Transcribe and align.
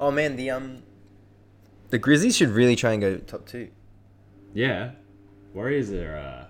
Oh 0.00 0.10
man, 0.10 0.36
the 0.36 0.50
um, 0.50 0.82
the 1.90 1.98
Grizzlies 1.98 2.36
should 2.36 2.50
really 2.50 2.76
try 2.76 2.92
and 2.92 3.00
go 3.00 3.16
top 3.18 3.46
two. 3.46 3.68
Yeah, 4.54 4.92
Warriors 5.54 5.90
are 5.90 6.16
uh, 6.16 6.46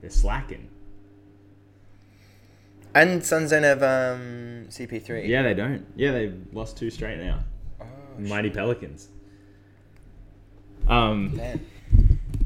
they're 0.00 0.10
slacking. 0.10 0.68
And 2.94 3.24
Suns 3.24 3.50
don't 3.50 3.64
have 3.64 3.82
um 3.82 4.66
CP3. 4.68 5.26
Yeah, 5.26 5.42
they 5.42 5.54
don't. 5.54 5.84
Yeah, 5.96 6.12
they've 6.12 6.40
lost 6.52 6.76
two 6.76 6.90
straight 6.90 7.18
now. 7.18 7.40
Oh, 7.80 7.86
Mighty 8.18 8.50
Pelicans. 8.50 9.08
Um, 10.86 11.34
man. 11.36 11.66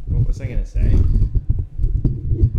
what 0.07 0.27
was 0.27 0.41
I 0.41 0.47
gonna 0.47 0.65
say? 0.65 0.97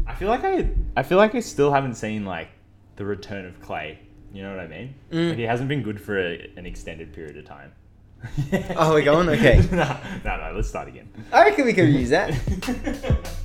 I 0.06 0.14
feel 0.14 0.28
like 0.28 0.44
I, 0.44 0.70
I 0.98 1.04
feel 1.04 1.18
like 1.18 1.34
I 1.34 1.40
still 1.40 1.72
haven't 1.72 1.96
seen 1.96 2.26
like 2.26 2.50
the 2.98 3.06
return 3.06 3.46
of 3.46 3.60
Clay. 3.62 4.00
You 4.34 4.44
know 4.44 4.52
what 4.56 4.60
I 4.60 4.68
mean? 4.68 4.94
Mm. 5.12 5.30
Like, 5.30 5.38
he 5.38 5.44
hasn't 5.44 5.70
been 5.70 5.82
good 5.82 6.00
for 6.00 6.20
a, 6.20 6.52
an 6.58 6.66
extended 6.66 7.14
period 7.14 7.38
of 7.38 7.46
time. 7.46 7.72
Oh, 8.76 8.94
we're 8.94 9.04
going? 9.04 9.30
Okay. 9.30 9.66
no, 9.72 9.98
no, 10.24 10.38
no. 10.38 10.52
Let's 10.56 10.70
start 10.70 10.88
again. 10.88 11.10
I 11.32 11.46
reckon 11.46 11.66
we 11.66 11.74
could 11.74 11.90
use 11.90 12.10
that. 12.10 12.34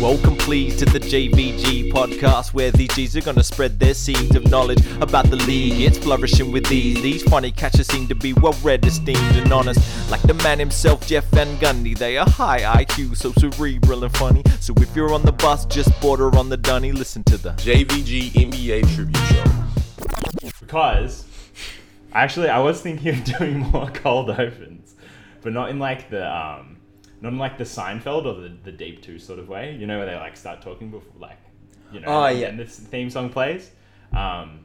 Welcome, 0.00 0.36
please, 0.36 0.76
to 0.76 0.84
the 0.84 1.00
JVG 1.00 1.90
podcast, 1.90 2.52
where 2.52 2.70
these 2.70 2.94
G's 2.94 3.16
are 3.16 3.22
gonna 3.22 3.42
spread 3.42 3.80
their 3.80 3.94
seeds 3.94 4.36
of 4.36 4.48
knowledge 4.50 4.84
about 5.00 5.30
the 5.30 5.36
league. 5.36 5.80
It's 5.80 5.96
flourishing 5.96 6.52
with 6.52 6.66
these. 6.66 7.00
These 7.02 7.22
funny 7.22 7.50
catchers 7.50 7.86
seem 7.86 8.06
to 8.08 8.14
be 8.14 8.34
well 8.34 8.54
read, 8.62 8.84
esteemed, 8.84 9.36
and 9.36 9.50
honest. 9.52 9.80
Like 10.10 10.20
the 10.22 10.34
man 10.34 10.58
himself, 10.58 11.06
Jeff 11.06 11.24
Van 11.30 11.56
Gundy. 11.56 11.96
They 11.96 12.18
are 12.18 12.28
high 12.28 12.84
IQ, 12.84 13.16
so 13.16 13.32
cerebral 13.32 14.04
and 14.04 14.14
funny. 14.16 14.42
So 14.60 14.74
if 14.76 14.94
you're 14.94 15.14
on 15.14 15.22
the 15.22 15.32
bus, 15.32 15.64
just 15.64 15.98
border 16.00 16.36
on 16.36 16.50
the 16.50 16.58
dunny, 16.58 16.92
listen 16.92 17.24
to 17.24 17.38
the 17.38 17.50
JVG 17.52 18.32
NBA 18.32 18.94
Tribute 18.94 19.16
Show. 19.28 20.50
because 20.60 21.24
actually 22.22 22.48
I 22.48 22.58
was 22.58 22.80
thinking 22.80 23.08
of 23.08 23.24
doing 23.38 23.58
more 23.58 23.88
cold 23.90 24.30
opens, 24.30 24.94
but 25.42 25.52
not 25.52 25.70
in 25.70 25.78
like 25.78 26.10
the 26.10 26.26
um, 26.26 26.78
not 27.20 27.32
in 27.32 27.38
like 27.38 27.58
the 27.58 27.64
Seinfeld 27.64 28.26
or 28.26 28.40
the, 28.40 28.56
the 28.64 28.72
Deep 28.72 29.02
Two 29.02 29.18
sort 29.18 29.38
of 29.38 29.48
way. 29.48 29.74
You 29.74 29.86
know 29.86 29.98
where 29.98 30.06
they 30.06 30.16
like 30.16 30.36
start 30.36 30.62
talking 30.62 30.90
before 30.90 31.12
like, 31.20 31.38
you 31.92 32.00
know, 32.00 32.08
Oh, 32.08 32.24
and 32.24 32.38
yeah. 32.38 32.46
then 32.46 32.56
this 32.56 32.78
theme 32.78 33.10
song 33.10 33.30
plays. 33.30 33.70
Um, 34.12 34.60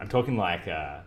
I'm 0.00 0.08
talking 0.08 0.36
like, 0.36 0.68
uh, 0.68 0.98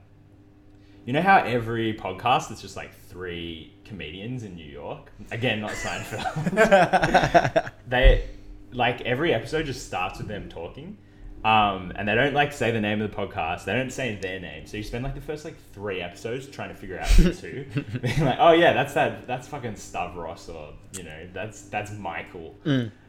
you 1.05 1.13
know 1.13 1.21
how 1.21 1.37
every 1.37 1.93
podcast 1.93 2.52
it's 2.52 2.61
just 2.61 2.75
like 2.75 2.93
three 3.07 3.73
comedians 3.85 4.43
in 4.43 4.55
New 4.55 4.65
York. 4.65 5.11
Again, 5.31 5.61
not 5.61 5.71
Seinfeld. 5.71 7.71
they 7.87 8.27
like 8.71 9.02
every 9.02 9.33
episode 9.33 9.65
just 9.65 9.87
starts 9.87 10.19
with 10.19 10.27
them 10.27 10.47
talking 10.49 10.97
um, 11.45 11.93
and 11.95 12.05
they 12.07 12.15
don't 12.15 12.33
like 12.33 12.51
say 12.51 12.69
the 12.71 12.81
name 12.81 13.01
of 13.01 13.09
the 13.09 13.15
podcast 13.15 13.63
they 13.63 13.73
don't 13.73 13.91
say 13.93 14.15
their 14.21 14.39
name 14.41 14.65
so 14.65 14.75
you 14.75 14.83
spend 14.83 15.03
like 15.05 15.15
the 15.15 15.21
first 15.21 15.45
like 15.45 15.55
three 15.71 16.01
episodes 16.01 16.47
trying 16.47 16.67
to 16.69 16.75
figure 16.75 16.99
out 16.99 17.07
who's 17.07 17.39
who 17.39 17.63
being 18.01 18.25
like 18.25 18.37
oh 18.39 18.51
yeah 18.51 18.73
that's 18.73 18.93
that 18.93 19.25
that's 19.25 19.47
fucking 19.47 19.75
Stavros 19.77 20.49
or 20.49 20.73
you 20.97 21.03
know 21.03 21.27
that's 21.33 21.61
that's 21.63 21.91
Michael 21.93 22.55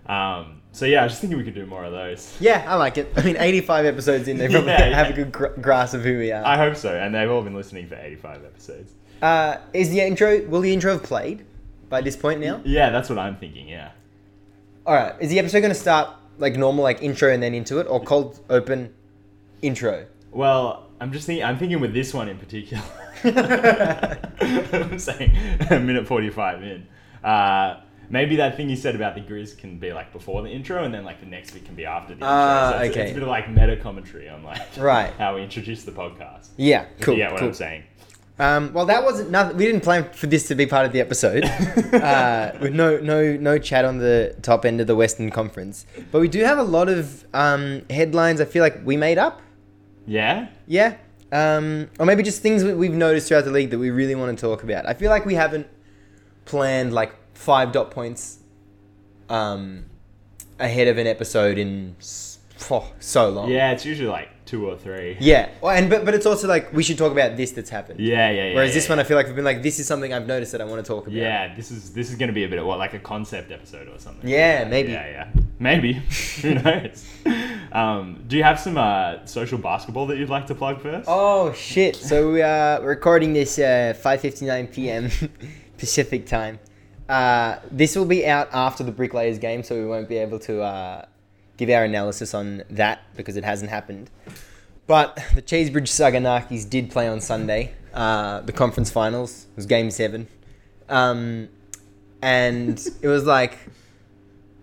um, 0.06 0.61
so 0.72 0.87
yeah 0.87 1.00
I 1.00 1.05
was 1.05 1.12
just 1.12 1.20
thinking 1.20 1.39
we 1.39 1.45
could 1.45 1.55
do 1.55 1.67
more 1.67 1.84
of 1.84 1.92
those 1.92 2.37
yeah, 2.41 2.64
I 2.69 2.77
like 2.77 2.98
it. 2.98 3.12
I 3.17 3.22
mean, 3.22 3.37
85 3.39 3.84
episodes 3.87 4.28
in, 4.28 4.39
they 4.39 4.48
probably 4.50 4.70
Yeah, 4.70 4.94
have 4.94 5.06
yeah. 5.09 5.12
a 5.12 5.17
good 5.17 5.33
gr- 5.33 5.61
grasp 5.61 5.94
of 5.94 6.03
who 6.03 6.17
we 6.19 6.31
are. 6.33 6.44
I 6.44 6.56
hope 6.56 6.77
so 6.77 6.94
and 6.94 7.15
they've 7.15 7.31
all 7.31 7.42
been 7.42 7.55
listening 7.55 7.87
for 7.89 7.97
85 7.97 8.44
episodes 8.44 8.92
Uh, 9.22 9.56
is 9.72 9.91
the 9.91 10.00
intro? 10.00 10.41
Will 10.47 10.61
the 10.61 10.72
intro 10.72 10.92
have 10.92 11.03
played 11.03 11.44
by 11.89 12.00
this 12.00 12.17
point 12.17 12.41
now? 12.41 12.61
yeah 12.65 12.91
that's 12.91 13.09
what 13.09 13.19
I'm 13.19 13.37
thinking 13.37 13.69
yeah 13.69 13.91
All 14.87 14.94
right. 14.94 15.15
Is 15.20 15.31
the 15.31 15.39
episode 15.41 15.61
going 15.61 15.75
to 15.75 15.78
start 15.81 16.11
like 16.41 16.57
normal, 16.57 16.83
like 16.83 17.03
intro 17.03 17.33
and 17.33 17.43
then 17.43 17.55
into 17.55 17.79
it, 17.79 17.87
or 17.87 18.01
cold 18.03 18.41
open 18.51 18.93
intro? 19.63 20.07
Well, 20.33 20.89
I'm 21.01 21.13
just 21.13 21.27
thinking. 21.27 21.45
I'm 21.45 21.59
thinking 21.59 21.81
with 21.81 21.95
this 21.95 22.13
one 22.13 22.29
in 22.29 22.39
particular. 22.39 22.83
I'm 23.23 24.99
saying 24.99 25.37
a 25.71 25.79
minute 25.79 26.07
forty-five 26.07 26.63
in. 26.63 26.87
Uh, 27.23 27.81
maybe 28.09 28.37
that 28.37 28.57
thing 28.57 28.69
you 28.69 28.77
said 28.77 28.95
about 28.95 29.15
the 29.15 29.21
Grizz 29.21 29.57
can 29.57 29.79
be 29.79 29.93
like 29.93 30.13
before 30.13 30.43
the 30.43 30.49
intro, 30.49 30.85
and 30.85 30.93
then 30.93 31.05
like 31.05 31.21
the 31.21 31.27
next 31.27 31.53
bit 31.53 31.65
can 31.65 31.75
be 31.75 31.87
after 31.87 32.09
the 32.09 32.21
intro. 32.21 32.29
Ah, 32.29 32.71
so 32.73 32.79
it's, 32.79 32.91
okay. 32.91 33.03
it's 33.03 33.11
a 33.12 33.15
bit 33.15 33.23
of 33.23 33.29
like 33.29 33.49
meta 33.50 33.77
commentary 33.77 34.29
on 34.29 34.43
like 34.43 34.62
Right. 34.77 35.12
how 35.19 35.37
we 35.37 35.43
introduce 35.43 35.84
the 35.84 35.93
podcast. 35.93 36.49
Yeah. 36.56 36.87
Cool. 37.00 37.17
Yeah, 37.17 37.31
what 37.31 37.39
cool. 37.41 37.49
I'm 37.49 37.55
saying? 37.55 37.84
Um, 38.41 38.73
well, 38.73 38.87
that 38.87 39.05
wasn't 39.05 39.31
nothing. 39.31 39.59
We 39.59 39.67
didn't 39.67 39.83
plan 39.83 40.11
for 40.12 40.27
this 40.27 40.49
to 40.49 40.55
be 40.55 40.65
part 40.65 40.87
of 40.87 40.93
the 40.93 41.01
episode. 41.01 41.45
uh, 41.93 42.53
with 42.59 42.73
no, 42.73 42.99
no, 42.99 43.37
no 43.37 43.59
chat 43.59 43.84
on 43.84 43.99
the 43.99 44.34
top 44.41 44.65
end 44.65 44.81
of 44.81 44.87
the 44.87 44.97
Western 44.97 45.31
Conference, 45.31 45.84
but 46.11 46.23
we 46.23 46.28
do 46.28 46.41
have 46.41 46.56
a 46.56 46.62
lot 46.62 46.89
of 46.89 47.27
um, 47.34 47.83
headlines. 47.91 48.41
I 48.41 48.47
feel 48.47 48.62
like 48.62 48.81
we 48.83 48.97
made 48.97 49.19
up. 49.19 49.43
Yeah. 50.06 50.49
Yeah. 50.67 50.97
Um, 51.31 51.91
or 51.99 52.06
maybe 52.06 52.23
just 52.23 52.41
things 52.41 52.65
we've 52.65 52.95
noticed 52.95 53.29
throughout 53.29 53.45
the 53.45 53.50
league 53.50 53.71
that 53.71 53.79
we 53.79 53.91
really 53.91 54.15
want 54.15 54.37
to 54.37 54.41
talk 54.41 54.62
about. 54.62 54.87
I 54.87 54.95
feel 54.95 55.11
like 55.11 55.27
we 55.27 55.34
haven't 55.34 55.69
planned 56.47 56.95
like 56.95 57.15
five 57.34 57.73
dot 57.73 57.91
points 57.91 58.39
um, 59.29 59.84
ahead 60.59 60.89
of 60.89 60.97
an 60.97 61.06
episode 61.06 61.59
in 61.59 61.95
oh, 62.71 62.91
so 63.00 63.29
long. 63.29 63.50
Yeah. 63.50 63.73
It's 63.73 63.84
usually 63.84 64.09
like 64.09 64.31
two 64.50 64.69
or 64.69 64.77
three. 64.77 65.16
Yeah. 65.21 65.49
Well, 65.61 65.77
and 65.77 65.88
but, 65.88 66.05
but 66.05 66.12
it's 66.12 66.27
also 66.27 66.49
like 66.49 66.72
we 66.72 66.83
should 66.83 66.99
talk 66.99 67.12
about 67.12 67.37
this 67.37 67.53
that's 67.53 67.71
happened. 67.71 68.00
Yeah. 68.00 68.31
Yeah. 68.31 68.49
yeah 68.49 68.55
Whereas 68.55 68.71
yeah, 68.71 68.75
this 68.75 68.87
yeah. 68.87 68.93
one, 68.93 68.99
I 68.99 69.05
feel 69.05 69.16
like 69.16 69.27
we've 69.27 69.37
been 69.37 69.44
like, 69.44 69.62
this 69.62 69.78
is 69.78 69.87
something 69.87 70.12
I've 70.12 70.27
noticed 70.27 70.50
that 70.53 70.61
I 70.61 70.65
want 70.65 70.84
to 70.84 70.88
talk 70.88 71.06
about. 71.06 71.15
Yeah, 71.15 71.55
this 71.55 71.71
is 71.71 71.93
this 71.93 72.11
is 72.11 72.16
going 72.16 72.27
to 72.27 72.33
be 72.33 72.44
a 72.44 72.49
bit 72.49 72.59
of 72.59 72.66
what 72.66 72.78
like 72.78 72.94
a 72.94 72.99
concept 72.99 73.53
episode 73.53 73.88
or 73.88 73.99
something. 73.99 74.28
Yeah, 74.28 74.65
maybe. 74.65 74.93
Yeah, 74.93 75.06
yeah, 75.06 75.43
maybe. 75.61 75.93
Who 76.43 76.55
knows? 76.55 77.06
Um, 77.72 78.25
do 78.27 78.37
you 78.37 78.43
have 78.43 78.59
some 78.59 78.77
uh, 78.77 79.25
social 79.27 79.59
basketball 79.59 80.09
that 80.09 80.19
you'd 80.19 80.28
like 80.28 80.47
to 80.49 80.55
plug 80.56 80.81
first? 80.81 81.06
Oh 81.09 81.53
shit! 81.53 81.94
So 81.94 82.32
we 82.32 82.43
are 82.43 82.82
recording 82.82 83.32
this 83.32 83.59
uh, 83.59 83.94
5:59 83.97 84.72
p.m. 84.72 85.11
Pacific 85.78 86.27
time. 86.27 86.59
Uh, 87.09 87.59
this 87.71 87.97
will 87.97 88.05
be 88.05 88.27
out 88.27 88.49
after 88.53 88.82
the 88.82 88.93
Bricklayers 88.93 89.38
game, 89.38 89.62
so 89.62 89.77
we 89.77 89.87
won't 89.87 90.09
be 90.09 90.17
able 90.17 90.38
to 90.41 90.62
uh, 90.62 91.05
give 91.60 91.69
our 91.69 91.84
analysis 91.84 92.32
on 92.32 92.65
that 92.71 93.03
because 93.15 93.37
it 93.37 93.44
hasn't 93.44 93.71
happened. 93.71 94.10
But 94.87 95.16
the 95.34 95.43
Cheesebridge 95.43 95.88
Saganakis 95.88 96.69
did 96.69 96.91
play 96.91 97.06
on 97.06 97.21
Sunday. 97.21 97.75
Uh, 97.93 98.41
the 98.41 98.53
conference 98.53 98.91
finals 98.91 99.47
it 99.50 99.56
was 99.56 99.66
Game 99.66 99.91
Seven, 99.91 100.26
um, 100.88 101.49
and 102.22 102.81
it 103.03 103.09
was 103.09 103.26
like 103.26 103.59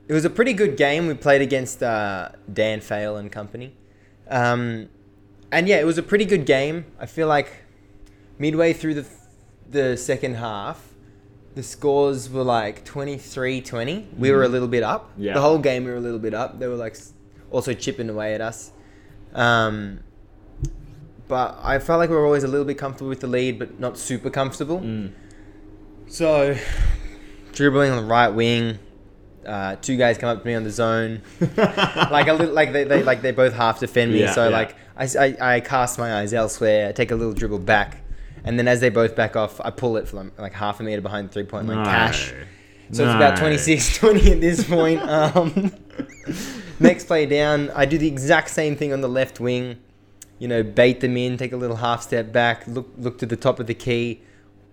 it 0.07 0.13
was 0.13 0.25
a 0.25 0.29
pretty 0.29 0.53
good 0.53 0.75
game. 0.75 1.07
We 1.07 1.13
played 1.13 1.41
against 1.41 1.83
uh, 1.83 2.29
Dan 2.51 2.81
Fale 2.81 3.17
and 3.17 3.31
company. 3.31 3.73
Um, 4.29 4.89
and 5.51 5.67
yeah, 5.67 5.77
it 5.77 5.85
was 5.85 5.97
a 5.97 6.03
pretty 6.03 6.25
good 6.25 6.45
game. 6.45 6.85
I 6.99 7.05
feel 7.05 7.27
like 7.27 7.51
midway 8.39 8.73
through 8.73 8.95
the 8.95 9.05
the 9.69 9.97
second 9.97 10.35
half, 10.35 10.86
the 11.57 11.63
scores 11.63 12.29
were 12.29 12.43
like 12.43 12.85
23-20. 12.85 14.15
We 14.17 14.31
were 14.31 14.43
a 14.43 14.47
little 14.47 14.67
bit 14.67 14.83
up. 14.83 15.11
Yeah. 15.17 15.33
The 15.33 15.41
whole 15.41 15.57
game 15.57 15.85
we 15.85 15.91
were 15.91 15.97
a 15.97 16.01
little 16.01 16.19
bit 16.19 16.35
up. 16.35 16.59
They 16.59 16.67
were 16.67 16.75
like 16.75 16.95
also 17.51 17.73
chipping 17.73 18.09
away 18.09 18.35
at 18.35 18.41
us. 18.41 18.71
Um, 19.33 20.01
but 21.27 21.59
I 21.61 21.79
felt 21.79 21.99
like 21.99 22.11
we 22.11 22.15
were 22.15 22.25
always 22.25 22.43
a 22.43 22.47
little 22.47 22.65
bit 22.65 22.77
comfortable 22.77 23.09
with 23.09 23.21
the 23.21 23.27
lead, 23.27 23.57
but 23.57 23.79
not 23.79 23.97
super 23.97 24.29
comfortable. 24.29 24.79
Mm. 24.79 25.13
So, 26.07 26.55
dribbling 27.53 27.91
on 27.91 27.97
the 27.97 28.07
right 28.07 28.29
wing, 28.29 28.77
uh, 29.45 29.77
two 29.77 29.97
guys 29.97 30.19
come 30.19 30.29
up 30.29 30.41
to 30.41 30.47
me 30.47 30.53
on 30.53 30.63
the 30.63 30.69
zone, 30.69 31.23
like 31.57 32.27
a 32.27 32.33
little, 32.33 32.53
like 32.53 32.71
they, 32.71 32.83
they 32.83 33.03
like 33.03 33.21
they 33.21 33.31
both 33.31 33.53
half 33.53 33.79
defend 33.79 34.13
me. 34.13 34.21
Yeah, 34.21 34.31
so 34.31 34.47
yeah. 34.47 34.55
like 34.55 34.75
I 34.95 35.59
cast 35.59 35.97
my 35.97 36.19
eyes 36.19 36.33
elsewhere. 36.33 36.89
I 36.89 36.91
take 36.91 37.11
a 37.11 37.15
little 37.15 37.33
dribble 37.33 37.59
back, 37.59 38.03
and 38.47 38.57
then 38.57 38.67
as 38.67 38.79
they 38.79 38.89
both 38.89 39.15
back 39.15 39.35
off, 39.35 39.59
I 39.61 39.69
pull 39.71 39.97
it 39.97 40.07
from 40.07 40.31
like 40.37 40.53
half 40.53 40.79
a 40.79 40.83
meter 40.83 41.01
behind 41.01 41.29
the 41.29 41.33
three 41.33 41.43
point 41.43 41.67
line. 41.67 41.85
Cash. 41.85 42.33
So 42.91 43.03
it's 43.03 43.13
about 43.13 43.35
No. 43.35 43.41
26 43.41 43.97
20 43.99 44.31
at 44.31 44.41
this 44.41 44.63
point. 44.63 45.01
Um, 45.01 45.73
next 46.79 47.05
play 47.05 47.25
down, 47.25 47.69
I 47.75 47.85
do 47.85 47.97
the 47.97 48.07
exact 48.07 48.49
same 48.49 48.75
thing 48.75 48.93
on 48.93 49.01
the 49.01 49.09
left 49.09 49.39
wing. 49.39 49.77
You 50.39 50.47
know, 50.47 50.63
bait 50.63 50.99
them 50.99 51.17
in, 51.17 51.35
take 51.37 51.51
a 51.51 51.57
little 51.57 51.77
half 51.77 52.01
step 52.03 52.31
back, 52.31 52.65
look 52.67 52.87
look 52.97 53.17
to 53.19 53.25
the 53.25 53.35
top 53.35 53.59
of 53.59 53.67
the 53.67 53.73
key. 53.73 54.21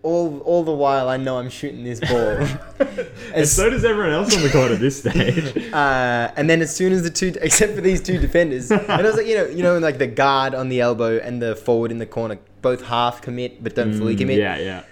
All 0.03 0.39
all 0.41 0.63
the 0.63 0.71
while, 0.73 1.09
I 1.09 1.17
know 1.17 1.39
I'm 1.39 1.49
shooting 1.49 1.83
this 1.83 1.99
ball. 1.99 2.47
and 3.35 3.49
so 3.49 3.71
does 3.71 3.85
everyone 3.87 4.13
else 4.13 4.37
on 4.37 4.43
the 4.43 4.51
court 4.51 4.71
at 4.71 4.79
this 4.79 5.01
stage. 5.01 5.57
Uh, 5.73 6.31
and 6.37 6.49
then 6.51 6.61
as 6.61 6.77
soon 6.77 6.93
as 6.93 7.03
the 7.03 7.11
two, 7.11 7.33
except 7.41 7.75
for 7.75 7.81
these 7.81 8.03
two 8.03 8.19
defenders, 8.19 8.71
and 8.71 8.89
I 8.91 9.01
was 9.01 9.17
like, 9.17 9.27
you 9.27 9.37
know, 9.37 9.47
you 9.47 9.63
know, 9.63 9.79
like 9.79 9.97
the 9.97 10.07
guard 10.07 10.55
on 10.55 10.69
the 10.69 10.83
elbow 10.83 11.17
and 11.19 11.41
the 11.41 11.57
forward 11.57 11.91
in 11.91 11.97
the 11.99 12.05
corner, 12.07 12.39
both 12.65 12.83
half 12.87 13.23
commit 13.23 13.63
but 13.63 13.77
don't 13.77 13.95
fully 13.97 14.15
Mm, 14.17 14.19
commit. 14.23 14.39
Yeah, 14.39 14.57
yeah. 14.59 14.83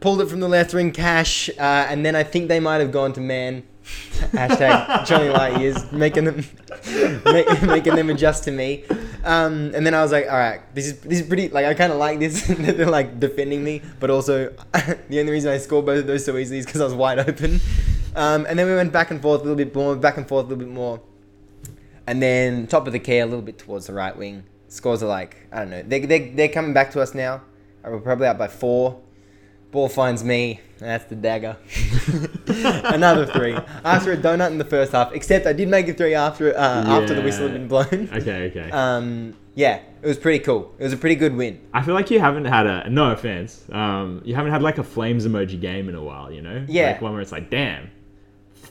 pulled 0.00 0.20
it 0.22 0.28
from 0.32 0.40
the 0.40 0.48
left 0.48 0.72
wing 0.72 0.92
cash, 0.92 1.50
uh, 1.58 1.90
and 1.90 2.04
then 2.06 2.14
I 2.16 2.22
think 2.22 2.48
they 2.48 2.60
might 2.60 2.80
have 2.84 2.92
gone 2.92 3.12
to 3.14 3.20
man. 3.20 3.62
Hashtag 4.34 5.06
Johnny 5.06 5.28
Light 5.28 5.60
years, 5.60 5.78
making 5.92 6.24
them 6.24 6.44
make, 7.24 7.62
making 7.62 7.94
them 7.94 8.10
adjust 8.10 8.42
to 8.44 8.50
me. 8.50 8.82
Um, 9.24 9.70
and 9.76 9.86
then 9.86 9.94
I 9.94 10.02
was 10.02 10.10
like, 10.10 10.26
all 10.26 10.36
right, 10.46 10.60
this 10.74 10.86
is 10.86 10.98
this 11.00 11.20
is 11.20 11.26
pretty. 11.28 11.48
Like 11.50 11.66
I 11.66 11.74
kind 11.74 11.92
of 11.92 11.98
like 11.98 12.18
this 12.18 12.46
that 12.64 12.76
they're 12.76 12.90
like 13.00 13.20
defending 13.20 13.62
me, 13.62 13.82
but 14.00 14.10
also 14.10 14.52
the 15.08 15.20
only 15.20 15.30
reason 15.32 15.52
I 15.52 15.58
scored 15.58 15.86
both 15.86 16.00
of 16.00 16.06
those 16.08 16.24
so 16.24 16.36
easily 16.36 16.58
is 16.58 16.66
because 16.66 16.80
I 16.80 16.84
was 16.84 16.94
wide 16.94 17.18
open. 17.20 17.60
Um, 18.16 18.46
and 18.48 18.58
then 18.58 18.66
we 18.66 18.74
went 18.74 18.92
back 18.92 19.10
and 19.12 19.20
forth 19.22 19.40
a 19.40 19.44
little 19.44 19.56
bit 19.64 19.74
more, 19.74 19.94
back 19.94 20.16
and 20.16 20.26
forth 20.26 20.46
a 20.46 20.48
little 20.48 20.64
bit 20.64 20.72
more, 20.74 21.00
and 22.08 22.20
then 22.22 22.66
top 22.66 22.86
of 22.88 22.92
the 22.92 22.98
key 22.98 23.18
a 23.18 23.26
little 23.26 23.42
bit 23.42 23.58
towards 23.58 23.86
the 23.86 23.92
right 23.92 24.16
wing. 24.16 24.42
Scores 24.68 25.02
are 25.02 25.06
like 25.08 25.36
I 25.52 25.60
don't 25.60 25.70
know. 25.70 25.82
They 25.82 26.00
they 26.00 26.30
they're 26.30 26.48
coming 26.48 26.72
back 26.72 26.90
to 26.92 27.00
us 27.00 27.14
now. 27.14 27.42
Uh, 27.84 27.90
We're 27.90 28.00
probably 28.00 28.26
up 28.26 28.38
by 28.38 28.48
four. 28.48 29.00
Ball 29.72 29.88
finds 29.88 30.22
me. 30.24 30.60
That's 30.78 31.04
the 31.06 31.16
dagger. 31.16 31.56
Another 32.46 33.26
three. 33.26 33.56
After 33.84 34.12
a 34.12 34.16
donut 34.16 34.50
in 34.50 34.58
the 34.58 34.64
first 34.64 34.92
half, 34.92 35.12
except 35.12 35.46
I 35.46 35.52
did 35.52 35.68
make 35.68 35.88
a 35.88 35.94
three 35.94 36.14
after 36.14 36.56
uh, 36.56 36.84
after 36.86 37.14
the 37.14 37.22
whistle 37.22 37.44
had 37.48 37.52
been 37.54 37.68
blown. 37.68 38.08
Okay, 38.16 38.46
okay. 38.50 38.70
Um, 38.70 39.34
yeah, 39.54 39.80
it 40.02 40.06
was 40.06 40.18
pretty 40.18 40.38
cool. 40.40 40.74
It 40.78 40.84
was 40.84 40.92
a 40.92 40.96
pretty 40.96 41.16
good 41.16 41.34
win. 41.34 41.60
I 41.72 41.82
feel 41.82 41.94
like 41.94 42.10
you 42.10 42.20
haven't 42.20 42.44
had 42.44 42.66
a 42.66 42.88
no 42.90 43.10
offense. 43.10 43.64
Um, 43.72 44.22
you 44.24 44.34
haven't 44.34 44.52
had 44.52 44.62
like 44.62 44.78
a 44.78 44.84
flames 44.84 45.26
emoji 45.26 45.60
game 45.60 45.88
in 45.88 45.94
a 45.94 46.02
while. 46.02 46.30
You 46.30 46.42
know, 46.42 46.64
Yeah. 46.68 46.92
like 46.92 47.02
one 47.02 47.12
where 47.12 47.22
it's 47.22 47.32
like, 47.32 47.50
damn. 47.50 47.90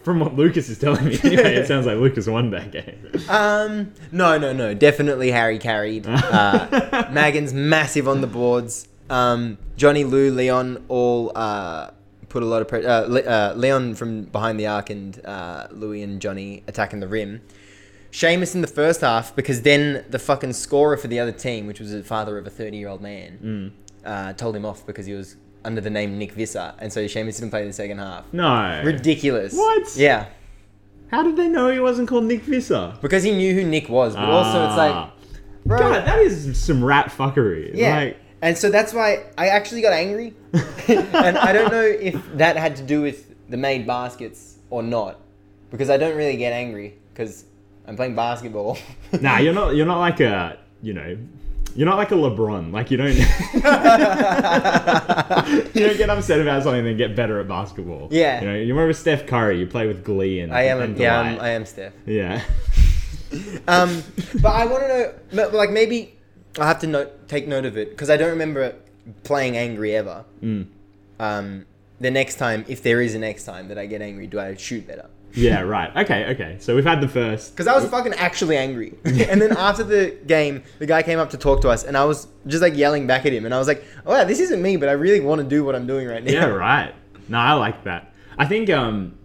From 0.06 0.20
what 0.20 0.36
Lukas 0.36 0.70
is 0.70 0.78
telling 0.78 1.04
me, 1.04 1.18
anyway, 1.24 1.56
it 1.56 1.68
sounds 1.72 1.88
like 1.88 1.98
Lukas 1.98 2.28
won 2.28 2.52
that 2.52 2.72
game. 2.72 3.12
Um, 3.28 3.92
no, 4.12 4.38
no, 4.38 4.54
no. 4.54 4.76
Definitely 4.76 5.32
Harry 5.32 5.58
carried. 5.58 6.06
Uh, 6.06 7.10
Magan's 7.12 7.56
massive 7.56 8.08
on 8.08 8.22
the 8.22 8.28
boards. 8.28 8.88
Um, 9.10 9.58
Johnny, 9.78 10.04
Lou, 10.04 10.30
Leon 10.30 10.86
all 10.90 11.32
uh, 11.36 11.90
put 12.30 12.44
a 12.44 12.46
lot 12.46 12.62
of 12.62 12.68
pressure. 12.68 12.88
Uh, 12.88 13.02
Le- 13.08 13.22
uh, 13.22 13.54
Leon 13.58 13.96
from 13.96 14.26
behind 14.26 14.60
the 14.60 14.68
arc 14.68 14.92
and 14.92 15.26
uh, 15.26 15.70
Louis 15.72 16.04
and 16.04 16.22
Johnny 16.22 16.64
attacking 16.68 17.00
the 17.00 17.08
rim. 17.08 17.42
Seamus 18.12 18.54
in 18.54 18.62
the 18.62 18.68
first 18.68 19.02
half 19.02 19.36
because 19.36 19.64
then 19.64 20.06
the 20.12 20.20
fucking 20.20 20.54
scorer 20.54 20.98
for 20.98 21.08
the 21.08 21.20
other 21.20 21.32
team, 21.32 21.66
which 21.66 21.80
was 21.80 21.92
the 21.92 22.04
father 22.04 22.38
of 22.38 22.46
a 22.46 22.52
30 22.52 22.78
year 22.78 22.90
old 22.90 23.02
man, 23.02 23.74
uh, 24.06 24.34
told 24.34 24.56
him 24.56 24.66
off 24.66 24.86
because 24.86 25.08
he 25.08 25.14
was 25.14 25.36
under 25.66 25.82
the 25.82 25.90
name 25.90 26.18
Nick 26.18 26.32
Visser. 26.34 26.74
And 26.80 26.92
so 26.94 27.04
Seamus 27.06 27.36
didn't 27.40 27.50
play 27.50 27.66
the 27.66 27.74
second 27.74 27.98
half. 28.00 28.32
No. 28.34 28.82
Ridiculous. 28.86 29.54
What? 29.54 29.96
Yeah. 29.96 30.28
How 31.12 31.24
did 31.24 31.36
they 31.36 31.48
know 31.48 31.70
he 31.70 31.80
wasn't 31.80 32.08
called 32.08 32.24
Nick 32.26 32.42
Visser? 32.44 32.94
Because 33.02 33.24
he 33.24 33.32
knew 33.32 33.54
who 33.54 33.64
Nick 33.64 33.90
was, 33.90 34.16
but 34.16 34.26
also 34.30 34.66
it's 34.68 34.78
like, 34.78 34.94
Ah. 34.94 35.14
bro. 35.66 35.80
God, 35.80 36.06
that 36.08 36.20
is 36.20 36.58
some 36.60 36.84
rat 36.84 37.08
fuckery. 37.10 37.72
Yeah. 37.74 37.96
Like, 37.98 38.18
and 38.42 38.58
so 38.58 38.70
that's 38.70 38.94
why 38.94 39.26
I 39.38 39.48
actually 39.48 39.82
got 39.82 39.94
angry. 39.94 40.34
and 40.88 41.38
I 41.38 41.52
don't 41.54 41.72
know 41.72 41.82
if 41.84 42.16
that 42.38 42.58
had 42.58 42.76
to 42.78 42.84
do 42.84 43.02
with 43.02 43.34
the 43.50 43.58
made 43.58 43.86
baskets 43.88 44.58
or 44.70 44.84
not. 44.84 45.20
Because 45.72 45.90
I 45.90 45.98
don't 45.98 46.16
really 46.16 46.38
get 46.38 46.54
angry 46.54 46.96
because 47.14 47.46
I'm 47.88 47.96
playing 47.96 48.16
basketball. 48.16 48.78
nah, 49.22 49.38
you're 49.40 49.54
not. 49.54 49.76
You're 49.76 49.86
not 49.86 50.00
like 50.00 50.20
a. 50.20 50.58
You 50.82 50.94
know. 50.94 51.18
You're 51.76 51.88
not 51.88 51.98
like 51.98 52.12
a 52.12 52.16
LeBron. 52.16 52.72
Like 52.72 52.90
you 52.90 52.98
don't. 52.98 53.08
you 55.76 55.88
don't 55.88 55.98
get 55.98 56.10
upset 56.10 56.40
about 56.40 56.64
something 56.64 56.80
and 56.80 56.88
then 56.88 56.98
get 56.98 57.16
better 57.16 57.40
at 57.40 57.48
basketball. 57.48 58.08
Yeah. 58.12 58.42
You 58.42 58.48
know. 58.48 58.56
You're 58.56 58.76
more 58.76 58.86
of 58.86 58.90
a 58.90 58.94
Steph 58.94 59.28
Curry. 59.28 59.60
You 59.60 59.68
play 59.68 59.86
with 59.86 60.04
glee 60.04 60.40
and. 60.40 60.54
I 60.54 60.64
am, 60.64 60.82
and 60.82 60.98
yeah, 60.98 61.20
I'm. 61.20 61.40
I 61.40 61.50
am 61.50 61.66
Steph. 61.66 61.94
Yeah. 62.06 62.42
Um, 63.68 64.02
but 64.42 64.52
I 64.52 64.66
want 64.66 64.84
to 64.84 65.36
know, 65.36 65.50
like 65.50 65.70
maybe 65.70 66.16
I'll 66.58 66.68
have 66.68 66.80
to 66.80 66.88
note, 66.88 67.28
take 67.28 67.48
note 67.48 67.66
of 67.66 67.76
it 67.76 67.90
because 67.90 68.10
I 68.10 68.16
don't 68.16 68.30
remember 68.30 68.76
playing 69.24 69.58
angry 69.58 69.96
ever. 69.96 70.24
Mm. 70.42 70.68
Um, 71.20 71.66
the 72.00 72.12
next 72.12 72.36
time, 72.36 72.64
if 72.68 72.84
there 72.84 73.02
is 73.02 73.16
a 73.16 73.20
next 73.20 73.44
time 73.44 73.68
that 73.70 73.78
I 73.78 73.88
get 73.88 74.02
angry, 74.02 74.28
do 74.28 74.40
I 74.40 74.56
shoot 74.56 74.88
better? 74.88 75.10
Yeah. 75.36 75.62
Right. 75.62 75.96
Okay. 75.98 76.26
Okay. 76.32 76.58
So 76.60 76.76
we've 76.76 76.86
had 76.86 77.02
the 77.02 77.08
first. 77.08 77.52
Because 77.52 77.68
I 77.68 77.76
was 77.76 77.90
fucking 77.90 78.14
actually 78.14 78.58
angry. 78.58 78.94
and 79.06 79.42
then 79.42 79.56
after 79.58 79.84
the 79.84 80.18
game, 80.26 80.64
the 80.80 80.86
guy 80.86 81.04
came 81.04 81.20
up 81.20 81.30
to 81.32 81.38
talk 81.38 81.62
to 81.62 81.70
us, 81.70 81.84
and 81.84 81.98
I 81.98 82.06
was 82.06 82.28
just 82.48 82.62
like 82.62 82.76
yelling 82.76 83.08
back 83.08 83.26
at 83.26 83.34
him. 83.34 83.46
And 83.46 83.54
I 83.54 83.60
was 83.60 83.68
like, 83.68 83.84
oh, 84.06 84.12
wow, 84.14 84.24
this 84.24 84.40
isn't 84.40 84.62
me, 84.62 84.78
but 84.78 84.90
I 84.90 84.94
really 84.94 85.20
want 85.20 85.42
to 85.42 85.48
do 85.48 85.64
what 85.64 85.76
I'm 85.76 85.88
doing 85.88 86.08
right 86.08 86.24
now. 86.24 86.32
Yeah. 86.32 86.46
Right. 86.46 86.94
No, 87.28 87.38
I 87.38 87.54
like 87.54 87.84
that. 87.84 88.14
I 88.38 88.46
think 88.46 88.70
um, 88.70 89.18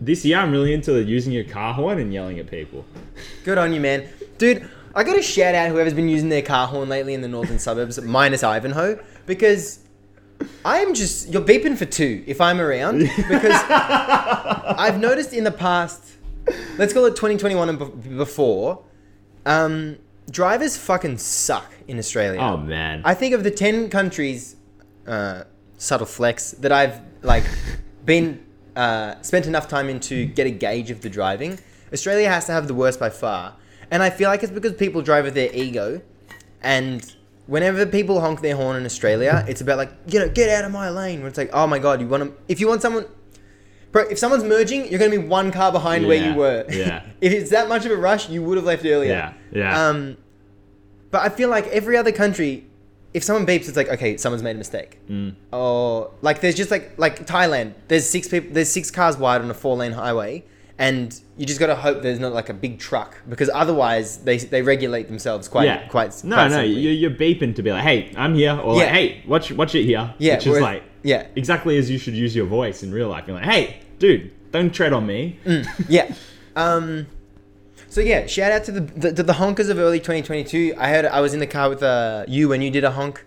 this 0.00 0.24
year 0.24 0.38
I'm 0.38 0.50
really 0.50 0.72
into 0.72 1.02
using 1.02 1.32
your 1.32 1.44
car 1.44 1.74
horn 1.74 1.98
and 1.98 2.12
yelling 2.12 2.38
at 2.38 2.50
people. 2.50 2.84
Good 3.44 3.58
on 3.58 3.72
you, 3.72 3.80
man. 3.80 4.08
Dude, 4.38 4.68
I 4.94 5.04
got 5.04 5.14
to 5.14 5.22
shout 5.22 5.54
out 5.54 5.68
whoever's 5.68 5.94
been 5.94 6.08
using 6.08 6.28
their 6.28 6.42
car 6.42 6.66
horn 6.66 6.88
lately 6.88 7.14
in 7.14 7.20
the 7.20 7.28
northern 7.28 7.58
suburbs, 7.60 8.00
minus 8.00 8.42
Ivanhoe, 8.42 8.98
because 9.26 9.80
I'm 10.64 10.94
just, 10.94 11.28
you're 11.28 11.42
beeping 11.42 11.76
for 11.76 11.84
two 11.84 12.24
if 12.26 12.40
I'm 12.40 12.60
around. 12.60 12.98
Because 12.98 13.62
I've 13.68 14.98
noticed 14.98 15.32
in 15.32 15.44
the 15.44 15.52
past, 15.52 16.02
let's 16.78 16.92
call 16.92 17.04
it 17.06 17.10
2021 17.10 17.68
and 17.68 17.78
be- 17.78 18.08
before, 18.16 18.82
um, 19.44 19.96
drivers 20.30 20.76
fucking 20.76 21.18
suck 21.18 21.72
in 21.86 21.98
Australia. 21.98 22.40
Oh 22.40 22.56
man. 22.56 23.02
I 23.04 23.14
think 23.14 23.34
of 23.34 23.44
the 23.44 23.50
10 23.50 23.90
countries, 23.90 24.56
uh, 25.06 25.44
subtle 25.78 26.06
flex, 26.06 26.50
that 26.52 26.72
I've 26.72 27.00
like 27.22 27.44
been 28.04 28.44
uh, 28.74 29.20
spent 29.22 29.46
enough 29.46 29.68
time 29.68 29.88
in 29.88 30.00
to 30.00 30.26
get 30.26 30.46
a 30.46 30.50
gauge 30.50 30.90
of 30.90 31.00
the 31.00 31.08
driving. 31.08 31.58
Australia 31.92 32.28
has 32.28 32.46
to 32.46 32.52
have 32.52 32.66
the 32.66 32.74
worst 32.74 32.98
by 32.98 33.10
far. 33.10 33.54
And 33.90 34.02
I 34.02 34.10
feel 34.10 34.28
like 34.28 34.42
it's 34.42 34.52
because 34.52 34.72
people 34.74 35.00
drive 35.00 35.24
with 35.24 35.34
their 35.34 35.50
ego. 35.54 36.02
And 36.60 37.14
whenever 37.46 37.86
people 37.86 38.20
honk 38.20 38.40
their 38.40 38.56
horn 38.56 38.76
in 38.76 38.84
Australia, 38.84 39.44
it's 39.48 39.60
about 39.60 39.78
like, 39.78 39.92
you 40.06 40.18
know, 40.18 40.28
get 40.28 40.48
out 40.50 40.64
of 40.64 40.72
my 40.72 40.90
lane. 40.90 41.20
Where 41.20 41.28
it's 41.28 41.38
like, 41.38 41.50
oh 41.52 41.66
my 41.66 41.78
god, 41.78 42.00
you 42.00 42.08
want 42.08 42.24
to. 42.24 42.32
If 42.48 42.60
you 42.60 42.68
want 42.68 42.82
someone. 42.82 43.06
Bro, 43.92 44.08
if 44.08 44.18
someone's 44.18 44.44
merging, 44.44 44.90
you're 44.90 44.98
going 44.98 45.10
to 45.10 45.18
be 45.18 45.26
one 45.26 45.50
car 45.50 45.72
behind 45.72 46.06
where 46.06 46.22
you 46.22 46.34
were. 46.34 46.66
yeah. 46.68 47.02
if 47.20 47.32
it's 47.32 47.50
that 47.50 47.66
much 47.68 47.86
of 47.86 47.92
a 47.92 47.96
rush, 47.96 48.28
you 48.28 48.42
would 48.42 48.58
have 48.58 48.66
left 48.66 48.84
earlier. 48.84 49.10
yeah. 49.10 49.32
Yeah. 49.52 49.88
Um, 49.88 50.18
but 51.10 51.22
I 51.22 51.28
feel 51.30 51.48
like 51.48 51.66
every 51.68 51.96
other 51.96 52.12
country, 52.12 52.66
if 53.14 53.24
someone 53.24 53.46
beeps, 53.46 53.68
it's 53.68 53.76
like 53.76 53.88
okay, 53.88 54.16
someone's 54.18 54.42
made 54.42 54.56
a 54.56 54.58
mistake. 54.58 54.98
Mm. 55.08 55.34
Or 55.52 56.10
like 56.20 56.40
there's 56.42 56.56
just 56.56 56.70
like 56.70 56.98
like 56.98 57.26
Thailand, 57.26 57.74
there's 57.88 58.06
six 58.08 58.28
people, 58.28 58.52
there's 58.52 58.68
six 58.68 58.90
cars 58.90 59.16
wide 59.16 59.40
on 59.40 59.50
a 59.50 59.54
four 59.54 59.76
lane 59.76 59.92
highway, 59.92 60.44
and 60.78 61.18
you 61.36 61.46
just 61.46 61.58
got 61.58 61.68
to 61.68 61.74
hope 61.74 62.02
there's 62.02 62.18
not 62.18 62.32
like 62.32 62.48
a 62.48 62.54
big 62.54 62.78
truck 62.78 63.16
because 63.28 63.50
otherwise 63.52 64.18
they 64.18 64.36
they 64.36 64.62
regulate 64.62 65.08
themselves 65.08 65.48
quite 65.48 65.64
yeah. 65.64 65.88
quite. 65.88 66.22
No, 66.22 66.36
quite 66.36 66.50
no. 66.50 66.60
You're, 66.60 66.92
you're 66.92 67.10
beeping 67.10 67.54
to 67.56 67.62
be 67.62 67.72
like, 67.72 67.82
hey, 67.82 68.12
I'm 68.16 68.34
here, 68.34 68.58
or 68.58 68.76
like, 68.76 68.88
hey, 68.88 69.22
watch 69.26 69.50
watch 69.52 69.74
it 69.74 69.84
here. 69.84 70.14
Yeah, 70.18 70.36
Which 70.36 70.46
is 70.46 70.60
like 70.60 70.82
yeah. 71.02 71.26
exactly 71.34 71.78
as 71.78 71.88
you 71.90 71.98
should 71.98 72.14
use 72.14 72.36
your 72.36 72.46
voice 72.46 72.82
in 72.82 72.92
real 72.92 73.08
life. 73.08 73.24
You're 73.26 73.36
like, 73.36 73.46
hey, 73.46 73.80
dude, 73.98 74.32
don't 74.52 74.74
tread 74.74 74.92
on 74.92 75.06
me. 75.06 75.38
yeah. 75.88 76.14
Um, 76.54 77.06
so 77.88 78.02
yeah, 78.02 78.26
shout 78.26 78.52
out 78.52 78.64
to 78.64 78.72
the, 78.72 78.80
the 78.80 79.12
to 79.14 79.22
the 79.22 79.34
honkers 79.34 79.70
of 79.70 79.78
early 79.78 79.98
2022. 79.98 80.74
I 80.76 80.90
heard 80.90 81.06
I 81.06 81.20
was 81.20 81.32
in 81.32 81.40
the 81.40 81.46
car 81.46 81.70
with 81.70 81.82
uh, 81.82 82.26
you 82.28 82.50
when 82.50 82.60
you 82.60 82.70
did 82.70 82.84
a 82.84 82.90
honk, 82.90 83.24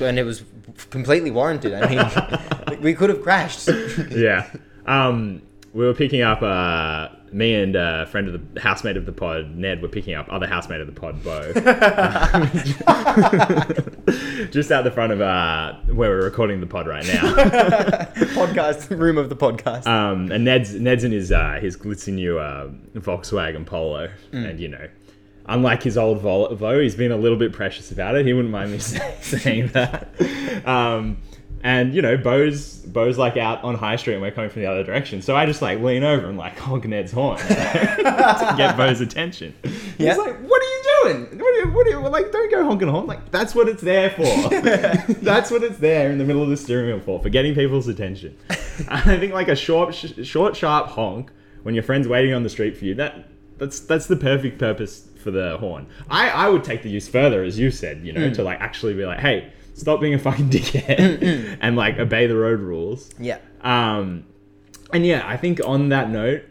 and 0.00 0.18
it 0.18 0.24
was 0.24 0.44
completely 0.88 1.30
warranted. 1.30 1.74
I 1.74 2.70
mean, 2.70 2.80
we 2.80 2.94
could 2.94 3.10
have 3.10 3.22
crashed. 3.22 3.68
yeah. 4.10 4.50
Um, 4.86 5.42
we 5.76 5.84
were 5.84 5.94
picking 5.94 6.22
up. 6.22 6.42
Uh, 6.42 7.08
me 7.32 7.54
and 7.54 7.76
a 7.76 8.06
friend 8.06 8.28
of 8.28 8.54
the 8.54 8.60
housemate 8.60 8.96
of 8.96 9.04
the 9.04 9.12
pod, 9.12 9.54
Ned, 9.54 9.82
were 9.82 9.88
picking 9.88 10.14
up 10.14 10.26
other 10.30 10.46
housemate 10.46 10.80
of 10.80 10.86
the 10.86 10.92
pod, 10.92 11.22
Bo. 11.22 11.52
Just 14.50 14.72
out 14.72 14.84
the 14.84 14.90
front 14.90 15.12
of 15.12 15.20
uh, 15.20 15.74
where 15.92 16.10
we're 16.10 16.24
recording 16.24 16.60
the 16.60 16.66
pod 16.66 16.86
right 16.86 17.06
now. 17.06 17.34
podcast 18.34 18.88
room 18.96 19.18
of 19.18 19.28
the 19.28 19.36
podcast. 19.36 19.86
Um, 19.86 20.30
and 20.32 20.44
Ned's 20.44 20.74
Ned's 20.74 21.04
in 21.04 21.12
his 21.12 21.30
uh, 21.30 21.58
his 21.60 21.76
glitzy 21.76 22.14
new 22.14 22.38
uh, 22.38 22.70
Volkswagen 22.94 23.66
Polo, 23.66 24.10
and 24.32 24.58
you 24.58 24.68
know, 24.68 24.88
unlike 25.44 25.82
his 25.82 25.98
old 25.98 26.22
Volvo, 26.22 26.82
he's 26.82 26.94
been 26.94 27.12
a 27.12 27.18
little 27.18 27.38
bit 27.38 27.52
precious 27.52 27.90
about 27.90 28.14
it. 28.14 28.24
He 28.24 28.32
wouldn't 28.32 28.52
mind 28.52 28.72
me 28.72 28.78
saying 28.78 29.68
that. 29.68 30.08
Um, 30.66 31.18
and 31.66 31.92
you 31.92 32.00
know, 32.00 32.16
Bo's 32.16 32.76
Bo's 32.76 33.18
like 33.18 33.36
out 33.36 33.64
on 33.64 33.74
High 33.74 33.96
Street, 33.96 34.14
and 34.14 34.22
we're 34.22 34.30
coming 34.30 34.50
from 34.50 34.62
the 34.62 34.68
other 34.68 34.84
direction. 34.84 35.20
So 35.20 35.34
I 35.34 35.46
just 35.46 35.60
like 35.60 35.80
lean 35.80 36.04
over 36.04 36.28
and 36.28 36.38
like 36.38 36.56
honk 36.60 36.84
Ned's 36.84 37.10
horn 37.10 37.38
to 37.48 38.54
get 38.56 38.76
Bo's 38.76 39.00
attention. 39.00 39.52
Yeah. 39.98 40.10
He's 40.10 40.18
like, 40.18 40.38
"What 40.42 40.62
are 40.62 40.64
you 40.64 40.82
doing? 41.02 41.38
What 41.40 41.54
are 41.54 41.58
you, 41.58 41.72
what 41.72 41.86
are 41.88 41.90
you, 41.90 42.08
like? 42.08 42.30
Don't 42.30 42.52
go 42.52 42.64
honking 42.64 42.86
horn. 42.86 43.08
Like 43.08 43.32
that's 43.32 43.52
what 43.52 43.68
it's 43.68 43.82
there 43.82 44.10
for. 44.10 44.22
that's 45.22 45.50
what 45.50 45.64
it's 45.64 45.78
there 45.78 46.12
in 46.12 46.18
the 46.18 46.24
middle 46.24 46.40
of 46.42 46.50
the 46.50 46.56
steering 46.56 46.86
wheel 46.86 47.00
for, 47.00 47.20
for 47.20 47.30
getting 47.30 47.52
people's 47.52 47.88
attention. 47.88 48.38
And 48.88 49.10
I 49.10 49.18
think 49.18 49.32
like 49.32 49.48
a 49.48 49.56
short, 49.56 49.92
sh- 49.92 50.24
short, 50.24 50.54
sharp 50.54 50.86
honk 50.86 51.32
when 51.64 51.74
your 51.74 51.82
friend's 51.82 52.06
waiting 52.06 52.32
on 52.32 52.44
the 52.44 52.48
street 52.48 52.76
for 52.76 52.84
you. 52.84 52.94
That 52.94 53.26
that's 53.58 53.80
that's 53.80 54.06
the 54.06 54.16
perfect 54.16 54.60
purpose 54.60 55.08
for 55.26 55.32
the 55.32 55.58
horn. 55.58 55.86
I 56.08 56.30
I 56.30 56.48
would 56.48 56.62
take 56.64 56.82
the 56.82 56.88
use 56.88 57.08
further, 57.08 57.42
as 57.42 57.58
you 57.58 57.70
said, 57.70 58.06
you 58.06 58.12
know, 58.12 58.32
to 58.32 58.42
like 58.44 58.60
actually 58.60 58.94
be 58.94 59.04
like, 59.04 59.18
hey, 59.18 59.52
stop 59.74 60.00
being 60.00 60.14
a 60.14 60.18
fucking 60.18 60.48
dickhead 60.56 61.58
and 61.60 61.76
like 61.76 61.98
obey 61.98 62.26
the 62.28 62.36
road 62.36 62.60
rules. 62.60 63.10
yeah. 63.18 63.38
Um, 63.60 64.24
and 64.92 65.04
yeah, 65.04 65.26
I 65.26 65.36
think 65.36 65.60
on 65.66 65.88
that 65.88 66.10
note, 66.10 66.44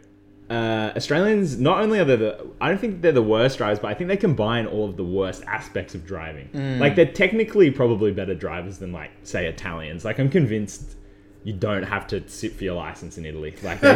uh, 0.50 0.92
Australians 0.94 1.58
not 1.58 1.80
only 1.80 1.98
are 1.98 2.04
they 2.04 2.16
the 2.16 2.46
I 2.60 2.68
don't 2.68 2.78
think 2.78 3.00
they're 3.00 3.12
the 3.12 3.22
worst 3.22 3.56
drivers, 3.58 3.78
but 3.78 3.88
I 3.88 3.94
think 3.94 4.08
they 4.08 4.16
combine 4.18 4.66
all 4.66 4.84
of 4.88 4.96
the 4.98 5.04
worst 5.04 5.42
aspects 5.44 5.94
of 5.94 6.04
driving. 6.06 6.50
Like 6.78 6.94
they're 6.96 7.06
technically 7.24 7.70
probably 7.70 8.12
better 8.12 8.34
drivers 8.34 8.76
than 8.78 8.92
like 8.92 9.10
say 9.22 9.46
Italians. 9.46 10.04
Like 10.04 10.18
I'm 10.20 10.28
convinced 10.30 10.96
you 11.44 11.52
don't 11.52 11.84
have 11.84 12.06
to 12.08 12.28
sit 12.28 12.52
for 12.56 12.64
your 12.64 12.74
license 12.74 13.18
in 13.18 13.24
Italy. 13.24 13.54
Like 13.62 13.80
they, 13.80 13.94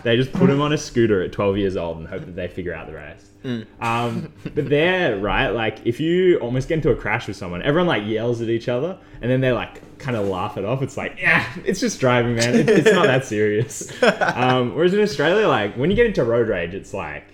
they 0.04 0.16
just 0.16 0.32
put 0.32 0.48
them 0.48 0.60
on 0.60 0.72
a 0.72 0.78
scooter 0.78 1.22
at 1.22 1.30
12 1.30 1.58
years 1.58 1.76
old 1.76 1.98
and 1.98 2.08
hope 2.08 2.24
that 2.24 2.34
they 2.34 2.48
figure 2.48 2.74
out 2.74 2.86
the 2.86 2.94
rest. 2.94 3.26
Um, 3.44 4.32
but 4.54 4.68
they're 4.68 5.18
right. 5.18 5.48
Like 5.48 5.84
if 5.84 6.00
you 6.00 6.38
almost 6.38 6.68
get 6.68 6.76
into 6.76 6.90
a 6.90 6.96
crash 6.96 7.26
with 7.26 7.36
someone, 7.36 7.62
everyone 7.62 7.88
like 7.88 8.06
yells 8.06 8.40
at 8.40 8.48
each 8.48 8.68
other, 8.68 8.98
and 9.20 9.30
then 9.30 9.40
they 9.40 9.52
like 9.52 9.98
kind 9.98 10.16
of 10.16 10.26
laugh 10.26 10.56
it 10.56 10.64
off. 10.64 10.82
It's 10.82 10.96
like, 10.96 11.18
yeah, 11.18 11.46
it's 11.64 11.80
just 11.80 12.00
driving, 12.00 12.36
man. 12.36 12.54
It, 12.54 12.68
it's 12.68 12.92
not 12.92 13.06
that 13.06 13.24
serious. 13.24 13.92
Um, 14.02 14.74
whereas 14.74 14.94
in 14.94 15.00
Australia, 15.00 15.46
like 15.46 15.76
when 15.76 15.90
you 15.90 15.96
get 15.96 16.06
into 16.06 16.24
road 16.24 16.48
rage, 16.48 16.74
it's 16.74 16.94
like 16.94 17.24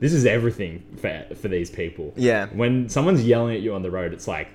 this 0.00 0.12
is 0.12 0.24
everything 0.26 0.82
for 1.00 1.34
for 1.34 1.48
these 1.48 1.70
people. 1.70 2.12
Yeah. 2.16 2.46
When 2.46 2.88
someone's 2.88 3.24
yelling 3.24 3.54
at 3.54 3.62
you 3.62 3.74
on 3.74 3.82
the 3.82 3.90
road, 3.90 4.12
it's 4.12 4.28
like 4.28 4.48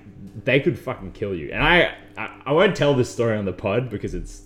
they 0.44 0.60
could 0.60 0.78
fucking 0.78 1.12
kill 1.12 1.34
you. 1.34 1.50
And 1.52 1.62
I, 1.62 1.94
I, 2.16 2.40
I 2.46 2.52
won't 2.52 2.76
tell 2.76 2.94
this 2.94 3.10
story 3.10 3.36
on 3.36 3.44
the 3.44 3.52
pod 3.52 3.90
because 3.90 4.14
it's 4.14 4.42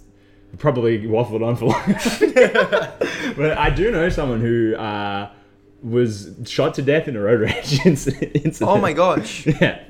probably 0.59 1.01
waffled 1.03 1.47
on 1.47 1.57
for 1.57 1.67
long. 1.67 1.85
but 3.37 3.59
I 3.59 3.71
do 3.71 3.91
know 3.91 4.09
someone 4.09 4.41
who 4.41 4.75
uh, 4.77 5.31
was 5.83 6.35
shot 6.47 6.75
to 6.75 6.83
death 6.83 7.09
in 7.09 7.17
a 7.17 7.21
road 7.21 7.41
rage 7.41 7.81
incident. 7.87 8.59
Oh 8.63 8.79
my 8.79 8.93
gosh. 8.93 9.47
Yeah. 9.61 9.81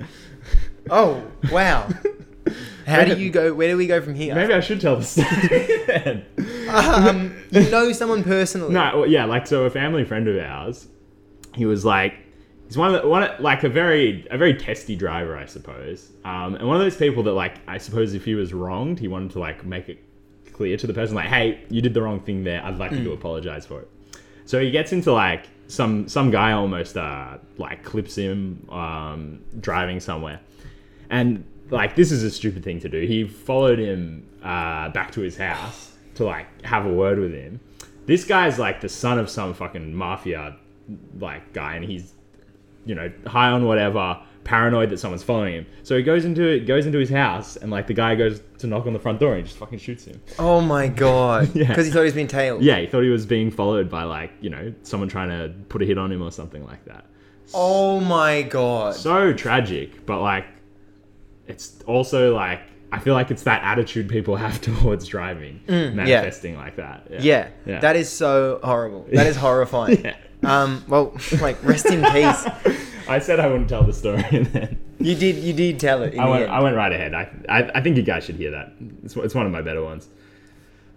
Oh 0.90 1.22
wow. 1.50 1.88
How 2.86 3.04
do 3.04 3.18
you 3.20 3.28
go? 3.30 3.52
Where 3.52 3.68
do 3.68 3.76
we 3.76 3.86
go 3.86 4.00
from 4.00 4.14
here? 4.14 4.34
Maybe 4.34 4.54
I 4.54 4.60
should 4.60 4.80
tell 4.80 4.96
the 4.96 5.04
story. 5.04 6.24
Um, 6.68 7.36
you 7.50 7.68
know 7.70 7.92
someone 7.92 8.24
personally. 8.24 8.72
No, 8.72 9.00
well, 9.00 9.06
yeah, 9.06 9.26
like 9.26 9.46
so 9.46 9.64
a 9.64 9.70
family 9.70 10.04
friend 10.04 10.26
of 10.28 10.38
ours, 10.38 10.88
he 11.54 11.66
was 11.66 11.84
like 11.84 12.14
he's 12.66 12.78
one 12.78 12.94
of 12.94 13.02
the, 13.02 13.08
one 13.08 13.22
of- 13.24 13.40
like 13.40 13.64
a 13.64 13.68
very 13.68 14.26
a 14.30 14.38
very 14.38 14.54
testy 14.54 14.96
driver, 14.96 15.36
I 15.36 15.44
suppose. 15.46 16.10
Um, 16.24 16.54
and 16.54 16.66
one 16.66 16.76
of 16.76 16.82
those 16.82 16.96
people 16.96 17.22
that 17.24 17.32
like 17.32 17.56
I 17.68 17.76
suppose 17.78 18.14
if 18.14 18.24
he 18.24 18.34
was 18.34 18.54
wronged, 18.54 18.98
he 18.98 19.08
wanted 19.08 19.30
to 19.32 19.38
like 19.40 19.64
make 19.66 19.88
it 19.90 19.98
clear 20.54 20.76
to 20.78 20.86
the 20.86 20.94
person 20.94 21.14
like, 21.14 21.28
"Hey, 21.28 21.60
you 21.68 21.82
did 21.82 21.92
the 21.92 22.00
wrong 22.02 22.20
thing 22.20 22.44
there. 22.44 22.64
I'd 22.64 22.78
like 22.78 22.92
you 22.92 23.04
to 23.04 23.12
apologize 23.12 23.66
for 23.66 23.80
it." 23.82 23.88
So 24.46 24.58
he 24.60 24.70
gets 24.70 24.92
into 24.94 25.12
like 25.12 25.46
some 25.68 26.08
some 26.08 26.30
guy 26.30 26.52
almost 26.52 26.96
uh 26.96 27.38
like 27.58 27.84
clips 27.84 28.16
him 28.16 28.66
um 28.70 29.44
driving 29.60 30.00
somewhere. 30.00 30.40
And 31.10 31.44
like 31.70 31.96
this 31.96 32.10
is 32.10 32.22
a 32.22 32.30
stupid 32.30 32.64
thing 32.64 32.80
to 32.80 32.88
do. 32.88 33.00
He 33.00 33.26
followed 33.26 33.78
him 33.78 34.26
uh, 34.42 34.88
back 34.90 35.12
to 35.12 35.20
his 35.20 35.36
house 35.36 35.92
to 36.14 36.24
like 36.24 36.46
have 36.64 36.86
a 36.86 36.92
word 36.92 37.18
with 37.18 37.32
him. 37.32 37.60
This 38.06 38.24
guy's 38.24 38.58
like 38.58 38.80
the 38.80 38.88
son 38.88 39.18
of 39.18 39.28
some 39.28 39.54
fucking 39.54 39.94
mafia 39.94 40.56
like 41.18 41.52
guy, 41.52 41.74
and 41.76 41.84
he's 41.84 42.14
you 42.84 42.94
know 42.94 43.12
high 43.26 43.50
on 43.50 43.66
whatever, 43.66 44.20
paranoid 44.48 44.88
that 44.88 44.96
someone's 44.98 45.22
following 45.22 45.52
him. 45.52 45.66
So 45.82 45.94
he 45.94 46.02
goes 46.02 46.24
into 46.24 46.58
goes 46.60 46.86
into 46.86 46.98
his 46.98 47.10
house, 47.10 47.56
and 47.56 47.70
like 47.70 47.86
the 47.86 47.92
guy 47.92 48.14
goes 48.14 48.40
to 48.60 48.66
knock 48.66 48.86
on 48.86 48.94
the 48.94 48.98
front 48.98 49.20
door, 49.20 49.32
and 49.34 49.42
he 49.42 49.44
just 49.46 49.58
fucking 49.58 49.78
shoots 49.78 50.06
him. 50.06 50.20
Oh 50.38 50.62
my 50.62 50.88
god. 50.88 51.50
Yeah. 51.54 51.68
Because 51.68 51.84
he 51.86 51.92
thought 51.92 52.00
he 52.00 52.04
was 52.06 52.14
being 52.14 52.28
tailed. 52.28 52.62
Yeah, 52.62 52.78
he 52.80 52.86
thought 52.86 53.02
he 53.02 53.10
was 53.10 53.26
being 53.26 53.50
followed 53.50 53.90
by 53.90 54.04
like 54.04 54.32
you 54.40 54.48
know 54.48 54.72
someone 54.84 55.08
trying 55.10 55.28
to 55.28 55.52
put 55.68 55.82
a 55.82 55.84
hit 55.84 55.98
on 55.98 56.10
him 56.10 56.22
or 56.22 56.30
something 56.32 56.64
like 56.64 56.82
that. 56.86 57.04
Oh 57.52 58.00
my 58.00 58.42
god. 58.42 58.94
so 58.94 59.32
tragic, 59.34 60.06
but 60.06 60.20
like 60.22 60.46
it's 61.46 61.82
also 61.86 62.34
like 62.34 62.62
I 62.90 62.98
feel 63.00 63.12
like 63.14 63.30
it's 63.30 63.42
that 63.42 63.62
attitude 63.62 64.08
people 64.08 64.34
have 64.44 64.60
towards 64.62 65.06
driving, 65.06 65.60
manifesting 65.68 66.56
like 66.56 66.76
that. 66.76 67.10
Mm, 67.10 67.22
yeah, 67.22 67.48
Yeah. 67.66 67.80
That 67.80 67.96
is 67.96 68.08
so 68.08 68.60
horrible. 68.64 69.06
That 69.12 69.26
is 69.26 69.36
horrifying. 69.46 70.02
Yeah. 70.04 70.16
Um. 70.42 70.84
Well, 70.88 71.16
like 71.40 71.62
rest 71.64 71.86
in 71.86 72.02
peace. 72.12 72.46
I 73.08 73.18
said 73.18 73.40
I 73.40 73.46
wouldn't 73.48 73.68
tell 73.68 73.82
the 73.84 73.92
story, 73.92 74.22
then 74.44 74.78
You 74.98 75.14
did. 75.14 75.36
You 75.36 75.52
did 75.52 75.80
tell 75.80 76.02
it. 76.02 76.18
I 76.18 76.28
went. 76.28 76.50
I 76.50 76.60
went 76.60 76.76
right 76.76 76.92
ahead. 76.92 77.14
I, 77.14 77.30
I, 77.48 77.70
I 77.76 77.80
think 77.80 77.96
you 77.96 78.02
guys 78.02 78.24
should 78.24 78.36
hear 78.36 78.50
that. 78.52 78.72
It's, 79.04 79.16
it's 79.16 79.34
one 79.34 79.46
of 79.46 79.52
my 79.52 79.62
better 79.62 79.82
ones. 79.82 80.08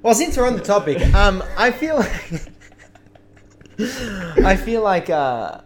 Well, 0.01 0.15
since 0.15 0.35
we're 0.35 0.47
on 0.47 0.55
the 0.55 0.63
topic, 0.63 1.01
um, 1.13 1.43
I 1.57 1.71
feel 1.71 1.97
like 1.97 2.41
I 4.43 4.55
feel 4.55 4.81
like 4.81 5.09
uh, 5.09 5.61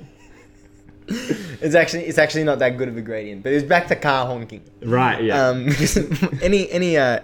it's 1.08 1.74
actually 1.74 2.04
it's 2.04 2.18
actually 2.18 2.44
not 2.44 2.58
that 2.58 2.76
good 2.78 2.88
of 2.88 2.96
a 2.96 3.02
gradient, 3.02 3.42
but 3.42 3.52
it's 3.52 3.64
back 3.64 3.88
to 3.88 3.96
car 3.96 4.26
honking. 4.26 4.62
Right. 4.82 5.22
Yeah. 5.22 5.48
Um, 5.48 5.68
any 6.42 6.70
any 6.70 6.96
uh, 6.96 7.20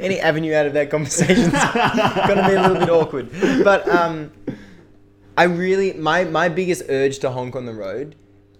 any 0.00 0.20
avenue 0.20 0.54
out 0.54 0.66
of 0.66 0.74
that 0.74 0.90
conversation's 0.90 1.52
gonna 1.52 2.46
be 2.46 2.54
a 2.54 2.62
little 2.62 2.78
bit 2.78 2.90
awkward. 2.90 3.30
But 3.64 3.88
um, 3.88 4.30
I 5.38 5.44
really 5.44 5.92
my 5.92 6.24
my 6.24 6.48
biggest 6.48 6.82
urge 6.88 7.20
to 7.20 7.30
honk 7.30 7.54
on 7.54 7.64
the 7.64 7.72
road 7.72 8.16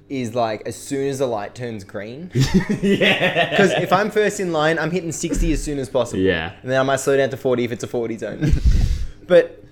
is 0.08 0.36
like 0.36 0.62
as 0.64 0.76
soon 0.76 1.08
as 1.08 1.18
the 1.18 1.26
light 1.26 1.54
turns 1.54 1.82
green. 1.82 2.30
yeah. 2.82 3.50
Because 3.50 3.72
if 3.72 3.92
I'm 3.92 4.12
first 4.12 4.38
in 4.38 4.52
line, 4.52 4.78
I'm 4.78 4.92
hitting 4.92 5.10
60 5.10 5.52
as 5.52 5.62
soon 5.62 5.78
as 5.80 5.88
possible. 5.90 6.20
Yeah. 6.20 6.52
And 6.62 6.70
then 6.70 6.80
I 6.80 6.84
might 6.84 7.00
slow 7.00 7.16
down 7.16 7.30
to 7.30 7.36
40 7.36 7.64
if 7.64 7.72
it's 7.72 7.82
a 7.82 7.88
40 7.88 8.16
zone. 8.16 8.52
but 9.26 9.62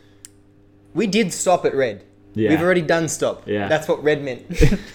we 0.94 1.06
did 1.06 1.32
stop 1.32 1.64
at 1.64 1.75
red. 1.75 2.04
Yeah. 2.34 2.50
We've 2.50 2.60
already 2.60 2.82
done 2.82 3.08
stop. 3.08 3.46
Yeah. 3.46 3.68
That's 3.68 3.86
what 3.88 4.02
red 4.02 4.22
meant. 4.22 4.44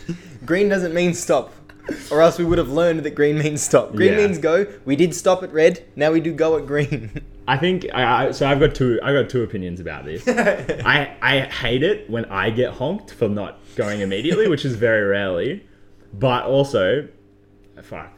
green 0.45 0.67
doesn't 0.67 0.93
mean 0.93 1.13
stop. 1.13 1.53
Or 2.11 2.21
else 2.21 2.37
we 2.37 2.45
would 2.45 2.57
have 2.59 2.69
learned 2.69 2.99
that 3.03 3.15
green 3.15 3.37
means 3.39 3.63
stop. 3.63 3.95
Green 3.95 4.11
Yeah. 4.11 4.27
means 4.27 4.37
go. 4.37 4.67
We 4.85 4.95
did 4.97 5.15
stop 5.15 5.43
at 5.43 5.51
red. 5.53 5.83
Now 5.95 6.11
we 6.11 6.19
do 6.19 6.33
go 6.33 6.57
at 6.57 6.67
green. 6.67 7.21
I 7.51 7.57
think 7.57 7.85
I, 7.93 8.27
I 8.27 8.31
so 8.31 8.47
I've 8.47 8.59
got 8.59 8.73
two 8.75 8.99
I've 9.03 9.13
got 9.13 9.29
two 9.29 9.43
opinions 9.43 9.79
about 9.79 10.05
this. 10.05 10.25
I 10.27 11.15
I 11.21 11.39
hate 11.41 11.83
it 11.83 12.09
when 12.09 12.25
I 12.25 12.49
get 12.49 12.73
honked 12.73 13.11
for 13.13 13.27
not 13.27 13.59
going 13.75 14.01
immediately, 14.01 14.47
which 14.47 14.63
is 14.65 14.75
very 14.75 15.03
rarely. 15.03 15.67
But 16.13 16.45
also, 16.45 17.07
fuck, 17.81 18.11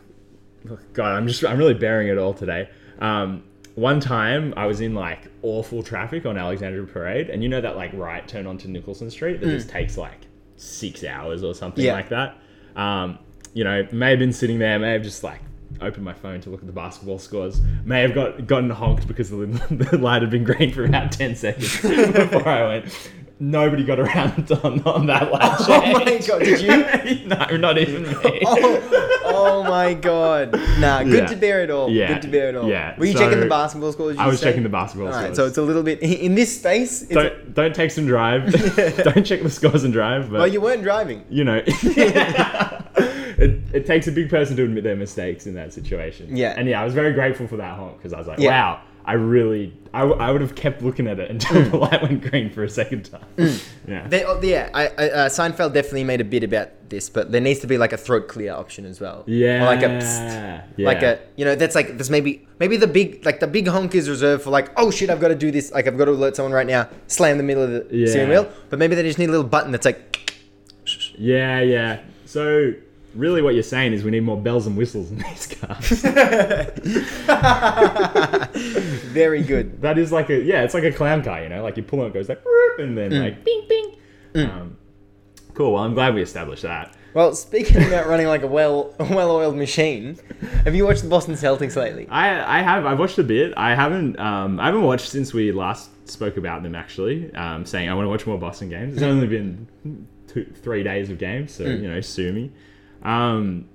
God, 0.93 1.15
I'm 1.17 1.27
just 1.27 1.43
I'm 1.45 1.57
really 1.57 1.73
bearing 1.73 2.07
it 2.09 2.17
all 2.17 2.33
today. 2.33 2.69
Um, 2.99 3.43
one 3.75 3.99
time 3.99 4.53
I 4.55 4.67
was 4.67 4.81
in 4.81 4.93
like 4.93 5.27
awful 5.41 5.81
traffic 5.81 6.25
on 6.27 6.37
Alexandra 6.37 6.85
Parade, 6.85 7.29
and 7.29 7.41
you 7.41 7.49
know 7.49 7.61
that 7.61 7.75
like 7.75 7.91
right 7.93 8.27
turn 8.27 8.45
onto 8.45 8.67
Nicholson 8.67 9.09
Street 9.09 9.41
that 9.41 9.47
just 9.47 9.69
takes 9.69 9.97
like 9.97 10.21
six 10.57 11.03
hours 11.03 11.43
or 11.43 11.55
something 11.55 11.83
Yeah. 11.83 11.93
like 11.93 12.09
that. 12.09 12.37
Um, 12.75 13.17
you 13.53 13.63
know, 13.63 13.87
may 13.91 14.11
have 14.11 14.19
been 14.19 14.33
sitting 14.33 14.59
there, 14.59 14.77
may 14.79 14.93
have 14.93 15.03
just 15.03 15.23
like 15.23 15.41
opened 15.85 16.05
my 16.05 16.13
phone 16.13 16.41
to 16.41 16.49
look 16.49 16.61
at 16.61 16.67
the 16.67 16.73
basketball 16.73 17.19
scores, 17.19 17.61
may 17.85 18.01
have 18.01 18.13
got 18.13 18.47
gotten 18.47 18.69
honked 18.69 19.07
because 19.07 19.29
the, 19.29 19.37
the 19.91 19.97
light 19.97 20.21
had 20.21 20.31
been 20.31 20.43
green 20.43 20.71
for 20.73 20.85
about 20.85 21.11
ten 21.11 21.35
seconds 21.35 21.81
before 21.81 22.47
I 22.47 22.67
went. 22.67 23.09
Nobody 23.39 23.83
got 23.83 23.99
around 23.99 24.49
on, 24.63 24.81
on 24.83 25.05
that 25.07 25.29
light 25.31 25.55
Oh 25.67 25.93
my 25.93 26.05
change. 26.05 26.27
God, 26.27 26.43
did 26.43 26.61
you? 26.61 27.25
no, 27.27 27.57
not 27.57 27.77
even 27.77 28.03
me. 28.03 28.15
oh, 28.45 29.21
oh 29.25 29.63
my 29.63 29.93
god. 29.95 30.53
Nah, 30.79 31.03
good 31.03 31.13
Yeah. 31.13 31.25
to 31.25 31.35
bear 31.35 31.61
it 31.63 31.69
all. 31.69 31.89
Yeah. 31.89 32.13
Good 32.13 32.21
to 32.21 32.27
bear 32.29 32.49
it 32.49 32.55
all. 32.55 32.69
Yeah. 32.69 32.97
Were 32.97 33.05
you 33.05 33.13
So, 33.13 33.19
checking 33.19 33.39
the 33.41 33.47
basketball 33.47 33.91
scores? 33.91 34.17
I 34.17 34.27
was 34.27 34.39
checking 34.39 34.63
the 34.63 34.69
basketball 34.69 35.11
scores. 35.11 35.35
so 35.35 35.45
it's 35.47 35.57
a 35.57 35.61
little 35.61 35.83
bit 35.83 35.99
in 36.01 36.35
this 36.35 36.55
space. 36.57 37.01
It's 37.01 37.11
a- 37.11 37.15
don't 37.15 37.53
don't 37.53 37.75
text 37.75 37.97
and 37.97 38.07
drive. 38.07 38.45
don't 39.03 39.25
check 39.25 39.41
the 39.41 39.49
scores 39.49 39.83
and 39.83 39.91
drive. 39.91 40.29
But 40.29 40.37
well, 40.37 40.47
you 40.47 40.61
weren't 40.61 40.83
driving. 40.83 41.25
you 41.29 41.43
know, 41.43 41.61
it, 43.73 43.85
takes 43.85 44.07
a 44.07 44.11
big 44.11 44.29
person 44.29 44.55
to 44.57 44.63
admit 44.63 44.83
their 44.83 44.95
mistakes 44.95 45.47
in 45.47 45.53
that 45.55 45.73
situation. 45.73 46.35
Yeah. 46.35 46.53
And 46.57 46.67
yeah, 46.69 46.81
I 46.81 46.85
was 46.85 46.93
very 46.93 47.13
grateful 47.13 47.47
for 47.47 47.57
that 47.57 47.77
honk 47.77 47.97
because 47.97 48.13
I 48.13 48.17
was 48.19 48.27
like, 48.27 48.39
Yeah. 48.39 48.49
wow, 48.51 48.81
I 49.05 49.13
really, 49.13 49.73
I, 49.93 49.99
w- 50.01 50.19
I 50.21 50.31
would 50.31 50.39
have 50.41 50.55
kept 50.55 50.81
looking 50.81 51.07
at 51.07 51.19
it 51.19 51.29
until 51.29 51.61
Mm. 51.63 51.71
the 51.71 51.77
light 51.77 52.01
went 52.01 52.29
green 52.29 52.49
for 52.51 52.63
a 52.63 52.69
second 52.69 53.03
time. 53.11 53.25
Yeah. 53.85 54.07
They, 54.07 54.23
oh, 54.23 54.39
yeah, 54.41 54.69
I, 54.73 54.83
I, 54.87 55.09
uh, 55.09 55.29
Seinfeld 55.29 55.73
definitely 55.73 56.05
made 56.05 56.21
a 56.21 56.23
bit 56.23 56.41
about 56.43 56.69
this, 56.89 57.09
but 57.09 57.33
there 57.33 57.41
needs 57.41 57.59
to 57.59 57.67
be 57.67 57.77
like 57.77 57.91
a 57.91 57.97
throat 57.97 58.29
clear 58.29 58.53
option 58.53 58.85
as 58.85 59.01
well. 59.01 59.25
yeah. 59.27 59.61
Or 59.63 59.65
like 59.65 59.81
a 59.81 59.89
psst, 59.89 60.63
yeah. 60.77 60.85
like 60.87 61.01
a 61.03 61.19
you 61.35 61.43
know 61.43 61.55
that's 61.55 61.75
like 61.75 61.87
there's 61.97 62.09
maybe 62.09 62.47
maybe 62.59 62.77
the 62.77 62.87
big 62.87 63.25
like 63.25 63.39
the 63.41 63.47
big 63.47 63.67
honk 63.67 63.93
is 63.95 64.07
reserved 64.07 64.43
for 64.43 64.51
like 64.51 64.69
oh 64.77 64.89
shit 64.89 65.09
I've 65.09 65.19
got 65.19 65.29
to 65.29 65.35
do 65.35 65.51
this 65.51 65.71
like 65.71 65.85
I've 65.87 65.97
got 65.97 66.05
to 66.05 66.11
alert 66.11 66.35
someone 66.37 66.53
right 66.53 66.67
now 66.67 66.87
slam 67.07 67.37
the 67.37 67.43
middle 67.43 67.63
of 67.63 67.71
the 67.71 67.87
Yeah. 67.91 68.07
steering 68.07 68.29
wheel 68.29 68.49
but 68.69 68.79
maybe 68.79 68.95
they 68.95 69.03
just 69.03 69.19
need 69.19 69.27
a 69.27 69.31
little 69.31 69.43
button 69.45 69.71
that's 69.73 69.85
like 69.85 70.31
Yeah, 71.17 71.59
yeah. 71.61 71.99
So 72.25 72.73
really, 73.15 73.41
what 73.41 73.53
you're 73.53 73.63
saying 73.63 73.93
is 73.93 74.03
we 74.03 74.11
need 74.11 74.23
more 74.23 74.39
bells 74.39 74.67
and 74.67 74.75
whistles 74.77 75.11
in 75.11 75.17
these 75.19 75.47
cars. 75.47 75.89
very 79.13 79.41
good 79.43 79.81
that 79.81 79.97
is 79.97 80.11
like 80.11 80.29
a 80.29 80.39
yeah, 80.41 80.63
it's 80.63 80.73
like 80.73 80.83
a 80.83 80.91
clown 80.91 81.23
car, 81.23 81.41
you 81.43 81.49
know, 81.49 81.63
like 81.63 81.77
you 81.77 81.83
pull 81.83 81.99
on 82.01 82.07
it, 82.07 82.09
it 82.09 82.13
goes 82.13 82.29
like 82.29 82.43
"Whoop," 82.43 82.79
and 82.79 82.97
then 82.97 83.11
Mm. 83.11 83.23
like 83.23 83.43
bing 83.45 83.65
bing. 83.69 83.95
Um, 84.49 84.77
cool. 85.53 85.73
Well, 85.73 85.83
I'm 85.83 85.93
glad 85.93 86.15
we 86.15 86.21
established 86.21 86.63
that. 86.63 86.95
well 87.13 87.35
speaking 87.35 87.83
about 87.85 88.07
running 88.07 88.27
like 88.27 88.41
a 88.41 88.47
well 88.47 88.93
a 88.99 89.03
well-oiled 89.03 89.55
machine 89.55 90.17
have 90.63 90.73
you 90.73 90.85
watched 90.85 91.03
the 91.03 91.09
Boston 91.09 91.35
Celtics 91.35 91.75
lately 91.75 92.07
I 92.09 92.59
I 92.59 92.63
have 92.63 92.85
I've 92.85 92.99
watched 92.99 93.19
a 93.19 93.23
bit. 93.23 93.53
I 93.55 93.75
haven't 93.75 94.19
um 94.19 94.59
I 94.59 94.65
haven't 94.65 94.83
watched 94.83 95.09
since 95.09 95.33
we 95.33 95.51
last 95.51 95.89
spoke 96.09 96.37
about 96.37 96.63
them 96.63 96.75
actually. 96.75 97.33
Um, 97.35 97.65
saying 97.65 97.89
I 97.89 97.93
want 97.93 98.05
to 98.05 98.09
watch 98.09 98.25
more 98.25 98.37
Boston 98.39 98.69
games. 98.69 98.93
It's 98.95 99.03
only 99.03 99.27
been 99.27 99.67
two 100.27 100.45
three 100.63 100.81
days 100.83 101.09
of 101.11 101.19
games, 101.19 101.53
so 101.53 101.63
you 101.63 101.87
know 101.89 102.01
sue 102.01 102.33
me. 102.33 102.51
Um, 103.03 103.69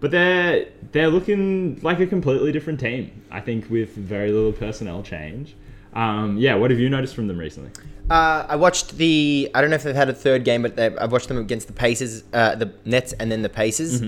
but 0.00 0.10
they're 0.10 0.66
they're 0.92 1.08
looking 1.08 1.80
like 1.82 2.00
a 2.00 2.06
completely 2.06 2.52
different 2.52 2.78
team. 2.80 3.22
I 3.30 3.40
think 3.40 3.70
with 3.70 3.94
very 3.94 4.30
little 4.32 4.52
personnel 4.52 5.02
change. 5.02 5.56
Um, 5.94 6.36
yeah, 6.38 6.56
what 6.56 6.70
have 6.70 6.80
you 6.80 6.90
noticed 6.90 7.14
from 7.14 7.28
them 7.28 7.38
recently? 7.38 7.70
uh, 8.10 8.44
I 8.48 8.56
watched 8.56 8.98
the 8.98 9.50
I 9.54 9.60
don't 9.60 9.70
know 9.70 9.76
if 9.76 9.82
they've 9.84 9.94
had 9.94 10.08
a 10.10 10.14
third 10.14 10.44
game 10.44 10.62
but 10.62 10.78
I've 10.78 11.12
watched 11.12 11.28
them 11.28 11.38
against 11.38 11.68
the 11.68 11.72
Pacers 11.72 12.22
uh, 12.34 12.54
the 12.56 12.74
Nets 12.84 13.14
and 13.14 13.30
then 13.32 13.40
the 13.42 13.48
Pacers 13.48 14.02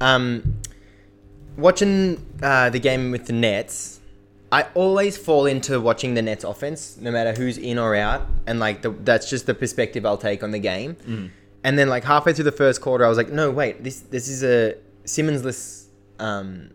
um, 0.00 0.54
watching 1.56 2.24
uh, 2.42 2.70
the 2.70 2.78
game 2.78 3.10
with 3.10 3.26
the 3.26 3.32
Nets, 3.34 4.00
I 4.50 4.66
always 4.74 5.16
fall 5.18 5.46
into 5.46 5.80
watching 5.80 6.14
the 6.14 6.22
Nets 6.22 6.44
offense, 6.44 6.96
no 7.00 7.10
matter 7.10 7.32
who's 7.34 7.58
in 7.58 7.78
or 7.78 7.94
out, 7.94 8.26
and 8.46 8.58
like 8.58 8.82
the, 8.82 8.90
that's 8.90 9.28
just 9.30 9.46
the 9.46 9.54
perspective 9.54 10.04
I'll 10.06 10.16
take 10.18 10.42
on 10.42 10.50
the 10.50 10.58
game. 10.58 10.96
And 11.64 11.78
then 11.78 11.88
like 11.88 12.04
halfway 12.04 12.32
through 12.32 12.44
the 12.44 12.52
first 12.52 12.80
quarter, 12.80 13.04
I 13.04 13.08
was 13.08 13.18
like, 13.18 13.30
no, 13.30 13.50
wait, 13.50 13.84
this 13.84 14.00
this 14.00 14.28
is 14.28 14.42
a 14.42 14.76
Simmons-less, 15.04 15.86
um, 16.18 16.70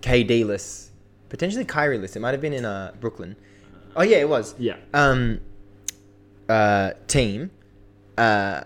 KD-less, 0.00 0.90
potentially 1.28 1.64
Kyrie-less. 1.64 2.16
It 2.16 2.20
might 2.20 2.32
have 2.32 2.40
been 2.40 2.52
in 2.52 2.64
uh, 2.64 2.92
Brooklyn. 3.00 3.36
Oh 3.96 4.02
yeah, 4.02 4.18
it 4.18 4.28
was. 4.28 4.54
Yeah. 4.58 4.76
Um, 4.94 5.40
uh, 6.48 6.92
team. 7.06 7.50
Uh, 8.16 8.62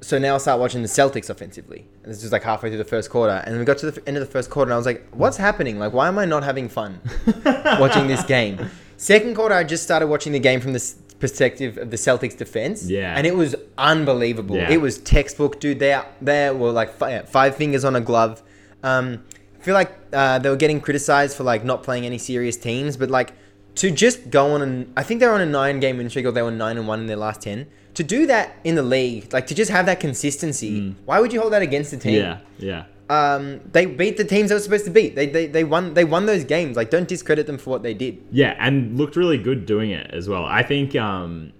so 0.00 0.18
now 0.18 0.34
I'll 0.34 0.40
start 0.40 0.60
watching 0.60 0.82
the 0.82 0.88
Celtics 0.88 1.30
offensively. 1.30 1.86
And 2.02 2.12
this 2.12 2.22
was 2.22 2.32
like 2.32 2.42
halfway 2.42 2.68
through 2.68 2.78
the 2.78 2.84
first 2.84 3.08
quarter, 3.08 3.42
and 3.46 3.58
we 3.58 3.64
got 3.64 3.78
to 3.78 3.90
the 3.90 4.06
end 4.06 4.18
of 4.18 4.20
the 4.20 4.30
first 4.30 4.50
quarter, 4.50 4.70
and 4.70 4.74
I 4.74 4.76
was 4.76 4.84
like, 4.86 5.08
"What's 5.12 5.38
happening? 5.38 5.78
Like, 5.78 5.94
why 5.94 6.08
am 6.08 6.18
I 6.18 6.26
not 6.26 6.44
having 6.44 6.68
fun 6.68 7.00
watching 7.44 8.06
this 8.06 8.22
game?" 8.24 8.70
Second 9.04 9.34
quarter, 9.36 9.54
I 9.54 9.64
just 9.64 9.82
started 9.82 10.06
watching 10.06 10.32
the 10.32 10.38
game 10.38 10.60
from 10.62 10.72
the 10.72 10.82
perspective 11.18 11.76
of 11.76 11.90
the 11.90 11.98
Celtics 11.98 12.38
defense. 12.38 12.88
Yeah. 12.88 13.14
and 13.14 13.26
it 13.26 13.36
was 13.36 13.54
unbelievable. 13.76 14.56
Yeah. 14.56 14.70
It 14.70 14.80
was 14.80 14.96
textbook, 14.96 15.60
dude. 15.60 15.78
They 15.78 16.00
they 16.22 16.50
were 16.50 16.70
like 16.70 16.90
fi- 16.94 17.20
five 17.36 17.54
fingers 17.54 17.84
on 17.84 17.96
a 17.96 18.00
glove. 18.00 18.42
Um, 18.82 19.22
I 19.60 19.62
feel 19.62 19.74
like 19.74 19.92
uh, 20.14 20.38
they 20.38 20.48
were 20.48 20.56
getting 20.64 20.80
criticized 20.80 21.36
for 21.36 21.44
like 21.44 21.66
not 21.66 21.82
playing 21.82 22.06
any 22.06 22.16
serious 22.16 22.56
teams, 22.56 22.96
but 22.96 23.10
like 23.10 23.34
to 23.74 23.90
just 23.90 24.30
go 24.30 24.52
on 24.54 24.62
and 24.62 24.90
I 24.96 25.02
think 25.02 25.20
they 25.20 25.26
were 25.26 25.34
on 25.34 25.42
a 25.42 25.52
nine 25.62 25.80
game 25.80 25.98
win 25.98 26.08
streak 26.08 26.24
or 26.24 26.32
they 26.32 26.40
were 26.40 26.50
nine 26.50 26.78
and 26.78 26.88
one 26.88 27.00
in 27.00 27.06
their 27.06 27.22
last 27.26 27.42
ten. 27.42 27.66
To 27.94 28.02
do 28.02 28.24
that 28.26 28.56
in 28.64 28.74
the 28.74 28.82
league, 28.82 29.32
like 29.34 29.46
to 29.48 29.54
just 29.54 29.70
have 29.70 29.84
that 29.84 30.00
consistency, 30.00 30.94
why 31.04 31.20
would 31.20 31.30
you 31.34 31.40
hold 31.42 31.52
that 31.52 31.60
against 31.62 31.90
the 31.90 31.98
team? 31.98 32.14
Yeah, 32.22 32.38
yeah. 32.58 32.84
Um, 33.10 33.60
they 33.72 33.84
beat 33.84 34.16
the 34.16 34.24
teams 34.24 34.48
they 34.48 34.54
were 34.54 34.60
supposed 34.60 34.86
to 34.86 34.90
beat. 34.90 35.14
They, 35.14 35.26
they 35.26 35.46
they 35.46 35.64
won 35.64 35.94
they 35.94 36.04
won 36.04 36.26
those 36.26 36.44
games. 36.44 36.76
Like 36.76 36.90
don't 36.90 37.06
discredit 37.06 37.46
them 37.46 37.58
for 37.58 37.70
what 37.70 37.82
they 37.82 37.92
did. 37.94 38.24
Yeah, 38.30 38.56
and 38.58 38.96
looked 38.96 39.16
really 39.16 39.36
good 39.38 39.66
doing 39.66 39.90
it 39.90 40.10
as 40.10 40.28
well. 40.28 40.44
I 40.44 40.62
think 40.62 40.96
um 40.96 41.52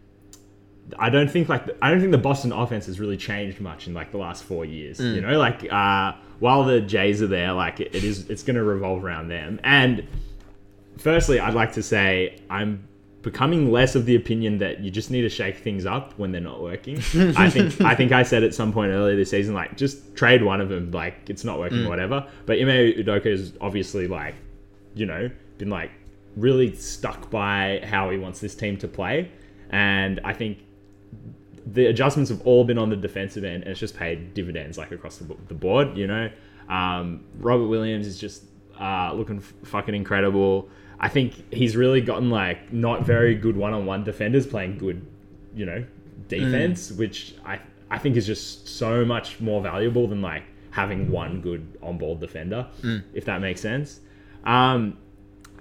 I 0.99 1.11
don't 1.11 1.31
think 1.31 1.49
like 1.49 1.69
I 1.83 1.91
don't 1.91 2.01
think 2.01 2.13
the 2.13 2.19
Boston 2.19 2.53
offense 2.53 2.87
has 2.87 2.99
really 2.99 3.17
changed 3.17 3.61
much 3.61 3.87
in 3.87 3.95
like 3.95 4.11
the 4.11 4.19
last 4.19 4.45
4 4.45 4.65
years, 4.65 5.01
you 5.01 5.21
know? 5.21 5.39
Like 5.39 5.71
uh 5.71 6.13
while 6.41 6.65
the 6.65 6.81
Jays 6.81 7.23
are 7.23 7.27
there, 7.27 7.53
like 7.53 7.81
it, 7.81 7.95
it 7.95 8.05
is 8.05 8.29
it's 8.31 8.43
going 8.43 8.57
to 8.57 8.63
revolve 8.65 9.05
around 9.05 9.29
them. 9.29 9.61
And 9.65 10.07
firstly, 10.99 11.41
I'd 11.41 11.55
like 11.55 11.73
to 11.75 11.83
say 11.83 12.41
I'm 12.51 12.87
becoming 13.25 13.73
less 13.73 13.95
of 13.95 14.05
the 14.05 14.15
opinion 14.15 14.59
that 14.59 14.81
you 14.81 14.91
just 14.91 15.11
need 15.11 15.23
to 15.23 15.29
shake 15.31 15.57
things 15.57 15.87
up 15.87 16.13
when 16.19 16.31
they're 16.31 16.41
not 16.43 16.63
working. 16.63 16.97
I 17.37 17.49
think 17.51 17.81
I 17.81 17.95
think 17.95 18.13
I 18.13 18.23
said 18.23 18.45
at 18.45 18.55
some 18.55 18.73
point 18.73 18.93
earlier 18.93 19.17
this 19.17 19.31
season, 19.31 19.55
like 19.55 19.77
just 19.77 20.15
trade 20.15 20.43
one 20.43 20.61
of 20.61 20.69
them, 20.69 20.91
like 20.93 21.29
it's 21.29 21.43
not 21.43 21.59
working, 21.59 21.89
whatever. 21.89 22.29
But 22.47 22.59
Ime 22.59 22.69
Udoka 22.69 23.27
is 23.27 23.55
obviously 23.61 24.07
like, 24.07 24.35
you 24.95 25.07
know, 25.07 25.31
been 25.59 25.71
like 25.71 25.91
really 26.37 26.77
stuck 26.77 27.31
by 27.31 27.81
how 27.85 28.11
he 28.11 28.19
wants 28.19 28.41
this 28.41 28.55
team 28.55 28.77
to 28.79 28.89
play, 28.89 29.33
and 29.71 30.21
I 30.23 30.35
think 30.35 30.59
the 31.67 31.87
adjustments 31.87 32.31
have 32.31 32.43
all 32.43 32.65
been 32.65 32.77
on 32.79 32.91
the 32.91 32.97
defensive 32.97 33.43
end, 33.43 33.63
and 33.63 33.71
it's 33.71 33.81
just 33.81 33.97
paid 33.97 34.35
dividends 34.35 34.77
like 34.77 34.93
across 34.93 35.17
the, 35.17 35.35
the 35.49 35.55
board. 35.55 35.97
You 35.97 36.07
know, 36.07 36.31
um, 36.69 37.25
Robert 37.39 37.69
Williams 37.69 38.07
is 38.07 38.19
just 38.19 38.45
uh, 38.79 39.13
looking 39.15 39.39
f- 39.39 39.55
fucking 39.65 39.95
incredible. 39.95 40.69
I 41.05 41.09
think 41.11 41.53
he's 41.53 41.77
really 41.77 42.01
gotten 42.01 42.31
like 42.31 42.73
not 42.73 43.05
very 43.05 43.35
good 43.35 43.59
one-on-one 43.59 44.05
defenders 44.05 44.47
playing 44.47 44.79
good, 44.79 45.05
you 45.55 45.67
know, 45.67 45.85
defense, 46.29 46.91
which 46.93 47.35
I 47.45 47.61
I 47.91 47.99
think 47.99 48.17
is 48.17 48.27
just 48.27 48.67
so 48.67 49.05
much 49.05 49.39
more 49.39 49.61
valuable 49.61 50.09
than 50.09 50.23
like 50.23 50.45
having 50.71 51.11
one 51.11 51.43
good 51.43 51.77
on-ball 51.83 52.17
defender, 52.17 52.67
if 53.13 53.27
that 53.27 53.43
makes 53.43 53.61
sense. 53.61 54.01
Um, 54.45 54.97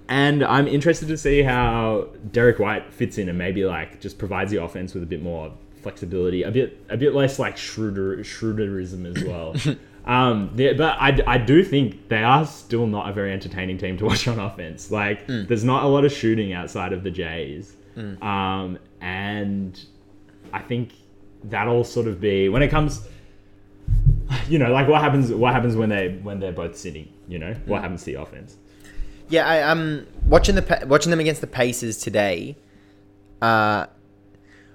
and 0.08 0.42
I'm 0.42 0.66
interested 0.66 1.08
to 1.08 1.18
see 1.18 1.42
how 1.42 2.08
Derrick 2.32 2.58
White 2.58 2.90
fits 2.92 3.18
in 3.18 3.28
and 3.28 3.36
maybe 3.36 3.66
like 3.66 4.00
just 4.00 4.16
provides 4.18 4.50
the 4.50 4.62
offense 4.62 4.94
with 4.94 5.02
a 5.02 5.06
bit 5.06 5.22
more 5.22 5.52
flexibility, 5.82 6.42
a 6.42 6.50
bit 6.50 6.78
a 6.88 6.96
bit 6.96 7.14
less 7.14 7.38
like 7.38 7.58
Schroeder 7.58 8.16
Schroederism 8.18 9.14
as 9.14 9.22
well. 9.24 9.54
um, 10.06 10.50
but 10.54 10.80
I, 10.80 11.18
I 11.26 11.38
do 11.38 11.64
think 11.64 12.08
they 12.08 12.22
are 12.22 12.44
still 12.46 12.86
not 12.86 13.08
a 13.08 13.12
very 13.12 13.32
entertaining 13.32 13.78
team 13.78 13.96
to 13.98 14.04
watch 14.06 14.28
on 14.28 14.38
offense. 14.38 14.90
Like 14.90 15.26
there's 15.26 15.64
not 15.64 15.84
a 15.84 15.86
lot 15.86 16.04
of 16.04 16.12
shooting 16.12 16.52
outside 16.52 16.92
of 16.92 17.02
the 17.02 17.10
Jays, 17.10 17.76
um, 18.22 18.78
and 19.00 19.80
I 20.52 20.60
think 20.60 20.92
that'll 21.44 21.84
sort 21.84 22.06
of 22.06 22.20
be 22.20 22.48
when 22.48 22.62
it 22.62 22.68
comes. 22.68 23.06
You 24.48 24.58
know, 24.58 24.72
like 24.72 24.88
what 24.88 25.00
happens? 25.00 25.30
What 25.32 25.52
happens 25.52 25.76
when 25.76 25.88
they 25.88 26.18
when 26.22 26.40
they're 26.40 26.52
both 26.52 26.76
sitting? 26.76 27.12
You 27.28 27.38
know, 27.38 27.54
what 27.66 27.82
happens 27.82 28.00
to 28.00 28.06
the 28.06 28.20
offense? 28.20 28.56
Yeah, 29.28 29.46
I, 29.46 29.62
um, 29.62 30.06
watching 30.26 30.54
the 30.54 30.84
watching 30.86 31.10
them 31.10 31.20
against 31.20 31.40
the 31.40 31.46
Pacers 31.46 31.96
today. 31.98 32.56
Uh, 33.40 33.86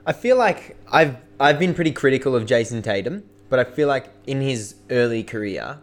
I 0.06 0.14
feel 0.14 0.38
like 0.38 0.76
I've 0.92 1.18
I've 1.40 1.60
been 1.60 1.74
pretty 1.74 1.92
critical 1.92 2.36
of 2.36 2.46
Jayson 2.46 2.82
Tatum, 2.82 3.24
but 3.50 3.60
I 3.60 3.64
feel 3.64 3.88
like 3.88 4.06
in 4.28 4.42
his 4.42 4.76
early 4.90 5.24
career, 5.24 5.78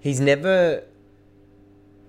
he's 0.00 0.20
never 0.20 0.82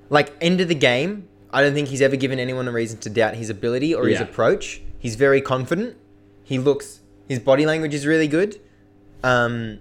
like 0.10 0.34
end 0.41 0.62
of 0.62 0.67
the 0.67 0.76
game. 0.76 1.28
I 1.52 1.62
don't 1.62 1.73
think 1.73 1.88
he's 1.89 2.02
ever 2.02 2.15
given 2.15 2.39
anyone 2.39 2.67
a 2.67 2.71
reason 2.71 3.00
to 3.00 3.10
doubt 3.10 3.36
his 3.36 3.50
ability 3.50 3.93
or 3.93 4.06
his 4.08 4.19
Yeah. 4.19 4.23
approach. 4.26 4.82
He's 5.00 5.15
very 5.15 5.41
confident. 5.41 5.95
He 6.43 6.58
looks 6.60 7.00
his 7.28 7.39
body 7.39 7.65
language 7.65 7.93
is 7.93 8.06
really 8.08 8.28
good, 8.28 8.58
um, 9.21 9.80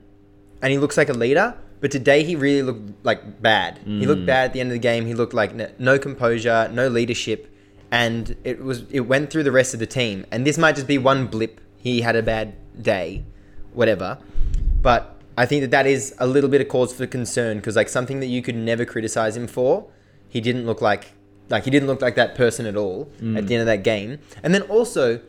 and 0.60 0.72
he 0.72 0.78
looks 0.78 0.96
like 0.96 1.08
a 1.08 1.12
leader. 1.12 1.54
But 1.80 1.90
today 1.92 2.24
he 2.24 2.34
really 2.34 2.62
looked 2.62 3.04
like 3.04 3.40
bad. 3.42 3.78
He 3.84 4.06
looked 4.06 4.26
bad 4.26 4.46
at 4.46 4.52
the 4.52 4.60
end 4.60 4.70
of 4.70 4.72
the 4.72 4.80
game. 4.80 5.06
He 5.06 5.14
looked 5.14 5.34
like 5.34 5.52
n- 5.52 5.70
no 5.78 5.98
composure, 5.98 6.68
no 6.72 6.88
leadership, 6.88 7.46
and 7.92 8.34
it 8.42 8.64
was 8.64 8.82
it 8.90 9.00
went 9.02 9.30
through 9.30 9.44
the 9.44 9.52
rest 9.52 9.74
of 9.74 9.80
the 9.80 9.86
team. 9.86 10.24
And 10.32 10.44
this 10.46 10.58
might 10.58 10.74
just 10.74 10.86
be 10.88 10.98
one 10.98 11.26
blip. 11.26 11.60
He 11.76 12.00
had 12.00 12.16
a 12.16 12.22
bad 12.22 12.54
day, 12.80 13.22
whatever. 13.74 14.18
But 14.82 15.20
I 15.36 15.46
think 15.46 15.62
that 15.62 15.70
that 15.72 15.86
is 15.86 16.14
a 16.18 16.26
little 16.26 16.48
bit 16.50 16.60
of 16.60 16.68
cause 16.68 16.92
for 16.92 17.06
concern 17.06 17.58
because 17.58 17.76
like 17.76 17.88
something 17.88 18.20
that 18.20 18.26
you 18.26 18.42
could 18.42 18.56
never 18.56 18.84
criticize 18.84 19.36
him 19.36 19.46
for, 19.46 19.86
he 20.28 20.40
didn't 20.40 20.66
look 20.66 20.80
like 20.80 21.12
like 21.48 21.64
he 21.64 21.70
didn't 21.70 21.86
look 21.88 22.02
like 22.02 22.16
that 22.16 22.34
person 22.34 22.66
at 22.66 22.76
all 22.76 23.08
at 23.36 23.46
the 23.46 23.54
end 23.54 23.60
of 23.60 23.66
that 23.66 23.84
game. 23.84 24.18
And 24.42 24.52
then 24.54 24.62
also, 24.62 25.20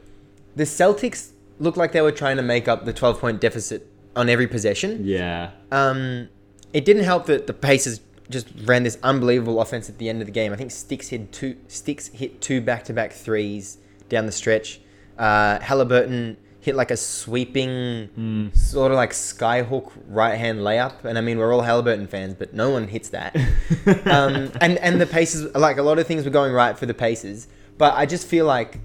the 0.56 0.64
Celtics 0.64 1.32
looked 1.60 1.78
like 1.78 1.92
they 1.92 2.02
were 2.02 2.12
trying 2.12 2.38
to 2.38 2.44
make 2.44 2.68
up 2.68 2.86
the 2.86 2.94
12 2.94 3.20
point 3.20 3.42
deficit 3.42 3.88
on 4.16 4.30
every 4.30 4.48
possession. 4.48 5.02
Yeah, 5.04 5.52
Um, 5.72 6.30
it 6.74 6.86
didn't 6.86 7.04
help 7.04 7.28
that 7.28 7.48
the 7.48 7.54
Pacers 7.54 8.02
just 8.30 8.48
ran 8.66 8.84
this 8.84 8.98
unbelievable 9.04 9.62
offense 9.62 9.90
at 9.90 10.00
the 10.00 10.10
end 10.10 10.22
of 10.22 10.26
the 10.26 10.32
game. 10.32 10.52
I 10.52 10.56
think 10.56 10.72
Sticks 10.72 11.10
hit 11.10 11.32
two 11.32 11.56
Sticks 11.68 12.08
hit 12.08 12.42
two 12.42 12.62
back 12.62 12.84
to 12.86 12.94
back 12.94 13.14
threes 13.14 13.78
down 14.10 14.26
the 14.26 14.32
stretch. 14.32 14.82
Uh, 15.18 15.60
Halliburton 15.60 16.38
hit 16.68 16.76
like 16.76 16.92
a 16.92 16.98
sweeping 16.98 18.10
sort 18.54 18.92
of 18.92 18.98
like 18.98 19.12
skyhook 19.12 19.90
right 20.06 20.38
hand 20.38 20.60
layup, 20.60 21.06
and 21.06 21.18
I 21.18 21.22
mean 21.22 21.38
we're 21.38 21.54
all 21.54 21.62
Halliburton 21.62 22.08
fans, 22.08 22.34
but 22.34 22.54
no 22.54 22.70
one 22.72 22.90
hits 22.90 23.08
that. 23.10 23.34
um, 24.06 24.52
and 24.60 24.78
and 24.80 25.00
the 25.00 25.08
Pacers, 25.08 25.56
like 25.56 25.78
a 25.78 25.82
lot 25.82 25.98
of 25.98 26.06
things 26.06 26.26
were 26.26 26.30
going 26.30 26.52
right 26.52 26.78
for 26.78 26.86
the 26.86 26.94
Pacers, 26.94 27.48
but 27.78 27.94
I 27.96 28.06
just 28.06 28.28
feel 28.28 28.46
like 28.46 28.82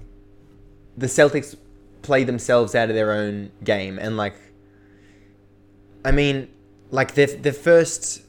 the 0.97 1.07
Celtics 1.07 1.57
play 2.03 2.23
themselves 2.23 2.73
out 2.73 2.87
of 2.87 2.95
their 2.95 3.11
own 3.11 3.51
game, 3.65 3.99
and 3.99 4.15
like 4.15 4.35
I 6.05 6.11
mean, 6.11 6.47
like 6.89 7.15
the 7.15 7.25
the 7.25 7.51
first 7.51 8.21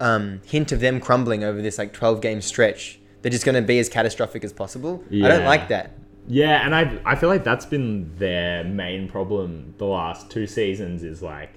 um, 0.00 0.40
hint 0.46 0.72
of 0.72 0.80
them 0.80 1.00
crumbling 1.00 1.44
over 1.44 1.60
this 1.60 1.76
like 1.76 1.92
twelve 1.92 2.22
game 2.22 2.40
stretch, 2.40 2.98
they're 3.20 3.30
just 3.30 3.44
going 3.44 3.56
to 3.56 3.62
be 3.62 3.78
as 3.78 3.90
catastrophic 3.90 4.42
as 4.42 4.54
possible. 4.54 5.04
I 5.26 5.28
don't 5.28 5.44
like 5.44 5.68
that. 5.68 5.98
Yeah, 6.28 6.64
and 6.64 6.74
I 6.74 6.98
I 7.04 7.16
feel 7.16 7.28
like 7.28 7.44
that's 7.44 7.66
been 7.66 8.14
their 8.16 8.64
main 8.64 9.08
problem 9.08 9.74
the 9.78 9.86
last 9.86 10.30
two 10.30 10.46
seasons 10.46 11.02
is 11.02 11.22
like 11.22 11.50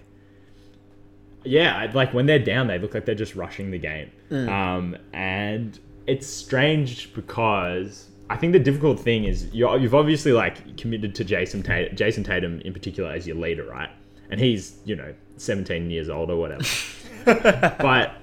yeah, 1.45 1.91
like 1.93 2.13
when 2.13 2.25
they're 2.25 2.39
down, 2.39 2.67
they 2.67 2.79
look 2.79 2.93
like 2.93 3.05
they're 3.05 3.15
just 3.15 3.35
rushing 3.35 3.71
the 3.71 3.77
game. 3.77 4.11
Um, 4.49 4.97
and 5.13 5.79
it's 6.07 6.27
strange 6.27 7.13
because 7.13 8.09
I 8.29 8.37
think 8.37 8.53
the 8.53 8.59
difficult 8.59 8.99
thing 8.99 9.25
is 9.25 9.53
you're, 9.53 9.77
you've 9.77 9.95
obviously 9.95 10.31
like 10.31 10.77
committed 10.77 11.13
to 11.15 11.23
Jayson 11.23 11.63
Tatum, 11.63 11.95
Jayson 11.95 12.23
Tatum 12.23 12.61
in 12.61 12.73
particular 12.73 13.11
as 13.11 13.27
your 13.27 13.37
leader, 13.37 13.63
right? 13.65 13.89
And 14.29 14.39
he's 14.39 14.77
you 14.85 14.95
know 14.95 15.13
17 15.37 15.89
years 15.91 16.09
old 16.09 16.31
or 16.31 16.37
whatever. 16.37 16.63
but 17.25 18.15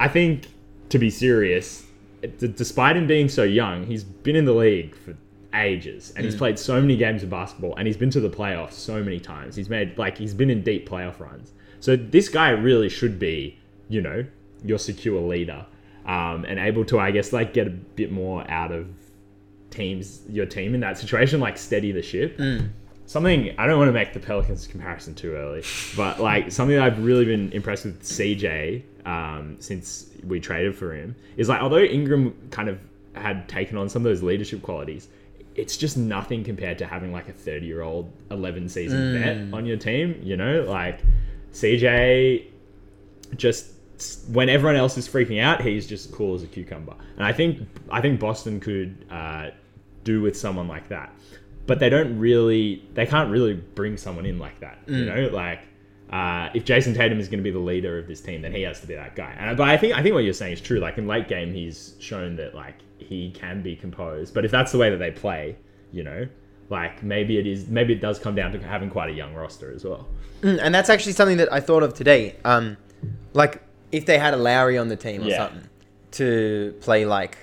I 0.00 0.08
think 0.08 0.48
to 0.88 0.98
be 0.98 1.10
serious, 1.10 1.84
d- 2.22 2.48
despite 2.48 2.96
him 2.96 3.06
being 3.06 3.28
so 3.28 3.42
young, 3.42 3.84
he's 3.86 4.04
been 4.04 4.36
in 4.36 4.46
the 4.46 4.54
league 4.54 4.96
for 4.96 5.14
ages 5.54 6.12
and 6.16 6.24
he's 6.24 6.34
played 6.34 6.58
so 6.58 6.80
many 6.80 6.96
games 6.96 7.22
of 7.22 7.30
basketball 7.30 7.76
and 7.76 7.86
he's 7.86 7.96
been 7.96 8.10
to 8.10 8.20
the 8.20 8.30
playoffs 8.30 8.72
so 8.72 9.02
many 9.02 9.20
times. 9.20 9.56
He's 9.56 9.68
made 9.68 9.98
like 9.98 10.16
he's 10.16 10.34
been 10.34 10.50
in 10.50 10.62
deep 10.62 10.88
playoff 10.88 11.20
runs. 11.20 11.52
So 11.80 11.96
this 11.96 12.28
guy 12.28 12.50
really 12.50 12.88
should 12.88 13.18
be, 13.18 13.58
you 13.88 14.00
know, 14.00 14.24
your 14.64 14.78
secure 14.78 15.20
leader 15.20 15.66
um, 16.06 16.44
and 16.44 16.58
able 16.58 16.84
to, 16.86 16.98
I 16.98 17.10
guess, 17.10 17.32
like 17.32 17.52
get 17.52 17.66
a 17.66 17.70
bit 17.70 18.12
more 18.12 18.48
out 18.50 18.72
of 18.72 18.88
teams, 19.70 20.22
your 20.28 20.46
team 20.46 20.74
in 20.74 20.80
that 20.80 20.98
situation, 20.98 21.40
like 21.40 21.58
steady 21.58 21.92
the 21.92 22.02
ship 22.02 22.38
something 23.06 23.54
I 23.58 23.66
don't 23.66 23.78
want 23.78 23.88
to 23.88 23.92
make 23.92 24.12
the 24.12 24.20
Pelicans 24.20 24.66
comparison 24.66 25.14
too 25.14 25.34
early, 25.34 25.62
but 25.96 26.20
like 26.20 26.50
something 26.50 26.76
that 26.76 26.84
I've 26.84 27.04
really 27.04 27.24
been 27.24 27.52
impressed 27.52 27.84
with 27.84 28.02
CJ 28.02 28.82
um, 29.06 29.56
since 29.60 30.10
we 30.24 30.40
traded 30.40 30.74
for 30.76 30.94
him 30.94 31.14
is 31.36 31.48
like 31.48 31.60
although 31.60 31.78
Ingram 31.78 32.34
kind 32.50 32.68
of 32.68 32.78
had 33.14 33.48
taken 33.48 33.76
on 33.76 33.88
some 33.88 34.00
of 34.00 34.04
those 34.04 34.22
leadership 34.22 34.62
qualities, 34.62 35.08
it's 35.54 35.76
just 35.76 35.96
nothing 35.96 36.44
compared 36.44 36.78
to 36.78 36.86
having 36.86 37.12
like 37.12 37.28
a 37.28 37.32
30 37.32 37.66
year 37.66 37.82
old 37.82 38.12
11 38.30 38.68
season 38.68 39.12
vet 39.18 39.54
on 39.54 39.66
your 39.66 39.76
team. 39.76 40.20
You 40.22 40.36
know, 40.36 40.62
like 40.62 41.00
CJ 41.52 42.46
just 43.36 43.72
when 44.28 44.48
everyone 44.48 44.76
else 44.76 44.96
is 44.98 45.08
freaking 45.08 45.40
out, 45.40 45.62
he's 45.62 45.86
just 45.86 46.12
cool 46.12 46.34
as 46.34 46.42
a 46.42 46.46
cucumber. 46.46 46.94
And 47.16 47.24
I 47.24 47.32
think 47.32 47.68
I 47.90 48.00
think 48.00 48.20
Boston 48.20 48.60
could 48.60 49.06
uh, 49.10 49.50
do 50.04 50.20
with 50.20 50.36
someone 50.36 50.68
like 50.68 50.88
that, 50.88 51.12
but 51.66 51.78
they 51.78 51.88
don't 51.88 52.18
really, 52.18 52.84
they 52.94 53.06
can't 53.06 53.30
really 53.30 53.54
bring 53.54 53.96
someone 53.96 54.26
in 54.26 54.38
like 54.38 54.60
that. 54.60 54.78
You 54.86 55.04
know, 55.04 55.28
like 55.28 55.60
uh, 56.10 56.50
if 56.54 56.64
Jayson 56.64 56.94
Tatum 56.94 57.20
is 57.20 57.28
going 57.28 57.38
to 57.38 57.44
be 57.44 57.50
the 57.50 57.58
leader 57.58 57.98
of 57.98 58.06
this 58.06 58.20
team, 58.20 58.42
then 58.42 58.52
he 58.52 58.62
has 58.62 58.80
to 58.80 58.86
be 58.86 58.94
that 58.94 59.14
guy. 59.14 59.34
And 59.38 59.56
but 59.56 59.68
I 59.68 59.76
think 59.76 59.96
I 59.96 60.02
think 60.02 60.14
what 60.14 60.24
you're 60.24 60.34
saying 60.34 60.52
is 60.52 60.60
true. 60.60 60.80
Like 60.80 60.98
in 60.98 61.06
late 61.06 61.28
game, 61.28 61.52
he's 61.52 61.94
shown 61.98 62.36
that 62.36 62.54
like 62.54 62.76
he 63.12 63.30
can 63.30 63.62
be 63.62 63.76
composed. 63.76 64.34
But 64.34 64.44
if 64.44 64.50
that's 64.50 64.72
the 64.72 64.78
way 64.78 64.90
that 64.90 64.96
they 64.98 65.10
play, 65.10 65.56
you 65.92 66.02
know, 66.02 66.26
like 66.70 67.02
maybe 67.02 67.38
it 67.38 67.46
is 67.46 67.68
maybe 67.68 67.92
it 67.92 68.00
does 68.00 68.18
come 68.18 68.34
down 68.34 68.52
to 68.52 68.58
having 68.58 68.90
quite 68.90 69.10
a 69.10 69.12
young 69.12 69.34
roster 69.34 69.72
as 69.74 69.84
well. 69.84 70.08
Mm, 70.42 70.58
and 70.62 70.74
that's 70.74 70.90
actually 70.90 71.12
something 71.12 71.36
that 71.36 71.52
I 71.52 71.60
thought 71.60 71.82
of 71.82 71.94
today. 71.94 72.36
Um, 72.44 72.76
like 73.34 73.62
if 73.92 74.06
they 74.06 74.18
had 74.18 74.34
a 74.34 74.36
Lowry 74.36 74.78
on 74.78 74.88
the 74.88 74.96
team 74.96 75.22
or 75.22 75.28
Yeah. 75.28 75.36
something 75.48 75.68
to 76.12 76.74
play 76.80 77.04
like 77.04 77.36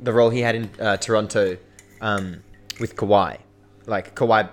the 0.00 0.12
role 0.12 0.30
he 0.30 0.40
had 0.40 0.54
in 0.54 0.70
uh, 0.80 0.96
Toronto 0.96 1.56
um, 2.00 2.42
with 2.80 2.96
Kawhi, 2.96 3.38
like 3.86 4.14
Kawhi 4.14 4.48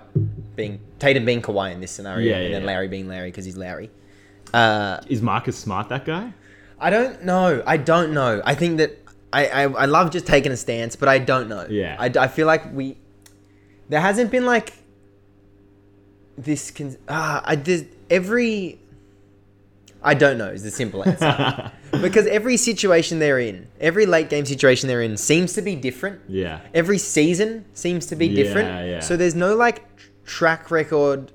being 0.56 0.80
Tatum 1.00 1.26
being 1.26 1.42
Kawhi 1.42 1.72
in 1.74 1.82
this 1.82 1.92
scenario, 1.92 2.28
Yeah, 2.30 2.36
and 2.36 2.44
yeah, 2.46 2.52
then 2.52 2.62
yeah. 2.62 2.68
Lowry 2.74 2.88
being 2.88 3.08
Lowry 3.08 3.30
because 3.32 3.46
he's 3.46 3.58
Lowry. 3.58 3.90
Uh, 4.54 5.00
Is 5.08 5.22
Marcus 5.22 5.58
Smart 5.58 5.90
that 5.90 6.06
guy? 6.06 6.34
I 6.80 6.90
don't 6.90 7.24
know. 7.24 7.62
I 7.66 7.78
don't 7.78 8.12
know. 8.14 8.42
I 8.46 8.56
think 8.56 8.78
that 8.78 9.01
I, 9.34 9.48
I, 9.48 9.62
I 9.64 9.86
love 9.86 10.12
just 10.12 10.28
taking 10.28 10.52
a 10.52 10.58
stance, 10.58 10.96
but 10.96 11.08
I 11.08 11.20
don't 11.20 11.48
know. 11.48 11.66
Yeah. 11.70 11.96
I, 12.00 12.06
I 12.20 12.28
feel 12.28 12.48
like 12.48 12.74
we 12.74 12.98
there 13.90 14.02
hasn't 14.02 14.32
been 14.32 14.46
like 14.46 14.74
this 16.38 16.72
con- 16.72 16.98
ah 17.10 17.42
I 17.46 17.56
did 17.56 17.90
every 18.10 18.80
I 20.04 20.14
don't 20.16 20.38
know 20.38 20.48
is 20.48 20.64
the 20.64 20.72
simple 20.72 21.08
answer 21.08 21.72
because 22.02 22.26
every 22.28 22.58
situation 22.58 23.20
they're 23.20 23.40
in, 23.40 23.68
every 23.80 24.06
late 24.06 24.30
game 24.30 24.46
situation 24.46 24.88
they're 24.88 25.02
in 25.02 25.16
seems 25.18 25.54
to 25.54 25.62
be 25.62 25.76
different. 25.76 26.22
Yeah. 26.28 26.62
Every 26.74 26.98
season 26.98 27.66
seems 27.74 28.08
to 28.08 28.16
be 28.16 28.34
different. 28.34 28.68
Yeah, 28.70 28.84
yeah. 28.86 29.00
So 29.00 29.16
there's 29.16 29.36
no 29.36 29.56
like 29.56 29.96
tr- 29.98 30.08
track 30.26 30.72
record. 30.72 31.32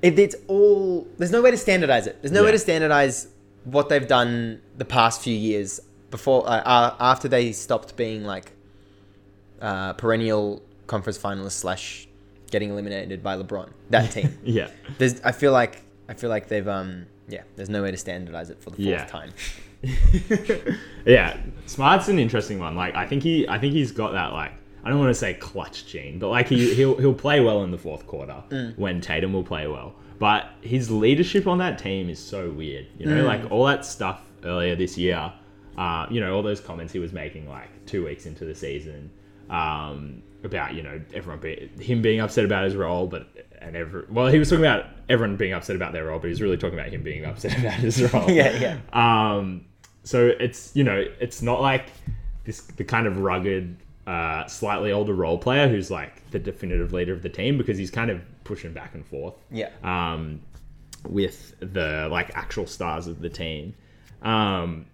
It, 0.00 0.18
it's 0.18 0.34
all 0.48 1.06
there's 1.18 1.30
no 1.30 1.40
way 1.40 1.52
to 1.52 1.56
standardize 1.56 2.06
it. 2.06 2.20
There's 2.20 2.32
no 2.32 2.42
way 2.44 2.50
to 2.50 2.58
standardize 2.58 3.28
what 3.64 3.88
they've 3.88 4.08
done 4.08 4.60
the 4.76 4.84
past 4.84 5.22
few 5.22 5.36
years 5.36 5.80
before 6.12 6.46
uh, 6.48 6.60
uh, 6.62 6.96
after 7.00 7.26
they 7.26 7.50
stopped 7.50 7.96
being 7.96 8.22
like 8.24 8.52
uh, 9.60 9.94
perennial 9.94 10.62
conference 10.86 11.18
finalists 11.18 11.52
slash 11.52 12.06
getting 12.52 12.70
eliminated 12.70 13.22
by 13.22 13.36
LeBron. 13.36 13.70
That 13.90 14.12
team. 14.12 14.38
Yeah. 14.44 14.68
There's 14.98 15.20
I 15.22 15.32
feel 15.32 15.50
like 15.52 15.82
I 16.08 16.14
feel 16.14 16.30
like 16.30 16.46
they've 16.46 16.68
um 16.68 17.06
yeah. 17.28 17.42
There's 17.56 17.68
no 17.70 17.82
way 17.82 17.90
to 17.90 17.96
standardize 17.96 18.50
it 18.50 18.60
for 18.62 18.70
the 18.70 18.76
fourth 18.76 18.86
Yeah. 18.86 19.06
time. 19.06 19.32
yeah, 21.04 21.36
Smart's 21.66 22.08
an 22.08 22.18
interesting 22.18 22.58
one. 22.60 22.76
Like 22.76 22.94
I 22.94 23.06
think 23.06 23.22
he, 23.22 23.48
I 23.48 23.58
think 23.58 23.72
he's 23.72 23.90
got 23.90 24.12
that 24.12 24.32
like 24.32 24.52
I 24.84 24.90
don't 24.90 24.98
want 24.98 25.10
to 25.10 25.14
say 25.14 25.34
clutch 25.34 25.86
gene, 25.86 26.18
but 26.18 26.28
like 26.28 26.48
he 26.48 26.74
he'll 26.74 26.96
he'll 26.98 27.14
play 27.14 27.40
well 27.40 27.64
in 27.64 27.70
the 27.70 27.78
fourth 27.78 28.06
quarter 28.06 28.42
Mm. 28.50 28.78
when 28.78 29.00
Tatum 29.00 29.32
will 29.32 29.44
play 29.44 29.66
well. 29.66 29.94
But 30.18 30.50
his 30.60 30.90
leadership 30.90 31.46
on 31.48 31.58
that 31.58 31.78
team 31.78 32.08
is 32.08 32.18
so 32.20 32.50
weird. 32.50 32.86
You 32.98 33.06
know, 33.06 33.22
Mm. 33.24 33.26
like 33.26 33.50
all 33.50 33.64
that 33.66 33.84
stuff 33.84 34.20
earlier 34.44 34.76
this 34.76 34.96
year. 34.98 35.32
Uh, 35.76 36.06
you 36.10 36.20
know, 36.20 36.34
all 36.34 36.42
those 36.42 36.60
comments 36.60 36.92
he 36.92 36.98
was 36.98 37.12
making 37.12 37.48
like 37.48 37.68
two 37.86 38.04
weeks 38.04 38.26
into 38.26 38.44
the 38.44 38.54
season 38.54 39.10
um, 39.50 40.22
about 40.44 40.74
you 40.74 40.82
know 40.82 41.00
everyone 41.14 41.40
be, 41.40 41.70
him 41.80 42.02
being 42.02 42.20
upset 42.20 42.44
about 42.44 42.64
his 42.64 42.74
role, 42.74 43.06
but 43.06 43.28
and 43.60 43.76
every 43.76 44.04
well 44.10 44.26
he 44.26 44.38
was 44.38 44.48
talking 44.48 44.64
about 44.64 44.86
everyone 45.08 45.36
being 45.36 45.52
upset 45.52 45.76
about 45.76 45.92
their 45.92 46.06
role, 46.06 46.18
but 46.18 46.28
he's 46.28 46.42
really 46.42 46.56
talking 46.56 46.78
about 46.78 46.90
him 46.90 47.02
being 47.02 47.24
upset 47.26 47.56
about 47.58 47.74
his 47.74 48.12
role. 48.12 48.30
Yeah, 48.30 48.58
yeah. 48.58 48.78
Um, 49.36 49.66
so 50.04 50.28
it's 50.40 50.74
you 50.74 50.84
know 50.84 51.04
it's 51.20 51.42
not 51.42 51.60
like 51.60 51.86
this 52.44 52.60
the 52.62 52.84
kind 52.84 53.06
of 53.06 53.18
rugged, 53.18 53.76
uh, 54.06 54.46
slightly 54.46 54.92
older 54.92 55.14
role 55.14 55.38
player 55.38 55.68
who's 55.68 55.90
like 55.90 56.28
the 56.30 56.38
definitive 56.38 56.92
leader 56.92 57.12
of 57.12 57.22
the 57.22 57.28
team 57.28 57.58
because 57.58 57.78
he's 57.78 57.90
kind 57.90 58.10
of 58.10 58.20
pushing 58.44 58.72
back 58.72 58.94
and 58.94 59.06
forth. 59.06 59.34
Yeah. 59.50 59.70
Um, 59.84 60.40
with 61.08 61.56
the 61.58 62.08
like 62.10 62.30
actual 62.36 62.66
stars 62.66 63.08
of 63.08 63.20
the 63.20 63.28
team, 63.28 63.74
um, 64.22 64.86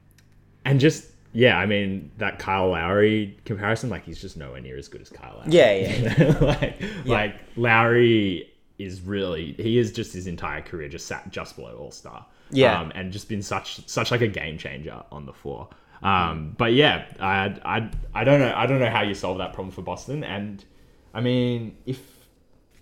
and 0.68 0.80
just 0.80 1.06
yeah, 1.32 1.56
I 1.58 1.66
mean 1.66 2.10
that 2.18 2.38
Kyle 2.38 2.70
Lowry 2.70 3.38
comparison, 3.44 3.90
like 3.90 4.04
he's 4.04 4.20
just 4.20 4.36
nowhere 4.36 4.60
near 4.60 4.76
as 4.76 4.88
good 4.88 5.00
as 5.00 5.08
Kyle 5.08 5.36
Lowry. 5.38 5.50
Yeah, 5.50 5.72
yeah, 5.72 6.38
like 6.40 6.82
like 7.04 7.34
Lowry 7.56 8.50
is 8.78 9.00
really 9.00 9.54
he 9.54 9.78
is 9.78 9.92
just 9.92 10.12
his 10.12 10.26
entire 10.26 10.62
career 10.62 10.88
just 10.88 11.06
sat 11.06 11.30
just 11.30 11.56
below 11.56 11.76
All 11.76 11.90
Star. 11.90 12.26
Yeah. 12.50 12.80
um, 12.80 12.92
and 12.94 13.12
just 13.12 13.28
been 13.28 13.42
such 13.42 13.86
such 13.88 14.10
like 14.10 14.22
a 14.22 14.28
game 14.28 14.56
changer 14.58 15.02
on 15.12 15.26
the 15.26 15.32
floor. 15.32 15.68
Um, 16.02 16.54
but 16.56 16.72
yeah, 16.72 17.06
I, 17.20 17.58
I 17.64 17.90
I 18.14 18.24
don't 18.24 18.40
know 18.40 18.52
I 18.54 18.66
don't 18.66 18.78
know 18.78 18.90
how 18.90 19.02
you 19.02 19.14
solve 19.14 19.38
that 19.38 19.52
problem 19.52 19.72
for 19.72 19.82
Boston. 19.82 20.24
And 20.24 20.64
I 21.12 21.20
mean, 21.20 21.76
if 21.86 22.00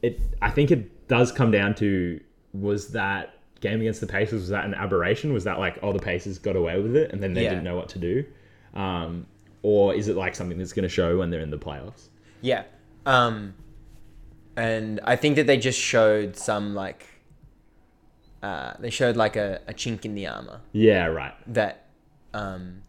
it, 0.02 0.20
I 0.42 0.50
think 0.50 0.70
it 0.70 1.08
does 1.08 1.32
come 1.32 1.50
down 1.50 1.74
to 1.76 2.20
was 2.52 2.88
that 2.88 3.35
game 3.68 3.80
against 3.80 4.00
the 4.00 4.06
Pacers 4.06 4.40
was 4.42 4.48
that 4.50 4.64
an 4.64 4.74
aberration? 4.74 5.32
Was 5.32 5.44
that 5.44 5.58
like 5.58 5.78
oh 5.82 5.92
the 5.92 5.98
Pacers 6.10 6.38
got 6.38 6.56
away 6.56 6.80
with 6.80 6.94
it 6.96 7.12
and 7.12 7.22
then 7.22 7.34
they 7.34 7.42
Yeah. 7.44 7.50
didn't 7.50 7.64
know 7.64 7.76
what 7.76 7.88
to 7.90 7.98
do, 7.98 8.24
um, 8.74 9.26
or 9.62 9.94
is 9.94 10.08
it 10.08 10.16
like 10.16 10.34
something 10.34 10.58
that's 10.58 10.72
going 10.72 10.82
to 10.84 10.88
show 11.00 11.18
when 11.18 11.30
they're 11.30 11.40
in 11.40 11.50
the 11.50 11.58
playoffs? 11.58 12.08
Yeah. 12.40 12.62
Um, 13.04 13.54
and 14.56 15.00
I 15.04 15.16
think 15.16 15.36
that 15.36 15.46
they 15.46 15.56
just 15.58 15.78
showed 15.78 16.36
some 16.36 16.74
like, 16.74 17.06
uh, 18.42 18.74
they 18.78 18.90
showed 18.90 19.16
like 19.16 19.36
a, 19.36 19.60
a 19.66 19.74
chink 19.74 20.04
in 20.04 20.14
the 20.14 20.26
armor 20.26 20.60
Yeah, 20.72 21.06
right. 21.06 21.34
that, 21.52 21.86
um, 22.34 22.82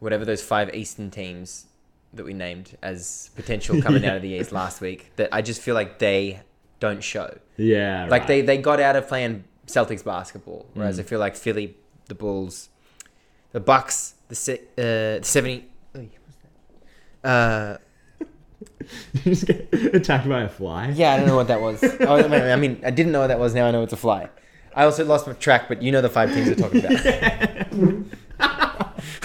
whatever 0.00 0.24
those 0.24 0.42
five 0.42 0.74
Eastern 0.74 1.10
teams 1.10 1.66
that 2.14 2.24
we 2.24 2.32
named 2.34 2.76
as 2.82 3.30
potential 3.36 3.80
coming 3.86 4.04
out 4.06 4.16
of 4.16 4.22
the 4.22 4.28
East 4.30 4.52
last 4.52 4.80
week, 4.80 5.12
that 5.16 5.28
I 5.32 5.42
just 5.42 5.60
feel 5.60 5.74
like 5.74 5.98
they 5.98 6.40
don't 6.80 7.02
show. 7.02 7.38
Yeah, 7.56 8.04
Like 8.10 8.22
right. 8.22 8.28
they, 8.28 8.40
they 8.42 8.58
got 8.58 8.80
out 8.80 8.96
of 8.96 9.08
playing 9.08 9.44
Celtics 9.66 10.04
basketball, 10.04 10.66
Mm. 10.72 10.78
whereas 10.78 10.98
I 11.00 11.02
feel 11.02 11.18
like 11.20 11.36
Philly, 11.36 11.76
the 12.06 12.14
Bulls, 12.14 12.68
the 13.52 13.60
Bucks, 13.60 14.14
the 14.28 14.34
se- 14.34 14.60
uh, 14.78 15.18
the 15.18 15.20
seventy. 15.22 15.64
Oy, 15.96 16.08
what's 16.24 16.38
that? 17.22 17.28
Uh, 17.28 17.78
you 19.14 19.20
just 19.34 19.46
get 19.46 19.68
attacked 19.94 20.28
by 20.28 20.42
a 20.42 20.48
fly. 20.48 20.90
Yeah, 20.94 21.14
I 21.14 21.16
don't 21.18 21.26
know 21.26 21.36
what 21.36 21.48
that 21.48 21.60
was. 21.60 21.82
Oh, 21.82 22.16
I 22.16 22.28
mean- 22.28 22.42
I 22.42 22.56
mean, 22.56 22.80
I 22.84 22.90
didn't 22.90 23.12
know 23.12 23.20
what 23.20 23.26
that 23.28 23.38
was. 23.38 23.54
Now 23.54 23.66
I 23.66 23.70
know 23.70 23.82
it's 23.82 23.92
a 23.92 23.96
fly. 23.96 24.28
I 24.74 24.84
also 24.84 25.04
lost 25.04 25.26
my 25.26 25.32
track, 25.32 25.68
but 25.68 25.82
you 25.82 25.90
know 25.90 26.02
the 26.02 26.08
five 26.10 26.32
teams 26.34 26.48
we're 26.48 26.54
talking 26.54 26.84
about. 26.84 26.92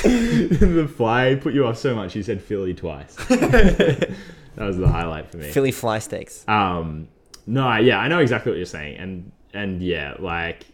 the 0.03 0.91
fly 0.95 1.35
put 1.35 1.53
you 1.53 1.65
off 1.65 1.77
so 1.77 1.93
much 1.95 2.15
you 2.15 2.23
said 2.23 2.41
Philly 2.41 2.73
twice. 2.73 3.15
that 3.27 4.15
was 4.57 4.77
the 4.77 4.87
highlight 4.87 5.29
for 5.29 5.37
me. 5.37 5.51
Philly 5.51 5.71
fly 5.71 5.99
steaks. 5.99 6.45
Um, 6.47 7.07
no, 7.47 7.75
yeah, 7.77 7.99
I 7.99 8.07
know 8.07 8.19
exactly 8.19 8.51
what 8.51 8.57
you're 8.57 8.65
saying, 8.65 8.97
and 8.97 9.31
and 9.53 9.81
yeah, 9.81 10.15
like, 10.19 10.65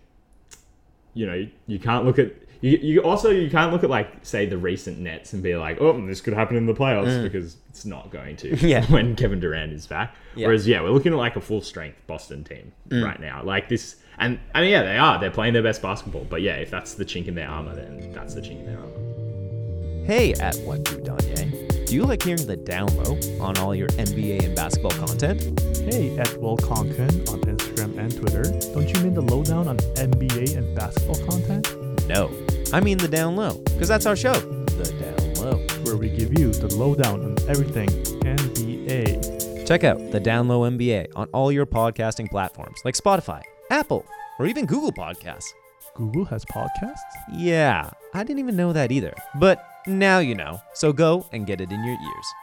you 1.13 1.25
know, 1.25 1.47
you 1.65 1.79
can't 1.79 2.05
look 2.05 2.19
at 2.19 2.31
you. 2.61 2.77
You 2.77 3.03
also 3.03 3.29
you 3.29 3.49
can't 3.49 3.71
look 3.71 3.83
at 3.83 3.89
like 3.89 4.25
say 4.25 4.45
the 4.45 4.57
recent 4.57 4.99
Nets 4.99 5.33
and 5.33 5.41
be 5.43 5.55
like, 5.55 5.79
oh, 5.81 6.05
this 6.05 6.21
could 6.21 6.33
happen 6.33 6.55
in 6.55 6.65
the 6.65 6.73
playoffs 6.73 7.21
because 7.23 7.57
it's 7.69 7.85
not 7.85 8.09
going 8.11 8.35
to. 8.37 8.51
Mm. 8.51 8.61
Yeah. 8.69 8.85
when 8.85 9.15
Kevin 9.15 9.39
Durant 9.39 9.73
is 9.73 9.87
back. 9.87 10.15
Yeah. 10.35 10.43
Mm. 10.43 10.47
Whereas 10.47 10.67
yeah, 10.67 10.81
we're 10.81 10.89
looking 10.89 11.13
at 11.13 11.17
like 11.17 11.35
a 11.35 11.41
full 11.41 11.61
strength 11.61 12.01
Boston 12.07 12.43
team 12.43 12.71
right 12.91 13.19
now. 13.19 13.43
Like 13.43 13.69
this, 13.69 13.97
and 14.17 14.39
I 14.53 14.61
mean 14.61 14.71
yeah, 14.71 14.83
they 14.83 14.97
are. 14.97 15.19
They're 15.19 15.31
playing 15.31 15.53
their 15.53 15.63
best 15.63 15.81
basketball. 15.81 16.25
But 16.29 16.41
yeah, 16.41 16.55
if 16.55 16.71
that's 16.71 16.95
the 16.95 17.05
chink 17.05 17.27
in 17.27 17.35
their 17.35 17.49
armor, 17.49 17.75
then 17.75 18.11
that's 18.13 18.33
the 18.33 18.41
chink 18.41 18.59
in 18.59 18.65
their 18.65 18.79
armor. 18.79 20.05
Hey, 20.07 20.33
at 20.33 20.55
What 20.59 20.89
you 20.89 20.97
Do 20.99 21.11
Danye. 21.11 21.46
Do 21.87 21.95
you 21.95 22.03
like 22.03 22.21
hearing 22.21 22.45
the 22.45 22.57
down 22.57 22.93
low 22.97 23.17
on 23.39 23.57
all 23.59 23.73
your 23.73 23.87
NBA 23.87 24.43
and 24.43 24.53
basketball 24.53 24.91
content? 24.91 25.57
Hey, 25.77 26.17
at 26.17 26.35
Will 26.41 26.57
Conkin 26.57 27.31
on 27.31 27.39
Instagram 27.39 27.97
and 27.97 28.13
Twitter. 28.13 28.43
Don't 28.73 28.89
you 28.93 29.01
mean 29.01 29.13
the 29.13 29.21
lowdown 29.21 29.69
on 29.69 29.77
NBA 29.95 30.57
and 30.57 30.75
basketball 30.75 31.15
content? 31.25 31.73
No, 32.09 32.29
I 32.73 32.81
mean 32.81 32.97
the 32.97 33.07
down 33.07 33.37
low, 33.37 33.53
because 33.59 33.87
that's 33.87 34.05
our 34.05 34.17
show, 34.17 34.33
The 34.33 34.91
Down 34.99 35.33
Low. 35.35 35.65
Where 35.85 35.95
we 35.95 36.09
give 36.09 36.37
you 36.37 36.51
the 36.51 36.75
lowdown 36.75 37.23
on 37.23 37.37
everything 37.47 37.87
NBA. 37.87 39.65
Check 39.65 39.85
out 39.85 40.11
the 40.11 40.19
Down 40.19 40.49
Low 40.49 40.69
NBA 40.69 41.13
on 41.15 41.29
all 41.31 41.53
your 41.53 41.65
podcasting 41.65 42.29
platforms 42.29 42.81
like 42.83 42.95
Spotify, 42.95 43.41
Apple, 43.69 44.05
or 44.39 44.45
even 44.45 44.65
Google 44.65 44.91
Podcasts. 44.91 45.53
Google 45.95 46.25
has 46.25 46.43
podcasts? 46.43 46.99
Yeah, 47.33 47.89
I 48.13 48.25
didn't 48.25 48.39
even 48.39 48.57
know 48.57 48.73
that 48.73 48.91
either. 48.91 49.15
But 49.39 49.65
now 49.87 50.19
you 50.19 50.35
know, 50.35 50.61
so 50.73 50.93
go 50.93 51.27
and 51.31 51.45
get 51.47 51.61
it 51.61 51.71
in 51.71 51.83
your 51.83 51.95
ears. 51.95 52.33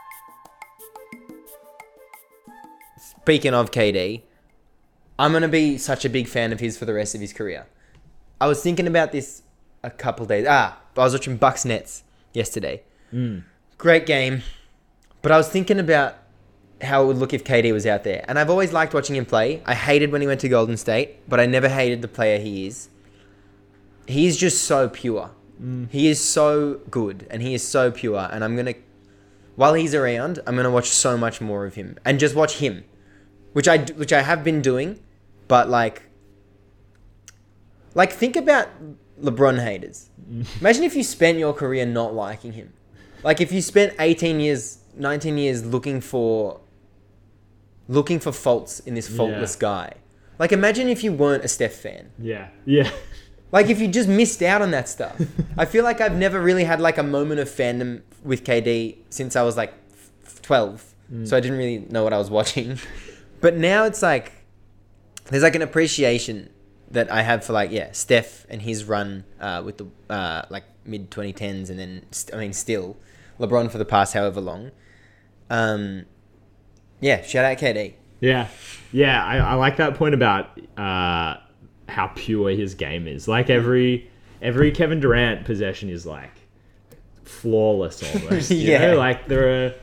Speaking 2.99 3.55
of 3.55 3.71
KD, 3.71 4.23
I'm 5.19 5.33
gonna 5.33 5.49
be 5.49 5.79
such 5.79 6.05
a 6.05 6.09
big 6.09 6.27
fan 6.29 6.53
of 6.53 6.61
his 6.61 6.77
for 6.77 6.85
the 6.85 6.95
rest 6.95 7.15
of 7.15 7.21
his 7.21 7.33
career. 7.33 7.67
I 8.41 8.47
was 8.47 8.63
thinking 8.63 8.87
about 8.87 9.13
this 9.13 9.43
a 9.83 9.91
couple 9.91 10.27
days. 10.27 10.47
Ah, 10.49 10.79
I 10.97 11.01
was 11.01 11.13
watching 11.13 11.37
Bucks 11.37 11.65
Nets 11.65 12.03
yesterday. 12.33 12.83
Great 13.79 14.07
game, 14.07 14.43
but 15.23 15.33
I 15.33 15.37
was 15.37 15.49
thinking 15.49 15.79
about 15.79 16.17
how 16.83 17.03
it 17.03 17.07
would 17.07 17.17
look 17.17 17.33
if 17.33 17.45
KD 17.45 17.73
was 17.73 17.87
out 17.87 18.05
there, 18.05 18.25
and 18.29 18.39
I've 18.39 18.51
always 18.51 18.73
liked 18.73 18.93
watching 18.93 19.17
him 19.17 19.25
play. 19.25 19.63
I 19.65 19.75
hated 19.75 20.11
when 20.13 20.21
he 20.21 20.27
went 20.27 20.41
to 20.41 20.49
Golden 20.49 20.77
State, 20.77 21.29
but 21.29 21.41
I 21.41 21.47
never 21.47 21.69
hated 21.69 22.03
the 22.03 22.09
player 22.09 22.39
he 22.39 22.67
is. 22.67 22.89
He's 24.07 24.37
just 24.37 24.65
so 24.65 24.89
pure. 24.89 25.31
Mm. 25.63 25.91
He 25.91 26.09
is 26.09 26.21
so 26.21 26.81
good, 26.91 27.27
and 27.31 27.41
he 27.43 27.55
is 27.55 27.67
so 27.67 27.91
pure. 27.91 28.29
And 28.33 28.43
I'm 28.45 28.57
gonna, 28.57 28.75
while 29.57 29.75
he's 29.75 29.95
around, 29.95 30.41
I'm 30.47 30.57
gonna 30.57 30.71
watch 30.71 30.89
so 30.89 31.17
much 31.17 31.41
more 31.41 31.65
of 31.67 31.75
him, 31.75 31.97
and 32.05 32.19
just 32.19 32.35
watch 32.35 32.57
him 32.59 32.85
which 33.53 33.69
I 33.69 33.79
which 33.79 34.13
I 34.13 34.23
have 34.23 34.43
been 34.43 34.61
doing, 34.63 34.99
but 35.49 35.69
like 35.69 36.03
Like, 37.95 38.11
think 38.13 38.35
about 38.37 38.69
LeBron 39.23 39.63
haters. 39.63 40.11
Mm. 40.29 40.45
Imagine 40.61 40.83
if 40.83 40.97
you 40.97 41.05
spent 41.05 41.39
your 41.39 41.53
career 41.53 41.87
not 41.87 42.13
liking 42.15 42.53
him. 42.55 42.73
Like, 43.23 43.41
if 43.41 43.53
you 43.53 43.63
spent 43.63 43.95
18 44.01 44.41
years, 44.41 44.79
19 44.97 45.39
years 45.39 45.65
looking 45.65 46.01
for 46.01 46.61
looking 47.87 48.19
for 48.19 48.33
faults 48.33 48.81
in 48.81 48.95
this 48.95 49.07
faultless 49.09 49.55
Yeah. 49.55 49.61
guy. 49.61 49.93
Like, 50.41 50.51
imagine 50.51 50.89
if 50.89 51.05
you 51.05 51.13
weren't 51.13 51.45
a 51.45 51.49
Steph 51.49 51.75
fan. 51.75 52.11
Yeah. 52.19 52.49
Yeah. 52.65 52.91
Like, 53.55 53.71
if 53.71 53.81
you 53.81 53.87
just 53.87 54.09
missed 54.09 54.43
out 54.43 54.63
on 54.63 54.73
that 54.73 54.89
stuff. 54.89 55.17
I 55.57 55.65
feel 55.65 55.85
like 55.85 56.01
I've 56.01 56.17
never 56.17 56.41
really 56.41 56.65
had 56.65 56.81
like 56.81 56.99
a 56.99 57.05
moment 57.05 57.39
of 57.39 57.49
fandom 57.49 58.03
with 58.25 58.43
KD 58.43 58.97
since 59.11 59.37
I 59.37 59.43
was 59.45 59.57
like 59.57 59.73
f- 60.25 60.43
12. 60.43 60.95
So 61.23 61.37
I 61.37 61.41
didn't 61.41 61.59
really 61.59 61.79
know 61.79 62.03
what 62.03 62.13
I 62.13 62.19
was 62.19 62.31
watching. 62.31 62.79
But 63.41 63.59
now 63.59 63.85
it's 63.85 64.01
like, 64.01 64.33
there's 65.27 65.43
like 65.43 65.55
an 65.55 65.61
appreciation 65.61 66.49
that 66.91 67.13
I 67.13 67.21
have 67.21 67.45
for 67.45 67.53
like, 67.53 67.71
yeah, 67.71 67.93
Steph 67.93 68.47
and 68.49 68.63
his 68.63 68.85
run 68.85 69.25
uh, 69.39 69.61
with 69.63 69.77
the 69.77 69.87
uh, 70.09 70.47
like 70.49 70.65
mid 70.87 71.11
2010s 71.11 71.69
and 71.69 71.79
then, 71.79 72.07
st- 72.11 72.35
I 72.35 72.41
mean, 72.41 72.55
still, 72.55 72.97
LeBron 73.39 73.71
for 73.71 73.77
the 73.77 73.85
past 73.85 74.15
however 74.15 74.41
long. 74.41 74.71
Um, 75.51 76.07
yeah, 77.01 77.21
shout 77.21 77.45
out 77.45 77.59
KD. 77.59 77.93
Yeah, 78.21 78.49
yeah, 78.93 79.23
I, 79.23 79.37
I 79.37 79.55
like 79.55 79.77
that 79.77 79.95
point 79.95 80.15
about 80.15 80.59
uh, 80.79 81.37
how 81.89 82.09
pure 82.15 82.51
his 82.51 82.75
game 82.75 83.07
is. 83.07 83.29
Like 83.29 83.51
every 83.51 84.11
every 84.43 84.71
Kevin 84.71 85.01
Durant 85.01 85.45
possession 85.45 85.89
is 85.91 86.05
like 86.07 86.31
flawless 87.25 88.03
almost. 88.15 88.51
You 88.51 88.57
Yeah. 88.73 88.93
know? 88.93 88.97
like 88.99 89.27
there 89.29 89.67
are 89.67 89.75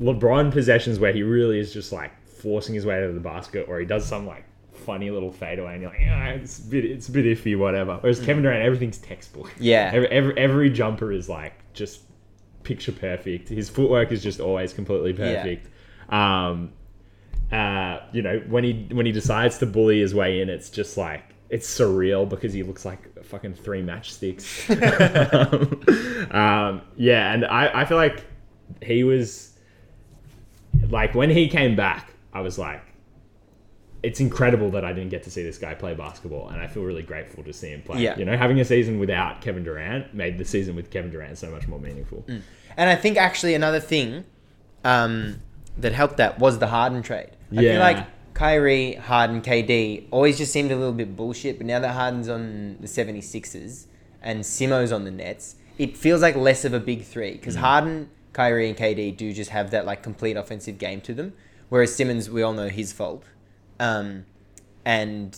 LeBron 0.00 0.52
possessions 0.52 0.98
where 0.98 1.12
he 1.12 1.22
really 1.22 1.58
is 1.58 1.72
just 1.72 1.92
like 1.92 2.12
forcing 2.28 2.74
his 2.74 2.84
way 2.86 3.00
to 3.00 3.12
the 3.12 3.20
basket, 3.20 3.66
or 3.68 3.78
he 3.80 3.86
does 3.86 4.04
some 4.06 4.26
like 4.26 4.44
funny 4.72 5.10
little 5.10 5.32
fadeaway, 5.32 5.72
and 5.72 5.82
you're 5.82 5.90
like, 5.90 6.00
ah, 6.08 6.26
it's 6.28 6.58
a 6.58 6.62
bit, 6.62 6.84
it's 6.84 7.08
a 7.08 7.12
bit 7.12 7.24
iffy, 7.24 7.58
whatever. 7.58 7.96
Whereas 8.00 8.20
Kevin 8.20 8.42
Durant, 8.42 8.62
everything's 8.62 8.98
textbook. 8.98 9.52
Yeah. 9.58 9.90
every, 9.92 10.08
every 10.08 10.38
every 10.38 10.70
jumper 10.70 11.12
is 11.12 11.28
like 11.28 11.54
just 11.72 12.02
picture 12.62 12.92
perfect. 12.92 13.48
His 13.48 13.68
footwork 13.70 14.12
is 14.12 14.22
just 14.22 14.40
always 14.40 14.72
completely 14.72 15.12
Yeah. 15.12 15.42
perfect. 15.42 15.68
Um, 16.12 16.72
uh, 17.50 18.00
you 18.12 18.22
know, 18.22 18.42
when 18.48 18.64
he 18.64 18.86
when 18.92 19.06
he 19.06 19.12
decides 19.12 19.58
to 19.58 19.66
bully 19.66 20.00
his 20.00 20.14
way 20.14 20.40
in, 20.40 20.48
it's 20.50 20.68
just 20.70 20.96
like 20.96 21.22
it's 21.48 21.68
surreal 21.78 22.28
because 22.28 22.52
he 22.52 22.62
looks 22.62 22.84
like 22.84 23.22
fucking 23.24 23.54
three 23.54 23.82
matchsticks. 23.82 24.68
um, 26.30 26.30
um, 26.30 26.82
yeah, 26.96 27.32
and 27.32 27.44
I, 27.44 27.82
I 27.82 27.84
feel 27.84 27.96
like 27.96 28.24
he 28.82 29.04
was 29.04 29.52
like 30.90 31.14
when 31.14 31.30
he 31.30 31.48
came 31.48 31.76
back, 31.76 32.12
I 32.32 32.40
was 32.40 32.58
like, 32.58 32.82
it's 34.02 34.20
incredible 34.20 34.70
that 34.72 34.84
I 34.84 34.92
didn't 34.92 35.10
get 35.10 35.22
to 35.24 35.30
see 35.30 35.42
this 35.42 35.58
guy 35.58 35.74
play 35.74 35.94
basketball, 35.94 36.48
and 36.50 36.60
I 36.60 36.66
feel 36.66 36.82
really 36.82 37.02
grateful 37.02 37.42
to 37.44 37.52
see 37.52 37.68
him 37.70 37.82
play. 37.82 38.02
Yeah. 38.02 38.16
You 38.18 38.24
know, 38.24 38.36
having 38.36 38.60
a 38.60 38.64
season 38.64 38.98
without 38.98 39.40
Kevin 39.40 39.64
Durant 39.64 40.14
made 40.14 40.38
the 40.38 40.44
season 40.44 40.76
with 40.76 40.90
Kevin 40.90 41.10
Durant 41.10 41.38
so 41.38 41.50
much 41.50 41.66
more 41.66 41.78
meaningful. 41.80 42.24
And 42.28 42.90
I 42.90 42.94
think 42.94 43.16
actually 43.16 43.54
another 43.54 43.80
thing 43.80 44.24
um, 44.84 45.40
that 45.78 45.92
helped 45.92 46.18
that 46.18 46.38
was 46.38 46.58
the 46.58 46.66
Harden 46.68 47.02
trade. 47.02 47.30
I 47.56 47.60
Yeah. 47.60 47.72
feel 47.72 47.80
like 47.80 48.06
Kyrie, 48.36 48.94
Harden, 48.94 49.40
KD 49.40 50.08
always 50.10 50.36
just 50.36 50.52
seemed 50.52 50.70
a 50.70 50.76
little 50.76 50.92
bit 50.92 51.16
bullshit, 51.16 51.56
but 51.56 51.66
now 51.66 51.80
that 51.80 51.92
Harden's 51.94 52.28
on 52.28 52.76
the 52.80 52.86
76ers 52.86 53.86
and 54.20 54.40
Simo's 54.42 54.92
on 54.92 55.04
the 55.04 55.10
Nets, 55.10 55.56
it 55.78 55.96
feels 55.96 56.20
like 56.20 56.36
less 56.36 56.64
of 56.66 56.74
a 56.74 56.80
big 56.80 57.02
three 57.02 57.32
because 57.32 57.56
Harden, 57.56 58.10
Kyrie, 58.34 58.68
and 58.68 58.76
KD 58.76 59.16
do 59.16 59.32
just 59.32 59.50
have 59.50 59.70
that 59.70 59.86
like 59.86 60.02
complete 60.02 60.36
offensive 60.36 60.76
game 60.76 61.00
to 61.02 61.14
them, 61.14 61.32
whereas 61.70 61.94
Simmons, 61.94 62.28
we 62.28 62.42
all 62.42 62.52
know 62.52 62.68
his 62.68 62.92
fault. 62.92 63.24
Um, 63.80 64.26
and 64.84 65.34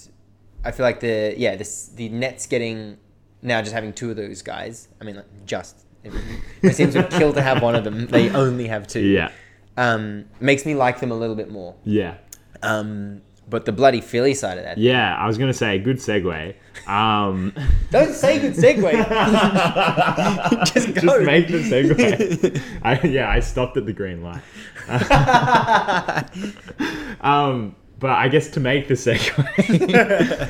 I 0.65 0.73
feel 0.73 0.85
like 0.85 0.99
the 1.01 1.35
yeah 1.37 1.55
this 1.57 1.89
the 1.95 2.09
Nets 2.09 2.47
getting 2.47 2.99
now 3.43 3.61
just 3.63 3.73
having 3.73 3.93
two 3.93 4.11
of 4.11 4.17
those 4.17 4.43
guys. 4.43 4.89
I 5.01 5.05
mean, 5.05 5.17
like 5.17 5.47
just 5.47 5.85
it, 6.03 6.13
it 6.63 6.75
seems 6.75 6.97
would 6.97 7.11
kill 7.11 7.33
to 7.33 7.43
have 7.43 7.63
one 7.63 7.77
of 7.77 7.85
them. 7.85 8.07
They 8.09 8.31
only 8.31 8.67
have 8.67 8.89
two. 8.89 9.01
Yeah, 9.01 9.31
Um, 9.77 10.25
makes 10.41 10.67
me 10.67 10.75
like 10.75 10.99
them 10.99 11.13
a 11.13 11.17
little 11.17 11.37
bit 11.37 11.49
more. 11.51 11.77
yeah. 11.85 12.17
Um, 12.63 13.23
but 13.49 13.65
the 13.65 13.73
bloody 13.73 14.01
Philly 14.01 14.35
side 14.35 14.59
of 14.59 14.65
that. 14.65 14.79
Yeah, 14.79 15.17
I 15.17 15.27
was 15.27 15.39
gonna 15.39 15.55
say 15.55 15.79
good 15.79 15.97
segue. 15.97 16.55
Um, 16.87 17.53
Don't 17.91 18.13
say 18.13 18.39
good 18.39 18.55
segue. 18.55 18.93
just 20.75 20.95
go. 20.95 21.01
just 21.01 21.21
make 21.23 21.49
the 21.49 21.59
segue. 21.59 22.63
I, 22.83 23.01
yeah, 23.07 23.31
I 23.31 23.41
stopped 23.41 23.77
at 23.77 23.87
the 23.87 23.93
green 23.93 24.23
light. 24.23 24.43
um, 27.21 27.75
but 27.99 28.11
I 28.11 28.29
guess 28.29 28.49
to 28.51 28.61
make 28.61 28.89
the 28.89 28.95
segue, 28.95 30.49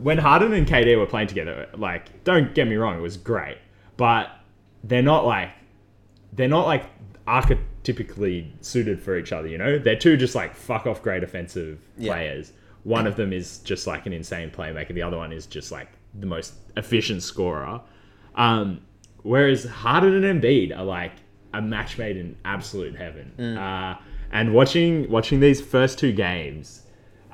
when 0.00 0.18
Harden 0.18 0.52
and 0.52 0.66
KD 0.66 0.96
were 0.96 1.06
playing 1.06 1.28
together, 1.28 1.68
like, 1.76 2.24
don't 2.24 2.54
get 2.54 2.68
me 2.68 2.76
wrong, 2.76 2.98
it 2.98 3.02
was 3.02 3.16
great, 3.16 3.58
but 3.96 4.30
they're 4.84 5.02
not 5.02 5.26
like 5.26 5.50
they're 6.32 6.48
not 6.48 6.66
like 6.66 6.84
archetypically 7.86 8.50
suited 8.60 9.00
for 9.02 9.16
each 9.16 9.32
other. 9.32 9.48
You 9.48 9.58
know, 9.58 9.78
they're 9.78 9.96
two 9.96 10.16
just 10.16 10.34
like 10.34 10.54
fuck 10.54 10.86
off 10.86 11.02
great 11.02 11.22
offensive 11.22 11.78
Yeah. 11.98 12.12
players. 12.12 12.52
One 12.84 13.06
of 13.06 13.16
them 13.16 13.32
is 13.32 13.58
just 13.58 13.86
like 13.86 14.06
an 14.06 14.12
insane 14.12 14.50
playmaker. 14.50 14.94
The 14.94 15.02
other 15.02 15.16
one 15.16 15.32
is 15.32 15.46
just 15.46 15.72
like 15.72 15.88
the 16.18 16.26
most 16.26 16.54
efficient 16.76 17.22
scorer. 17.22 17.80
Um, 18.36 18.80
whereas 19.22 19.64
Harden 19.64 20.22
and 20.24 20.40
Embiid 20.42 20.76
are 20.76 20.84
like 20.84 21.12
a 21.52 21.60
match 21.60 21.98
made 21.98 22.16
in 22.16 22.36
absolute 22.44 22.94
heaven. 22.94 23.32
Uh, 23.58 23.98
and 24.30 24.52
watching 24.54 25.08
watching 25.10 25.40
these 25.40 25.60
first 25.60 25.98
two 25.98 26.12
games, 26.12 26.82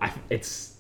I, 0.01 0.13
it's 0.31 0.77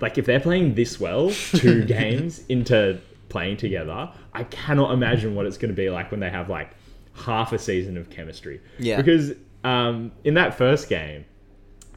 like 0.00 0.16
if 0.16 0.26
they're 0.26 0.40
playing 0.40 0.74
this 0.74 0.98
well, 1.00 1.30
two 1.30 1.84
games 1.96 2.44
into 2.48 3.00
playing 3.28 3.56
together, 3.58 4.10
I 4.32 4.44
cannot 4.44 4.92
imagine 4.92 5.34
what 5.34 5.44
it's 5.46 5.58
going 5.58 5.70
to 5.70 5.74
be 5.76 5.90
like 5.90 6.10
when 6.10 6.20
they 6.20 6.30
have 6.30 6.48
like 6.48 6.70
half 7.18 7.52
a 7.52 7.58
season 7.58 7.96
of 7.96 8.10
chemistry. 8.10 8.60
Yeah. 8.78 8.96
Because 8.96 9.32
um, 9.64 10.12
in 10.24 10.34
that 10.34 10.56
first 10.56 10.88
game, 10.88 11.24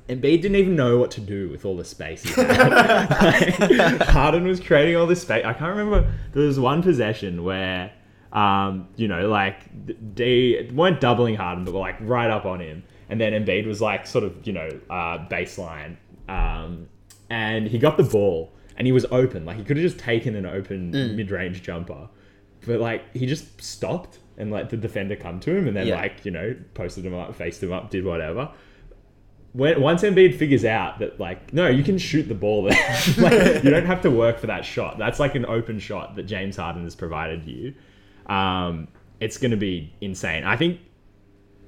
Embiid 0.09 0.41
didn't 0.41 0.55
even 0.55 0.75
know 0.75 0.97
what 0.97 1.11
to 1.11 1.21
do 1.21 1.49
with 1.49 1.63
all 1.63 1.77
the 1.77 1.85
space 1.85 2.23
he 2.23 2.31
had. 2.41 2.49
Like, 3.77 4.01
Harden 4.09 4.45
was 4.45 4.59
creating 4.59 4.97
all 4.97 5.07
this 5.07 5.21
space. 5.21 5.45
I 5.45 5.53
can't 5.53 5.75
remember. 5.75 6.11
There 6.33 6.43
was 6.43 6.59
one 6.59 6.83
possession 6.83 7.43
where, 7.43 7.93
um, 8.33 8.89
you 8.97 9.07
know, 9.07 9.29
like 9.29 9.57
they 10.15 10.69
weren't 10.73 10.99
doubling 10.99 11.35
Harden, 11.35 11.63
but 11.63 11.73
were 11.73 11.79
like 11.79 11.97
right 12.01 12.29
up 12.29 12.45
on 12.45 12.59
him. 12.59 12.83
And 13.09 13.21
then 13.21 13.33
Embiid 13.33 13.65
was 13.67 13.81
like 13.81 14.05
sort 14.05 14.23
of, 14.23 14.45
you 14.45 14.53
know, 14.53 14.69
uh, 14.89 15.27
baseline. 15.29 15.97
Um, 16.27 16.87
and 17.29 17.67
he 17.67 17.77
got 17.77 17.97
the 17.97 18.03
ball 18.03 18.51
and 18.75 18.85
he 18.87 18.91
was 18.91 19.05
open. 19.11 19.45
Like 19.45 19.57
he 19.57 19.63
could 19.63 19.77
have 19.77 19.83
just 19.83 19.99
taken 19.99 20.35
an 20.35 20.45
open 20.45 20.91
mid-range 20.91 21.63
jumper, 21.63 22.09
but 22.65 22.79
like 22.79 23.03
he 23.15 23.25
just 23.25 23.61
stopped 23.61 24.19
and 24.41 24.51
let 24.51 24.69
the 24.69 24.77
defender 24.77 25.15
come 25.15 25.39
to 25.41 25.55
him 25.55 25.67
and 25.67 25.75
then 25.77 25.87
Yeah. 25.87 25.95
like 25.95 26.25
you 26.25 26.31
know 26.31 26.55
posted 26.73 27.05
him 27.05 27.13
up, 27.13 27.33
faced 27.35 27.63
him 27.63 27.71
up, 27.71 27.89
did 27.89 28.03
whatever. 28.03 28.49
When 29.53 29.81
once 29.81 30.01
Embiid 30.03 30.37
figures 30.37 30.65
out 30.65 30.99
that 30.99 31.19
like 31.19 31.53
no, 31.53 31.67
you 31.67 31.83
can 31.83 31.97
shoot 31.97 32.23
the 32.23 32.35
ball 32.35 32.63
there. 32.63 32.97
like 33.17 33.63
you 33.63 33.69
don't 33.69 33.85
have 33.85 34.01
to 34.01 34.11
work 34.11 34.39
for 34.39 34.47
that 34.47 34.65
shot. 34.65 34.97
That's 34.97 35.19
like 35.19 35.35
an 35.35 35.45
open 35.45 35.79
shot 35.79 36.15
that 36.15 36.23
James 36.23 36.57
Harden 36.57 36.83
has 36.83 36.95
provided 36.95 37.45
you. 37.45 37.73
Um, 38.27 38.87
it's 39.19 39.37
going 39.37 39.51
to 39.51 39.57
be 39.57 39.93
insane. 40.01 40.43
I 40.43 40.55
think. 40.57 40.79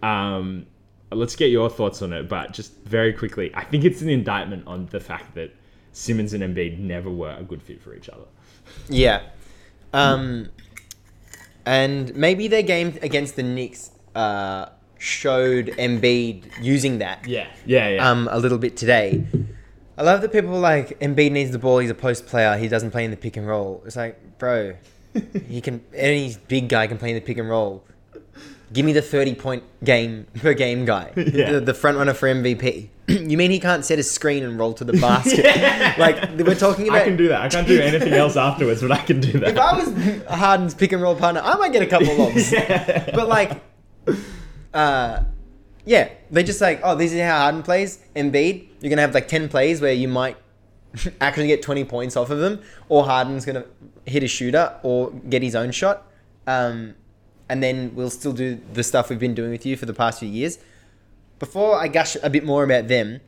Um, 0.01 0.65
let's 1.11 1.35
get 1.35 1.49
your 1.51 1.69
thoughts 1.69 2.01
on 2.01 2.11
it, 2.13 2.27
but 2.27 2.51
just 2.53 2.75
very 2.83 3.13
quickly, 3.13 3.51
I 3.53 3.63
think 3.63 3.83
it's 3.85 4.01
an 4.01 4.09
indictment 4.09 4.65
on 4.67 4.87
the 4.87 4.99
fact 4.99 5.35
that 5.35 5.53
Simmons 5.91 6.33
and 6.33 6.43
Embiid 6.43 6.79
never 6.79 7.09
were 7.09 7.35
a 7.37 7.43
good 7.43 7.61
fit 7.61 7.81
for 7.81 7.93
each 7.95 8.09
other. 8.09 8.25
Yeah. 8.89 9.21
Um, 9.93 10.49
and 11.65 12.13
maybe 12.15 12.47
their 12.47 12.63
game 12.63 12.97
against 13.01 13.35
the 13.35 13.43
Knicks 13.43 13.91
uh, 14.15 14.67
showed 14.97 15.67
Embiid 15.67 16.43
using 16.61 16.99
that 16.99 17.27
Yeah, 17.27 17.47
yeah, 17.65 17.89
yeah. 17.89 18.09
um, 18.09 18.27
a 18.31 18.37
little 18.39 18.57
bit 18.57 18.77
today. 18.77 19.25
I 19.97 20.03
love 20.03 20.21
that 20.21 20.31
people 20.31 20.59
like 20.59 20.99
Embiid 20.99 21.31
needs 21.31 21.51
the 21.51 21.59
ball. 21.59 21.77
He's 21.79 21.89
a 21.91 21.95
post 21.95 22.25
player. 22.25 22.57
He 22.57 22.67
doesn't 22.67 22.91
play 22.91 23.05
in 23.05 23.11
the 23.11 23.17
pick 23.17 23.37
and 23.37 23.47
roll. 23.47 23.83
It's 23.85 23.95
like, 23.95 24.39
bro, 24.39 24.75
he 25.47 25.61
can. 25.61 25.81
Any 25.93 26.35
big 26.47 26.67
guy 26.69 26.87
can 26.87 26.97
play 26.97 27.09
in 27.09 27.15
the 27.15 27.21
pick 27.21 27.37
and 27.37 27.47
roll. 27.49 27.83
Give 28.73 28.85
me 28.85 28.91
the 28.91 29.01
thirty 29.01 29.35
point 29.35 29.63
game 29.83 30.25
per 30.35 30.53
game 30.53 30.83
guy, 30.85 31.11
Yeah. 31.15 31.53
the, 31.53 31.59
the 31.61 31.73
front 31.73 31.97
runner 31.97 32.13
for 32.13 32.27
MVP. 32.27 32.89
you 33.07 33.37
mean 33.37 33.51
he 33.51 33.59
can't 33.59 33.85
set 33.85 33.99
a 33.99 34.03
screen 34.03 34.43
and 34.43 34.57
roll 34.57 34.73
to 34.73 34.83
the 34.83 34.93
basket? 34.93 35.45
Like 35.99 36.29
we're 36.37 36.55
talking 36.55 36.87
about. 36.87 37.01
I 37.01 37.05
can 37.05 37.15
do 37.17 37.27
that. 37.27 37.41
I 37.41 37.49
can't 37.49 37.67
do 37.67 37.79
anything 37.79 38.13
else 38.13 38.35
afterwards, 38.35 38.81
but 38.81 38.91
I 38.91 38.97
can 38.97 39.19
do 39.21 39.39
that. 39.39 39.49
If 39.49 39.57
I 39.59 39.77
was 39.77 40.23
Harden's 40.27 40.73
pick 40.73 40.91
and 40.91 41.01
roll 41.01 41.15
partner, 41.15 41.41
I 41.43 41.55
might 41.57 41.71
get 41.71 41.83
a 41.83 41.85
couple 41.85 42.09
of 42.09 42.17
lobs. 42.17 42.51
But 42.51 43.27
like, 43.27 43.61
uh, 44.73 45.23
yeah, 45.85 46.09
they're 46.31 46.43
just 46.43 46.61
like, 46.61 46.79
oh, 46.83 46.95
this 46.95 47.11
is 47.13 47.19
how 47.21 47.39
Harden 47.41 47.61
plays. 47.63 47.99
Embiid, 48.15 48.67
you're 48.81 48.89
gonna 48.89 49.01
have 49.01 49.13
like 49.13 49.27
ten 49.27 49.49
plays 49.49 49.81
where 49.81 49.93
you 49.93 50.07
might 50.07 50.37
actually 51.21 51.47
get 51.47 51.61
twenty 51.61 51.83
points 51.83 52.15
off 52.15 52.29
of 52.29 52.39
them, 52.39 52.61
or 52.89 53.03
Harden's 53.05 53.45
gonna 53.45 53.65
hit 54.05 54.23
a 54.23 54.27
shooter 54.27 54.79
or 54.83 55.11
get 55.11 55.41
his 55.43 55.55
own 55.55 55.71
shot, 55.71 56.07
um, 56.47 56.95
and 57.49 57.61
then 57.61 57.91
we'll 57.95 58.09
still 58.09 58.33
do 58.33 58.59
the 58.73 58.83
stuff 58.83 59.09
we've 59.09 59.19
been 59.19 59.33
doing 59.35 59.51
with 59.51 59.65
you 59.65 59.75
for 59.77 59.85
the 59.85 59.93
past 59.93 60.19
few 60.19 60.29
years. 60.29 60.57
Before 61.39 61.77
I 61.79 61.87
gush 61.87 62.15
a 62.23 62.29
bit 62.29 62.43
more 62.45 62.63
about 62.63 62.87
them, 62.87 63.19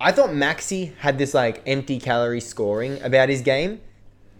I 0.00 0.12
thought 0.12 0.34
Maxey 0.34 0.92
had 0.98 1.18
this 1.18 1.32
like 1.34 1.62
empty 1.66 1.98
calorie 1.98 2.40
scoring 2.40 3.00
about 3.02 3.28
his 3.28 3.40
game. 3.40 3.80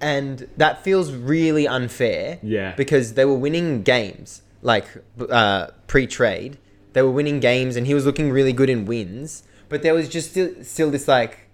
and 0.03 0.49
that 0.57 0.83
feels 0.83 1.13
really 1.13 1.67
unfair. 1.67 2.39
Yeah. 2.43 2.75
Because 2.75 3.15
they 3.15 3.25
were 3.25 3.37
winning 3.37 3.83
games, 3.83 4.43
like 4.61 4.85
uh, 5.31 5.69
pre-trade, 5.87 6.59
they 6.93 7.03
were 7.03 7.11
winning 7.11 7.39
games, 7.41 7.77
and 7.77 7.87
he 7.87 7.95
was 7.95 8.05
looking 8.05 8.31
really 8.31 8.53
good 8.53 8.69
in 8.69 8.85
wins. 8.85 9.45
But 9.69 9.83
there 9.83 9.95
was 9.95 10.09
just 10.09 10.31
still, 10.31 10.51
still 10.65 10.91
this 10.91 11.07
like, 11.09 11.49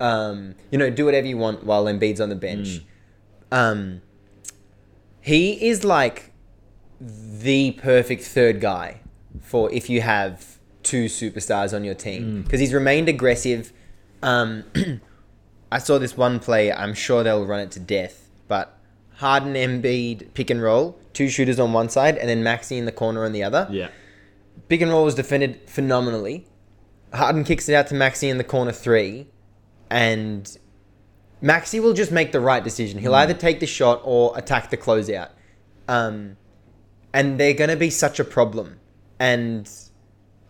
um, 0.00 0.54
you 0.70 0.78
know, 0.78 0.88
do 0.90 1.04
whatever 1.04 1.26
you 1.26 1.36
want 1.36 1.64
while 1.64 1.84
Embiid's 1.84 2.20
on 2.20 2.28
the 2.28 2.36
bench. 2.36 2.82
Um, 3.50 4.00
he 5.20 5.68
is 5.68 5.84
like 5.84 6.31
the 7.02 7.72
perfect 7.72 8.22
third 8.22 8.60
guy 8.60 9.00
for 9.40 9.72
if 9.72 9.90
you 9.90 10.00
have 10.00 10.58
two 10.82 11.06
superstars 11.06 11.74
on 11.74 11.84
your 11.84 11.94
team 11.94 12.42
because 12.42 12.60
he's 12.60 12.72
remained 12.72 13.08
aggressive. 13.08 13.72
Um, 14.22 14.64
I 15.72 15.78
saw 15.78 15.98
this 15.98 16.16
one 16.16 16.38
play. 16.38 16.72
I'm 16.72 16.94
sure 16.94 17.24
they'll 17.24 17.46
run 17.46 17.60
it 17.60 17.70
to 17.72 17.80
death, 17.80 18.28
but 18.46 18.78
Harden, 19.16 19.54
Embiid, 19.54 20.34
pick 20.34 20.50
and 20.50 20.62
roll, 20.62 20.98
two 21.12 21.28
shooters 21.28 21.58
on 21.58 21.72
one 21.72 21.88
side, 21.88 22.18
and 22.18 22.28
then 22.28 22.42
Maxey 22.42 22.78
in 22.78 22.84
the 22.84 22.92
corner 22.92 23.24
on 23.24 23.32
the 23.32 23.42
other. 23.42 23.66
Yeah. 23.70 23.88
Pick 24.68 24.80
and 24.80 24.90
roll 24.90 25.04
was 25.04 25.14
defended 25.14 25.60
phenomenally. 25.66 26.46
Harden 27.12 27.44
kicks 27.44 27.68
it 27.68 27.74
out 27.74 27.88
to 27.88 27.94
Maxey 27.94 28.28
in 28.28 28.38
the 28.38 28.44
corner 28.44 28.72
three, 28.72 29.26
and 29.90 30.56
Maxey 31.40 31.80
will 31.80 31.94
just 31.94 32.12
make 32.12 32.32
the 32.32 32.40
right 32.40 32.62
decision. 32.62 32.98
He'll 33.00 33.14
either 33.14 33.34
take 33.34 33.60
the 33.60 33.66
shot 33.66 34.00
or 34.04 34.36
attack 34.36 34.70
the 34.70 34.76
closeout. 34.76 35.30
Um, 35.88 36.36
and 37.14 37.38
they're 37.38 37.54
going 37.54 37.70
to 37.70 37.76
be 37.76 37.90
such 37.90 38.18
a 38.20 38.24
problem. 38.24 38.78
And 39.18 39.68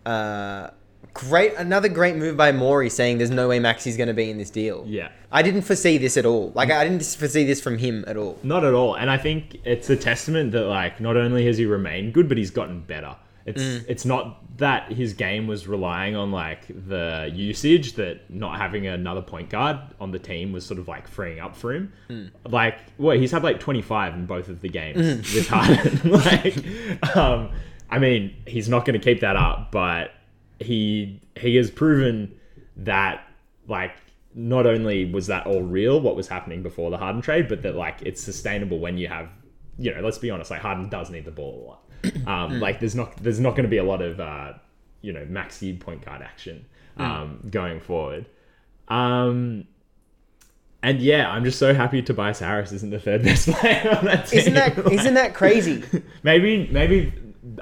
uh, 0.06 0.70
great, 1.14 1.54
another 1.56 1.88
great 1.88 2.16
move 2.16 2.36
by 2.36 2.52
Morey 2.52 2.88
saying 2.90 3.18
there's 3.18 3.30
no 3.30 3.48
way 3.48 3.58
Maxey's 3.58 3.96
going 3.96 4.08
to 4.08 4.14
be 4.14 4.30
in 4.30 4.38
this 4.38 4.50
deal. 4.50 4.84
Yeah. 4.86 5.10
I 5.30 5.42
didn't 5.42 5.62
foresee 5.62 5.98
this 5.98 6.16
at 6.16 6.26
all. 6.26 6.52
Like 6.54 6.70
I 6.70 6.84
didn't 6.84 7.04
foresee 7.04 7.44
this 7.44 7.60
from 7.60 7.78
him 7.78 8.04
at 8.06 8.16
all. 8.16 8.38
Not 8.42 8.64
at 8.64 8.74
all. 8.74 8.94
And 8.94 9.10
I 9.10 9.18
think 9.18 9.58
it's 9.64 9.88
a 9.90 9.96
testament 9.96 10.52
that 10.52 10.64
like 10.66 11.00
not 11.00 11.16
only 11.16 11.46
has 11.46 11.58
he 11.58 11.66
remained 11.66 12.14
good, 12.14 12.28
but 12.28 12.38
he's 12.38 12.50
gotten 12.50 12.80
better. 12.80 13.16
It's 13.44 13.62
Mm. 13.62 13.84
it's 13.88 14.04
not 14.04 14.41
that 14.62 14.92
his 14.92 15.12
game 15.12 15.48
was 15.48 15.66
relying 15.66 16.14
on 16.14 16.30
like 16.30 16.68
the 16.68 17.28
usage 17.34 17.94
that 17.94 18.30
not 18.30 18.58
having 18.58 18.86
another 18.86 19.20
point 19.20 19.50
guard 19.50 19.76
on 20.00 20.12
the 20.12 20.20
team 20.20 20.52
was 20.52 20.64
sort 20.64 20.78
of 20.78 20.86
like 20.86 21.08
freeing 21.08 21.40
up 21.40 21.56
for 21.56 21.72
him. 21.72 21.92
Mm. 22.08 22.30
Like, 22.48 22.78
well, 22.96 23.18
he's 23.18 23.32
had 23.32 23.42
like 23.42 23.58
25 23.58 24.14
in 24.14 24.26
both 24.26 24.48
of 24.48 24.60
the 24.60 24.68
games 24.68 24.96
with 25.34 25.48
Harden. 25.48 26.10
like, 26.12 27.16
um, 27.16 27.50
I 27.90 27.98
mean, 27.98 28.36
he's 28.46 28.68
not 28.68 28.84
going 28.84 28.98
to 28.98 29.04
keep 29.04 29.20
that 29.20 29.34
up, 29.34 29.72
but 29.72 30.12
he 30.60 31.20
he 31.36 31.56
has 31.56 31.68
proven 31.68 32.32
that 32.76 33.26
like 33.66 33.96
not 34.32 34.64
only 34.64 35.04
was 35.04 35.26
that 35.26 35.44
all 35.44 35.62
real 35.62 36.00
what 36.00 36.14
was 36.14 36.28
happening 36.28 36.62
before 36.62 36.88
the 36.92 36.98
Harden 36.98 37.20
trade, 37.20 37.48
but 37.48 37.62
that 37.62 37.74
like 37.74 38.00
it's 38.02 38.22
sustainable 38.22 38.78
when 38.78 38.96
you 38.96 39.08
have 39.08 39.28
you 39.76 39.92
know 39.92 40.00
let's 40.02 40.18
be 40.18 40.30
honest 40.30 40.52
like 40.52 40.60
Harden 40.60 40.88
does 40.88 41.10
need 41.10 41.24
the 41.24 41.32
ball 41.32 41.64
a 41.64 41.68
lot. 41.68 41.82
Um, 42.26 42.60
like 42.60 42.80
there's 42.80 42.94
not 42.94 43.16
there's 43.16 43.40
not 43.40 43.50
going 43.50 43.64
to 43.64 43.68
be 43.68 43.78
a 43.78 43.84
lot 43.84 44.02
of 44.02 44.18
uh, 44.18 44.54
you 45.02 45.12
know 45.12 45.24
Maxey 45.28 45.76
point 45.76 46.04
guard 46.04 46.22
action 46.22 46.64
um, 46.96 47.46
going 47.50 47.80
forward. 47.80 48.26
Um, 48.88 49.66
and 50.82 51.00
yeah, 51.00 51.30
I'm 51.30 51.44
just 51.44 51.58
so 51.58 51.74
happy 51.74 52.02
Tobias 52.02 52.40
Harris 52.40 52.72
isn't 52.72 52.90
the 52.90 52.98
third 52.98 53.22
best 53.24 53.48
player 53.48 53.96
on 53.96 54.04
that 54.06 54.26
team. 54.26 54.40
Isn't 54.40 54.54
that 54.54 54.78
isn't 54.92 55.14
that 55.14 55.34
crazy? 55.34 55.82
maybe 56.22 56.68
maybe 56.68 57.12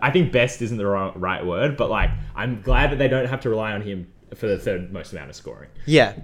I 0.03 0.11
think 0.11 0.33
best 0.33 0.63
isn't 0.63 0.77
the 0.77 0.87
wrong, 0.87 1.13
right 1.17 1.45
word, 1.45 1.77
but 1.77 1.91
like 1.91 2.11
I'm 2.35 2.63
glad 2.63 2.93
that 2.93 2.97
they 2.99 3.09
don't 3.09 3.27
have 3.27 3.41
to 3.43 3.51
rely 3.51 3.73
on 3.73 3.83
him 3.83 4.11
for 4.35 4.47
the 4.47 4.59
third 4.59 4.93
most 4.93 5.13
amount 5.13 5.31
of 5.31 5.37
scoring. 5.37 5.71
Yeah. 5.87 6.15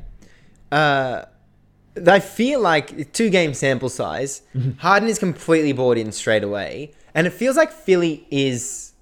Uh, 0.73 1.25
I 2.07 2.21
feel 2.21 2.61
like 2.61 3.13
two 3.13 3.31
game 3.31 3.55
sample 3.55 3.89
size. 3.89 4.43
Harden 4.79 5.09
is 5.09 5.19
completely 5.19 5.73
bought 5.73 5.97
in 5.97 6.13
straight 6.13 6.45
away, 6.45 6.93
and 7.17 7.27
it 7.27 7.31
feels 7.31 7.57
like 7.57 7.73
Philly 7.73 8.25
is 8.31 8.93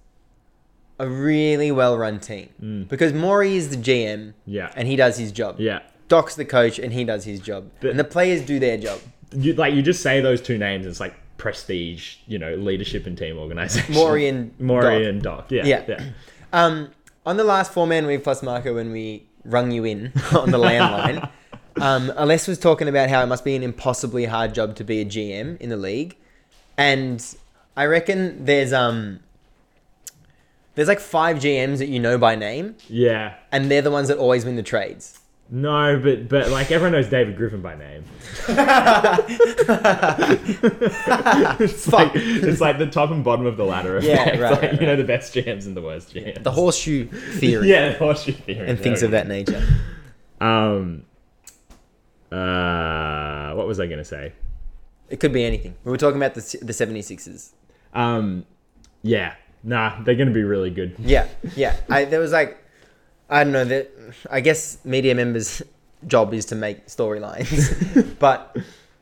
a 0.99 1.07
really 1.09 1.71
well 1.73 1.99
run 1.99 2.21
team 2.21 2.87
because 2.89 3.13
Morey 3.13 3.57
is 3.57 3.69
the 3.71 3.77
GM, 3.77 4.33
Yeah. 4.47 4.71
and 4.77 4.87
he 4.89 4.97
does 4.97 5.19
his 5.19 5.33
job. 5.33 5.57
Yeah. 5.59 5.81
Doc's 6.09 6.37
the 6.37 6.45
coach, 6.45 6.79
and 6.79 6.93
he 6.93 7.03
does 7.05 7.25
his 7.25 7.41
job, 7.41 7.69
But- 7.81 7.91
and 7.91 7.99
the 7.99 8.05
players 8.05 8.43
do 8.43 8.59
their 8.59 8.77
job. 8.79 9.01
You, 9.37 9.55
like 9.55 9.75
you 9.75 9.83
just 9.83 10.03
say 10.03 10.21
those 10.21 10.41
two 10.41 10.57
names, 10.59 10.87
it's 10.87 11.01
like 11.01 11.15
prestige, 11.39 12.17
you 12.29 12.39
know, 12.39 12.55
leadership 12.55 13.07
and 13.07 13.19
team 13.19 13.37
organization. 13.39 13.93
Morey 13.95 14.29
and 14.29 14.53
Morey 14.61 15.01
Doc. 15.05 15.09
and 15.11 15.23
Doc. 15.23 15.47
Yeah. 15.51 15.67
Yeah. 15.67 15.83
Yeah. 15.89 16.05
Um, 16.53 16.91
on 17.27 17.37
the 17.37 17.43
last 17.43 17.73
four 17.73 17.85
man 17.85 18.07
week 18.07 18.23
plus 18.23 18.41
marker 18.41 18.73
when 18.73 18.93
we 18.93 19.27
rung 19.45 19.73
you 19.73 19.83
in 19.85 20.13
on 20.33 20.53
the 20.53 20.59
landline, 20.59 21.29
um, 21.81 22.11
Aless 22.17 22.47
was 22.47 22.59
talking 22.61 22.87
about 22.87 23.11
how 23.11 23.25
it 23.25 23.27
must 23.27 23.45
be 23.45 23.57
an 23.57 23.65
impossibly 23.65 24.27
hard 24.27 24.55
job 24.55 24.77
to 24.77 24.85
be 24.85 25.01
a 25.01 25.05
GM 25.05 25.57
in 25.61 25.69
the 25.71 25.77
league, 25.77 26.15
and 26.79 27.35
I 27.77 27.87
reckon 27.87 28.45
there's 28.45 28.73
um 28.73 29.21
there's 30.75 30.89
like 30.89 31.01
five 31.01 31.37
GMs 31.39 31.79
that 31.79 31.89
you 31.89 31.99
know 32.01 32.19
by 32.19 32.35
name, 32.37 32.77
Yeah. 32.89 33.35
and 33.53 33.71
they're 33.71 33.83
the 33.83 33.91
ones 33.91 34.09
that 34.09 34.19
always 34.19 34.45
win 34.45 34.57
the 34.57 34.63
trades. 34.63 35.21
No, 35.51 36.01
but 36.03 36.29
but 36.29 36.51
like 36.51 36.71
everyone 36.71 36.93
knows 36.93 37.09
David 37.09 37.37
Griffin 37.37 37.61
by 37.61 37.75
name. 37.77 38.05
it's 41.61 41.89
like 41.93 42.13
it's 42.15 42.61
like 42.61 42.79
the 42.79 42.87
top 42.87 43.11
and 43.11 43.23
bottom 43.25 43.47
of 43.47 43.57
the 43.57 43.65
ladder. 43.65 43.99
Yeah, 44.03 44.31
right, 44.39 44.41
Like, 44.53 44.63
right, 44.63 44.81
You 44.81 44.87
know 44.87 44.97
the 44.97 45.05
best 45.05 45.35
GMs 45.35 45.67
and 45.67 45.77
the 45.77 45.83
worst 45.83 46.15
GMs. 46.15 46.43
The 46.43 46.51
horseshoe 46.51 47.07
theory 47.09 47.69
yeah, 47.69 47.91
the 47.93 47.99
horseshoe 47.99 48.33
theory 48.33 48.69
and 48.69 48.79
things 48.79 49.03
of 49.03 49.11
that 49.13 49.29
nature. 49.29 49.63
Um. 50.41 51.05
Uh, 52.33 53.53
what 53.55 53.67
was 53.67 53.79
I 53.79 53.87
gonna 53.87 54.05
say? 54.05 54.33
It 55.09 55.21
could 55.21 55.33
be 55.33 55.45
anything. 55.45 55.75
We 55.85 55.91
were 55.91 55.99
talking 55.99 56.17
about 56.17 56.35
the 56.35 56.41
the 56.63 56.73
76ers. 56.73 57.53
Um, 57.95 58.45
yeah, 59.03 59.35
nah, 59.63 60.03
they're 60.03 60.15
gonna 60.15 60.31
be 60.31 60.43
really 60.45 60.71
good. 60.71 60.97
Yeah, 60.99 61.29
yeah. 61.57 61.77
I 61.89 62.05
there 62.05 62.21
was 62.21 62.33
like, 62.33 62.59
I 63.31 63.45
don't 63.45 63.53
know 63.53 63.65
that. 63.65 63.91
I 64.31 64.41
guess 64.41 64.79
media 64.85 65.15
members' 65.15 65.63
job 66.07 66.35
is 66.35 66.45
to 66.47 66.55
make 66.55 66.87
storylines, 66.87 68.17
but 68.19 68.57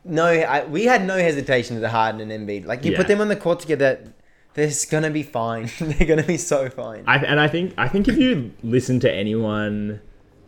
no, 0.05 0.25
I, 0.25 0.65
we 0.65 0.85
had 0.85 1.05
no 1.05 1.17
hesitation 1.17 1.79
to 1.81 1.89
Harden 1.89 2.29
and 2.29 2.47
Embiid. 2.47 2.65
Like 2.65 2.85
you 2.85 2.91
Yeah. 2.91 2.97
put 2.97 3.07
them 3.07 3.21
on 3.21 3.27
the 3.29 3.35
court 3.35 3.59
together, 3.61 4.13
they're 4.53 4.71
gonna 4.91 5.09
be 5.09 5.23
fine. 5.23 5.69
they're 5.79 6.07
gonna 6.07 6.23
be 6.23 6.37
so 6.37 6.69
fine. 6.69 7.03
I, 7.07 7.17
and 7.17 7.39
I 7.39 7.47
think 7.47 7.73
I 7.77 7.87
think 7.87 8.07
if 8.07 8.17
you 8.17 8.51
listen 8.63 8.99
to 9.01 9.11
anyone, 9.11 9.99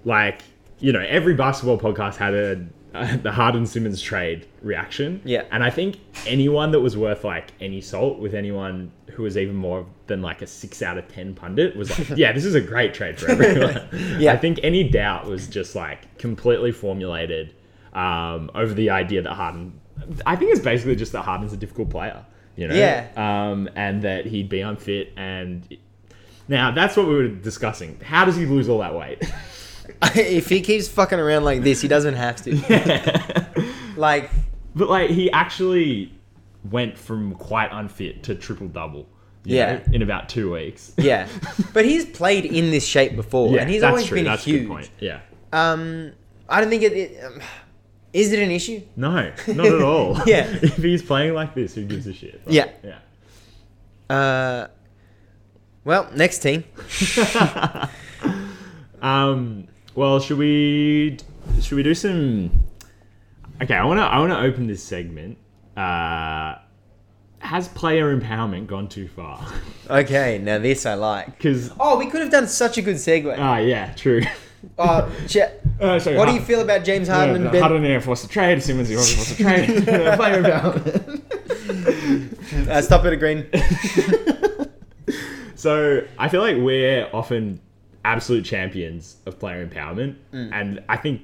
like 0.03 0.41
you 0.79 0.91
know, 0.91 0.99
every 1.07 1.33
basketball 1.33 1.79
podcast 1.79 2.17
had 2.17 2.33
a 2.33 2.65
uh, 2.95 3.17
the 3.23 3.31
Harden 3.31 3.65
Simmons 3.65 4.01
trade 4.01 4.47
reaction. 4.61 5.21
Yeah. 5.25 5.43
and 5.51 5.63
I 5.63 5.69
think 5.69 5.99
anyone 6.25 6.71
that 6.71 6.79
was 6.79 6.95
worth 6.97 7.23
like 7.23 7.51
any 7.59 7.81
salt 7.81 8.19
with 8.19 8.33
anyone 8.33 8.91
who 9.11 9.23
was 9.23 9.37
even 9.37 9.55
more 9.55 9.85
than 10.07 10.21
like 10.21 10.41
a 10.41 10.47
six 10.47 10.81
out 10.81 10.97
of 10.97 11.07
ten 11.07 11.33
pundit 11.33 11.75
was 11.75 11.97
like, 11.97 12.09
yeah, 12.17 12.31
this 12.31 12.45
is 12.45 12.55
a 12.55 12.61
great 12.61 12.93
trade 12.93 13.19
for 13.19 13.31
everyone. 13.31 13.87
Yeah. 14.19 14.33
I 14.33 14.37
think 14.37 14.59
any 14.63 14.87
doubt 14.89 15.25
was 15.25 15.47
just 15.47 15.75
like 15.75 16.17
completely 16.17 16.71
formulated 16.71 17.53
um, 17.93 18.49
over 18.55 18.73
the 18.73 18.89
idea 18.89 19.21
that 19.21 19.33
Harden. 19.33 19.79
I 20.25 20.35
think 20.35 20.51
it's 20.51 20.61
basically 20.61 20.95
just 20.95 21.11
that 21.13 21.23
Harden's 21.23 21.53
a 21.53 21.57
difficult 21.57 21.89
player. 21.89 22.25
You 22.55 22.67
know. 22.67 22.75
Yeah. 22.75 23.07
Um, 23.15 23.69
and 23.75 24.01
that 24.03 24.25
he'd 24.25 24.49
be 24.49 24.61
unfit 24.61 25.11
and 25.17 25.77
now 26.47 26.71
that's 26.71 26.95
what 26.95 27.07
we 27.07 27.15
were 27.15 27.27
discussing. 27.27 27.99
How 28.01 28.25
does 28.25 28.35
he 28.35 28.45
lose 28.45 28.69
all 28.69 28.79
that 28.79 28.93
weight? 28.93 29.23
if 30.15 30.49
he 30.49 30.61
keeps 30.61 30.87
fucking 30.87 31.19
around 31.19 31.43
like 31.43 31.61
this, 31.63 31.81
he 31.81 31.87
doesn't 31.87 32.15
have 32.15 32.37
to. 32.43 33.65
like, 33.97 34.29
but 34.75 34.89
like 34.89 35.09
he 35.09 35.31
actually 35.31 36.13
went 36.69 36.97
from 36.97 37.35
quite 37.35 37.69
unfit 37.71 38.23
to 38.23 38.35
triple 38.35 38.67
double. 38.67 39.07
Yeah. 39.47 39.81
in 39.91 40.01
about 40.01 40.27
two 40.27 40.53
weeks. 40.53 40.91
yeah, 40.97 41.27
but 41.73 41.85
he's 41.85 42.03
played 42.03 42.45
in 42.45 42.71
this 42.71 42.83
shape 42.83 43.15
before, 43.15 43.59
and 43.59 43.69
he's 43.69 43.83
always 43.83 44.07
true. 44.07 44.15
been 44.15 44.25
that's 44.25 44.41
a 44.41 44.49
huge. 44.49 44.61
good 44.61 44.67
point. 44.69 44.89
Yeah. 44.99 45.19
Um, 45.53 46.13
I 46.49 46.61
don't 46.61 46.71
think 46.71 46.81
it. 46.81 46.93
it 46.93 47.23
um, 47.23 47.41
is 48.11 48.31
it 48.31 48.39
an 48.39 48.49
issue? 48.49 48.81
No, 48.95 49.31
not 49.47 49.65
at 49.67 49.81
all. 49.81 50.19
Yeah. 50.25 50.47
if 50.61 50.77
he's 50.77 51.03
playing 51.03 51.33
like 51.35 51.53
this, 51.53 51.75
who 51.75 51.85
gives 51.85 52.07
a 52.07 52.13
shit? 52.13 52.41
Like, 52.47 52.55
Yeah. 52.55 52.97
Yeah. 54.09 54.15
Uh, 54.15 54.67
well, 55.83 56.09
next 56.15 56.39
team. 56.39 56.63
Um. 59.01 59.67
Well, 59.95 60.19
should 60.19 60.37
we 60.37 61.17
should 61.61 61.75
we 61.75 61.83
do 61.83 61.93
some? 61.93 62.51
Okay, 63.61 63.73
I 63.75 63.85
want 63.85 63.99
to 63.99 64.03
I 64.03 64.19
want 64.19 64.31
to 64.33 64.39
open 64.39 64.67
this 64.67 64.83
segment. 64.83 65.37
Uh, 65.77 66.55
has 67.39 67.67
player 67.69 68.15
empowerment 68.17 68.67
gone 68.67 68.87
too 68.89 69.07
far? 69.07 69.45
Okay, 69.87 70.39
now 70.39 70.57
this 70.57 70.83
I 70.87 70.95
like. 70.95 71.27
Because 71.37 71.71
Oh, 71.79 71.99
we 71.99 72.07
could 72.07 72.21
have 72.21 72.31
done 72.31 72.47
such 72.47 72.79
a 72.79 72.81
good 72.81 72.95
segue. 72.95 73.35
ah, 73.37 73.57
yeah, 73.57 73.93
true. 73.93 74.21
Oh, 74.79 75.07
Uh, 75.79 75.99
sorry, 75.99 76.17
what 76.17 76.25
do 76.27 76.33
you 76.33 76.41
feel 76.41 76.59
about 76.61 76.83
James 76.83 77.07
Harden 77.07 77.35
and 77.43 77.51
Ben? 77.51 77.61
Harden 77.61 77.85
Air 77.85 78.01
Force 78.01 78.23
to 78.23 78.27
trade. 78.27 78.63
Simmons 78.63 78.89
Air 78.89 78.97
Force 78.97 79.35
to 79.37 79.43
trade. 79.43 79.83
player 79.85 80.41
empowerment. 80.41 81.21
Uh, 82.67 82.81
stop 82.81 83.05
it, 83.05 83.15
green. 83.17 83.45
So 85.55 86.01
I 86.17 86.29
feel 86.29 86.41
like 86.41 86.57
we're 86.57 87.07
often 87.13 87.59
absolute 88.05 88.45
champions 88.45 89.17
of 89.25 89.39
player 89.39 89.65
empowerment, 89.65 90.15
Mm. 90.33 90.49
and 90.53 90.83
I 90.87 90.97
think, 90.97 91.21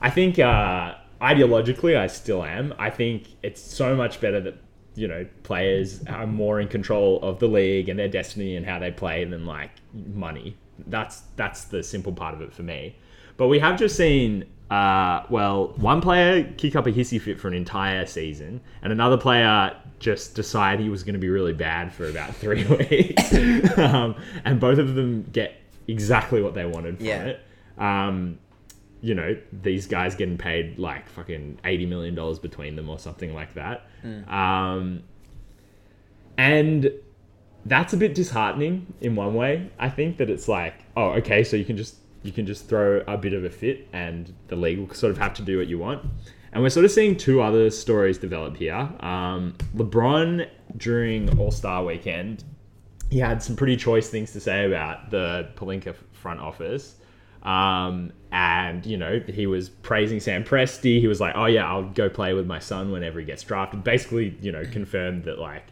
I 0.00 0.10
think 0.10 0.38
uh, 0.38 0.94
ideologically, 1.20 1.96
I 1.96 2.06
still 2.08 2.42
am. 2.44 2.74
I 2.78 2.90
think 2.90 3.28
it's 3.42 3.60
so 3.60 3.94
much 3.94 4.20
better 4.20 4.40
that 4.40 4.54
you 4.96 5.08
know 5.08 5.26
players 5.42 6.04
are 6.06 6.26
more 6.26 6.60
in 6.60 6.68
control 6.68 7.20
of 7.22 7.38
the 7.40 7.48
league 7.48 7.88
and 7.88 7.98
their 7.98 8.08
destiny 8.08 8.54
and 8.56 8.64
how 8.64 8.78
they 8.78 8.90
play 8.92 9.24
than 9.24 9.44
like 9.44 9.70
money. 10.14 10.56
That's 10.86 11.22
that's 11.36 11.64
the 11.64 11.82
simple 11.82 12.12
part 12.12 12.34
of 12.34 12.40
it 12.40 12.52
for 12.52 12.62
me. 12.62 12.96
But 13.36 13.48
we 13.48 13.58
have 13.58 13.76
just 13.78 13.96
seen, 13.96 14.44
uh, 14.70 15.24
well, 15.28 15.72
one 15.76 16.00
player 16.00 16.44
kick 16.56 16.76
up 16.76 16.86
a 16.86 16.92
hissy 16.92 17.20
fit 17.20 17.40
for 17.40 17.48
an 17.48 17.54
entire 17.54 18.06
season, 18.06 18.60
and 18.82 18.92
another 18.92 19.16
player 19.18 19.76
just 19.98 20.34
decide 20.36 20.78
he 20.80 20.88
was 20.88 21.02
going 21.02 21.14
to 21.14 21.18
be 21.20 21.28
really 21.28 21.52
bad 21.54 21.92
for 21.92 22.06
about 22.08 22.34
three 22.42 22.64
weeks, 22.64 23.34
um, 23.78 24.14
and 24.44 24.60
both 24.60 24.78
of 24.78 24.94
them 24.94 25.24
get 25.32 25.54
exactly 25.88 26.42
what 26.42 26.54
they 26.54 26.64
wanted 26.66 26.98
from 26.98 27.06
Yeah. 27.06 27.24
it. 27.24 27.40
Um, 27.78 28.38
you 29.00 29.14
know, 29.14 29.36
these 29.52 29.86
guys 29.86 30.14
getting 30.14 30.38
paid 30.38 30.78
like 30.78 31.08
fucking 31.08 31.58
eighty 31.64 31.84
million 31.86 32.14
dollars 32.14 32.38
between 32.38 32.74
them 32.76 32.88
or 32.88 32.98
something 32.98 33.34
like 33.34 33.54
that. 33.54 33.86
Um, 34.28 35.02
and 36.36 36.90
that's 37.66 37.92
a 37.92 37.96
bit 37.96 38.14
disheartening 38.14 38.92
in 39.00 39.14
one 39.16 39.34
way. 39.34 39.70
I 39.78 39.88
think 39.88 40.18
that 40.18 40.28
it's 40.30 40.48
like, 40.48 40.74
oh, 40.96 41.10
okay, 41.12 41.44
so 41.44 41.56
you 41.56 41.64
can 41.64 41.76
just 41.76 41.96
you 42.22 42.32
can 42.32 42.46
just 42.46 42.68
throw 42.68 43.02
a 43.06 43.18
bit 43.18 43.34
of 43.34 43.44
a 43.44 43.50
fit, 43.50 43.86
and 43.92 44.32
the 44.48 44.56
league 44.56 44.78
will 44.78 44.94
sort 44.94 45.10
of 45.12 45.18
have 45.18 45.34
to 45.34 45.42
do 45.42 45.58
what 45.58 45.66
you 45.66 45.78
want. 45.78 46.02
And 46.52 46.62
we're 46.62 46.70
sort 46.70 46.84
of 46.86 46.90
seeing 46.92 47.16
two 47.16 47.42
other 47.42 47.68
stories 47.68 48.16
develop 48.16 48.56
here. 48.56 48.88
Um, 49.00 49.54
LeBron 49.76 50.48
during 50.76 51.38
All 51.38 51.50
Star 51.50 51.84
Weekend, 51.84 52.44
he 53.14 53.20
had 53.20 53.40
some 53.40 53.54
pretty 53.54 53.76
choice 53.76 54.08
things 54.08 54.32
to 54.32 54.40
say 54.40 54.66
about 54.66 55.08
the 55.08 55.48
Pelinka 55.54 55.94
front 56.10 56.40
office. 56.40 56.96
Um, 57.44 58.12
and 58.32 58.84
you 58.84 58.96
know 58.96 59.20
he 59.28 59.46
was 59.46 59.68
praising 59.68 60.18
Sam 60.18 60.42
Presti. 60.42 60.98
He 60.98 61.06
was 61.06 61.20
like, 61.20 61.36
"Oh 61.36 61.46
yeah, 61.46 61.64
I'll 61.64 61.84
go 61.84 62.08
play 62.08 62.34
with 62.34 62.46
my 62.46 62.58
son 62.58 62.90
whenever 62.90 63.20
he 63.20 63.24
gets 63.24 63.44
drafted." 63.44 63.84
Basically, 63.84 64.36
you 64.40 64.50
know, 64.50 64.64
confirmed 64.64 65.24
that 65.24 65.38
like 65.38 65.62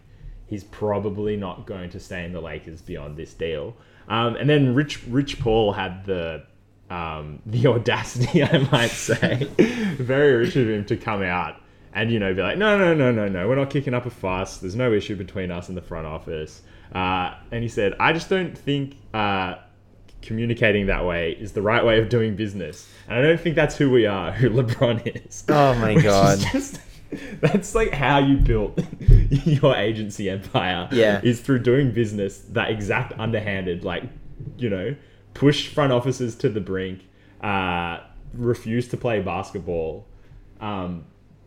he's 0.46 0.62
probably 0.62 1.36
not 1.36 1.66
going 1.66 1.90
to 1.90 1.98
stay 1.98 2.24
in 2.24 2.32
the 2.32 2.40
Lakers 2.40 2.80
beyond 2.80 3.16
this 3.16 3.34
deal. 3.34 3.74
Um, 4.06 4.36
and 4.36 4.48
then 4.48 4.72
Rich 4.76 5.02
Rich 5.08 5.40
Paul 5.40 5.72
had 5.72 6.04
the 6.04 6.44
um, 6.90 7.42
the 7.46 7.66
audacity, 7.66 8.44
I 8.44 8.58
might 8.70 8.92
say, 8.92 9.48
very 9.98 10.36
rich 10.36 10.54
of 10.54 10.68
him 10.68 10.84
to 10.84 10.96
come 10.96 11.24
out 11.24 11.56
and 11.92 12.12
you 12.12 12.20
know 12.20 12.32
be 12.34 12.42
like, 12.42 12.56
no, 12.56 12.78
no, 12.78 12.94
no, 12.94 13.10
no, 13.10 13.26
no, 13.26 13.48
we're 13.48 13.56
not 13.56 13.70
kicking 13.70 13.94
up 13.94 14.06
a 14.06 14.10
fuss. 14.10 14.58
There's 14.58 14.76
no 14.76 14.92
issue 14.92 15.16
between 15.16 15.50
us 15.50 15.68
and 15.68 15.76
the 15.76 15.82
front 15.82 16.06
office. 16.06 16.62
Uh, 16.94 17.34
and 17.50 17.62
he 17.62 17.68
said, 17.68 17.94
I 17.98 18.12
just 18.12 18.28
don't 18.28 18.56
think 18.56 18.96
uh, 19.14 19.54
communicating 20.20 20.86
that 20.86 21.04
way 21.04 21.32
is 21.32 21.52
the 21.52 21.62
right 21.62 21.84
way 21.84 21.98
of 22.00 22.08
doing 22.08 22.36
business, 22.36 22.88
and 23.08 23.18
I 23.18 23.22
don't 23.22 23.40
think 23.40 23.56
that's 23.56 23.76
who 23.76 23.90
we 23.90 24.06
are, 24.06 24.30
who 24.32 24.50
LeBron 24.62 25.24
is. 25.26 25.44
Oh 25.48 25.74
my 25.76 25.94
Which 25.94 26.04
God. 26.04 26.38
just- 26.52 26.80
that's 27.42 27.74
like 27.74 27.92
how 27.92 28.18
you 28.20 28.38
built 28.38 28.78
your 29.28 29.76
agency 29.76 30.30
empire. 30.30 30.88
Yeah. 30.92 31.20
Is 31.22 31.40
through 31.42 31.58
doing 31.58 31.92
business 31.92 32.38
that 32.50 32.70
exact 32.70 33.12
underhanded, 33.18 33.84
like, 33.84 34.04
you 34.56 34.70
know, 34.70 34.96
push 35.34 35.68
front 35.68 35.92
offices 35.92 36.34
to 36.36 36.48
the 36.48 36.60
brink, 36.60 37.02
uh, 37.42 38.00
refuse 38.32 38.88
to 38.88 38.96
play 38.96 39.20
basketball, 39.20 40.06
um, 40.62 41.04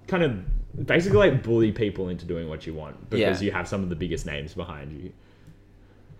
kind 0.07 0.21
of 0.21 0.85
basically 0.85 1.17
like 1.17 1.41
bully 1.41 1.71
people 1.71 2.09
into 2.09 2.25
doing 2.25 2.47
what 2.47 2.67
you 2.67 2.73
want 2.75 3.09
because 3.09 3.41
Yeah. 3.41 3.45
you 3.47 3.51
have 3.51 3.67
some 3.67 3.81
of 3.81 3.89
the 3.89 3.95
biggest 3.95 4.27
names 4.27 4.53
behind 4.53 4.91
you. 4.91 5.11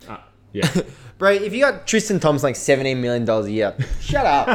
Uh, 0.08 0.18
yeah. 0.54 0.70
Bro, 1.18 1.32
if 1.32 1.54
you 1.54 1.62
got 1.62 1.88
Tristan 1.88 2.20
Thompson 2.20 2.48
like 2.48 2.56
seventeen 2.56 3.02
million 3.02 3.24
dollars 3.26 3.46
a 3.46 3.52
year, 3.52 3.76
shut 4.02 4.26
up. 4.26 4.48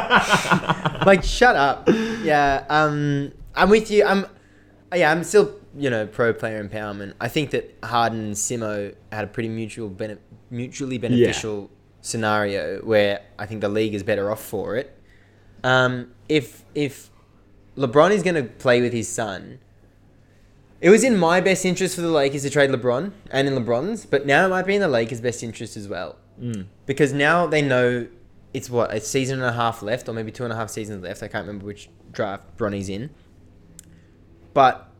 like 1.07 1.25
shut 1.25 1.57
up. 1.57 1.89
Yeah, 2.23 2.65
um 2.69 3.33
I'm 3.55 3.71
with 3.71 3.91
you. 3.91 4.05
I'm 4.05 4.27
yeah, 4.95 5.11
I'm 5.11 5.25
still, 5.25 5.55
you 5.77 5.89
know, 5.89 6.07
pro 6.07 6.33
player 6.35 6.63
empowerment. 6.63 7.15
I 7.21 7.29
think 7.29 7.51
that 7.53 7.75
Harden 7.83 8.21
and 8.27 8.35
Simo 8.35 8.95
had 9.11 9.25
a 9.25 9.29
pretty 9.29 9.49
mutual 9.49 9.89
bene- 9.89 10.19
mutually 10.51 10.99
beneficial 10.99 11.71
scenario 12.03 12.81
where 12.81 13.21
I 13.39 13.47
think 13.47 13.61
the 13.61 13.69
league 13.69 13.95
is 13.95 14.03
better 14.03 14.31
off 14.31 14.43
for 14.45 14.77
it. 14.77 14.95
Um 15.65 16.13
if 16.29 16.65
if 16.75 17.11
LeBron 17.77 18.11
is 18.11 18.23
going 18.23 18.35
to 18.35 18.43
play 18.43 18.83
with 18.83 18.93
his 18.93 19.09
son, 19.09 19.59
it 20.81 20.91
was 20.91 21.05
in 21.05 21.19
my 21.19 21.41
best 21.41 21.65
interest 21.65 21.95
for 21.95 22.01
the 22.01 22.09
Lakers 22.09 22.43
to 22.43 22.51
trade 22.51 22.71
LeBron 22.71 23.13
and 23.31 23.49
in 23.49 23.55
LeBron's, 23.55 24.07
but 24.07 24.27
now 24.27 24.47
it 24.47 24.49
might 24.49 24.67
be 24.67 24.75
in 24.75 24.81
the 24.81 24.89
Lakers' 24.89 25.21
best 25.21 25.43
interest 25.43 25.77
as 25.77 25.89
well. 25.89 26.17
Mm. 26.41 26.67
Because 26.87 27.13
now 27.13 27.47
they 27.47 27.61
know 27.61 28.09
it's 28.55 28.71
what, 28.71 28.93
a 28.93 29.01
season 29.01 29.41
and 29.41 29.49
a 29.49 29.53
half 29.53 29.83
left, 29.83 30.09
or 30.09 30.13
maybe 30.13 30.33
two 30.33 30.45
and 30.45 30.53
a 30.53 30.57
half 30.57 30.71
seasons 30.71 31.03
left. 31.03 31.23
I 31.23 31.29
can't 31.29 31.47
remember 31.47 31.67
which 31.67 31.91
draft 32.13 32.57
Bronny's 32.57 32.89
in. 32.89 33.11
But 34.55 34.91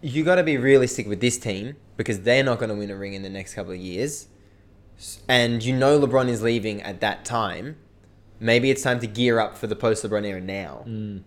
you 0.00 0.24
got 0.24 0.36
to 0.36 0.42
be 0.42 0.56
realistic 0.56 1.06
with 1.06 1.20
this 1.20 1.38
team 1.38 1.76
because 1.96 2.20
they're 2.20 2.42
not 2.42 2.58
going 2.58 2.70
to 2.70 2.74
win 2.74 2.90
a 2.90 2.96
ring 2.96 3.14
in 3.14 3.22
the 3.22 3.30
next 3.30 3.54
couple 3.54 3.72
of 3.72 3.78
years. 3.78 4.28
And 5.28 5.62
you 5.62 5.76
know 5.76 6.00
LeBron 6.00 6.28
is 6.28 6.42
leaving 6.42 6.82
at 6.82 7.00
that 7.00 7.24
time. 7.24 7.76
Maybe 8.40 8.70
it's 8.70 8.82
time 8.82 9.00
to 9.00 9.06
gear 9.06 9.38
up 9.38 9.56
for 9.56 9.66
the 9.66 9.76
post 9.76 10.04
LeBron 10.04 10.24
era 10.24 10.40
now 10.40 10.84
mm. 10.86 11.22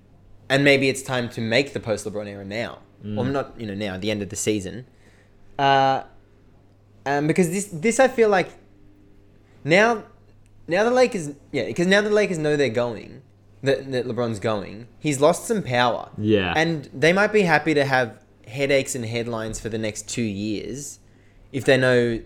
and 0.49 0.63
maybe 0.63 0.89
it's 0.89 1.01
time 1.01 1.29
to 1.29 1.41
make 1.41 1.73
the 1.73 1.79
post 1.79 2.05
LeBron 2.05 2.27
era 2.27 2.45
now. 2.45 2.79
Well, 3.03 3.25
not 3.25 3.59
you 3.59 3.67
know 3.67 3.75
now 3.75 3.95
at 3.95 4.01
the 4.01 4.11
end 4.11 4.21
of 4.21 4.29
the 4.29 4.35
season, 4.35 4.85
uh, 5.59 6.03
um, 7.05 7.27
because 7.27 7.49
this 7.49 7.65
this 7.71 7.99
I 7.99 8.07
feel 8.07 8.29
like 8.29 8.49
now 9.63 10.03
now 10.67 10.83
the 10.83 10.91
Lakers 10.91 11.29
yeah 11.51 11.65
because 11.65 11.87
now 11.87 12.01
the 12.01 12.09
Lakers 12.09 12.37
know 12.37 12.55
they're 12.55 12.69
going 12.69 13.21
that, 13.63 13.91
that 13.91 14.05
LeBron's 14.05 14.39
going. 14.39 14.87
He's 14.99 15.19
lost 15.19 15.45
some 15.45 15.63
power. 15.63 16.09
Yeah. 16.17 16.53
and 16.55 16.89
they 16.93 17.13
might 17.13 17.33
be 17.33 17.41
happy 17.41 17.73
to 17.73 17.85
have 17.85 18.23
headaches 18.47 18.95
and 18.95 19.05
headlines 19.05 19.59
for 19.59 19.69
the 19.69 19.77
next 19.77 20.07
two 20.07 20.21
years 20.21 20.99
if 21.51 21.65
they 21.65 21.77
know 21.77 22.21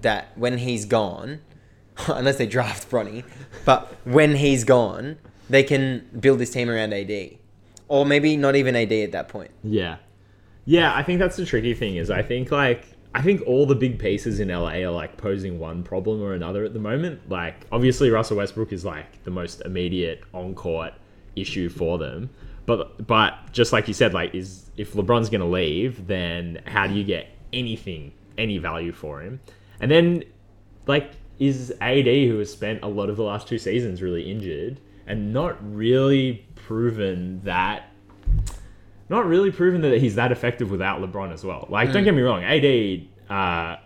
that 0.00 0.36
when 0.36 0.58
he's 0.58 0.84
gone, 0.84 1.40
unless 2.08 2.36
they 2.36 2.46
draft 2.46 2.90
Bronny, 2.90 3.24
but 3.64 3.94
when 4.04 4.36
he's 4.36 4.64
gone, 4.64 5.18
they 5.48 5.62
can 5.62 6.08
build 6.18 6.38
this 6.38 6.50
team 6.50 6.70
around 6.70 6.92
AD. 6.92 7.38
Or 7.88 8.06
maybe 8.06 8.36
not 8.36 8.56
even 8.56 8.76
AD 8.76 8.92
at 8.92 9.12
that 9.12 9.28
point. 9.28 9.50
Yeah. 9.62 9.96
Yeah, 10.64 10.94
I 10.94 11.02
think 11.02 11.18
that's 11.18 11.36
the 11.36 11.44
tricky 11.44 11.74
thing 11.74 11.96
is 11.96 12.10
I 12.10 12.22
think 12.22 12.50
like 12.50 12.86
I 13.14 13.22
think 13.22 13.42
all 13.46 13.66
the 13.66 13.74
big 13.74 13.98
pieces 13.98 14.40
in 14.40 14.48
LA 14.48 14.76
are 14.78 14.90
like 14.90 15.16
posing 15.16 15.58
one 15.58 15.82
problem 15.82 16.22
or 16.22 16.32
another 16.32 16.64
at 16.64 16.72
the 16.72 16.80
moment. 16.80 17.28
Like 17.28 17.66
obviously 17.70 18.10
Russell 18.10 18.38
Westbrook 18.38 18.72
is 18.72 18.84
like 18.84 19.22
the 19.24 19.30
most 19.30 19.60
immediate 19.64 20.22
on 20.32 20.54
court 20.54 20.94
issue 21.36 21.68
for 21.68 21.98
them. 21.98 22.30
But 22.66 23.06
but 23.06 23.52
just 23.52 23.72
like 23.72 23.88
you 23.88 23.94
said, 23.94 24.14
like 24.14 24.34
is 24.34 24.70
if 24.76 24.94
LeBron's 24.94 25.28
gonna 25.28 25.48
leave, 25.48 26.06
then 26.06 26.62
how 26.66 26.86
do 26.86 26.94
you 26.94 27.04
get 27.04 27.28
anything, 27.52 28.12
any 28.38 28.58
value 28.58 28.92
for 28.92 29.20
him? 29.20 29.40
And 29.80 29.90
then 29.90 30.24
like 30.86 31.12
is 31.38 31.72
AD 31.80 32.06
who 32.06 32.38
has 32.38 32.50
spent 32.50 32.82
a 32.82 32.88
lot 32.88 33.10
of 33.10 33.16
the 33.16 33.22
last 33.22 33.46
two 33.46 33.58
seasons 33.58 34.00
really 34.00 34.30
injured 34.30 34.80
and 35.06 35.32
not 35.32 35.56
really 35.74 36.46
proven 36.54 37.40
that 37.44 37.90
not 39.08 39.26
really 39.26 39.50
proven 39.50 39.82
that 39.82 40.00
he's 40.00 40.14
that 40.14 40.32
effective 40.32 40.70
without 40.70 41.00
LeBron 41.00 41.32
as 41.32 41.44
well. 41.44 41.66
Like, 41.68 41.92
don't 41.92 42.04
get 42.04 42.14
me 42.14 42.22
wrong, 42.22 42.42
AD, 42.42 43.06
uh, 43.30 43.76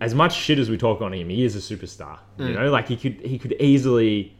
as 0.00 0.14
much 0.14 0.34
shit 0.34 0.58
as 0.58 0.70
we 0.70 0.78
talk 0.78 1.02
on 1.02 1.12
him, 1.12 1.28
he 1.28 1.44
is 1.44 1.56
a 1.56 1.58
superstar. 1.76 2.18
You 2.38 2.54
know, 2.54 2.70
like 2.70 2.88
he 2.88 2.96
could 2.96 3.20
he 3.20 3.38
could 3.38 3.52
easily 3.60 4.34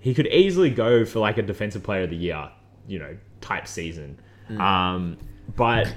he 0.00 0.12
could 0.12 0.26
easily 0.26 0.70
go 0.70 1.04
for 1.04 1.20
like 1.20 1.38
a 1.38 1.42
defensive 1.42 1.82
player 1.82 2.02
of 2.02 2.10
the 2.10 2.16
year, 2.16 2.50
you 2.86 2.98
know, 2.98 3.16
type 3.40 3.66
season. 3.66 4.18
Um, 4.60 5.16
but 5.56 5.94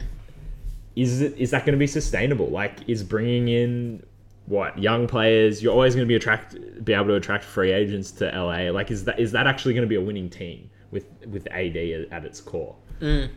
is 0.95 1.21
it 1.21 1.37
is 1.37 1.51
that 1.51 1.65
going 1.65 1.73
to 1.73 1.79
be 1.79 1.87
sustainable? 1.87 2.47
Like, 2.47 2.87
is 2.87 3.03
bringing 3.03 3.47
in 3.49 4.03
what 4.49 4.77
young 4.77 5.07
players? 5.07 5.63
You're 5.63 5.71
always 5.71 5.95
going 5.95 6.05
to 6.05 6.09
be 6.09 6.15
attract 6.15 6.57
be 6.83 6.93
able 6.93 7.05
to 7.05 7.15
attract 7.15 7.43
free 7.45 7.71
agents 7.71 8.11
to 8.13 8.25
LA. 8.25 8.71
Like, 8.71 8.91
is 8.91 9.05
that 9.05 9.19
is 9.19 9.31
that 9.31 9.47
actually 9.47 9.73
going 9.75 9.83
to 9.83 9.87
be 9.87 9.95
a 9.95 10.01
winning 10.01 10.29
team 10.29 10.69
with 10.91 11.05
with 11.27 11.47
AD 11.51 11.77
at, 11.77 12.11
at 12.11 12.25
its 12.25 12.41
core? 12.41 12.75
Mm. 12.99 13.29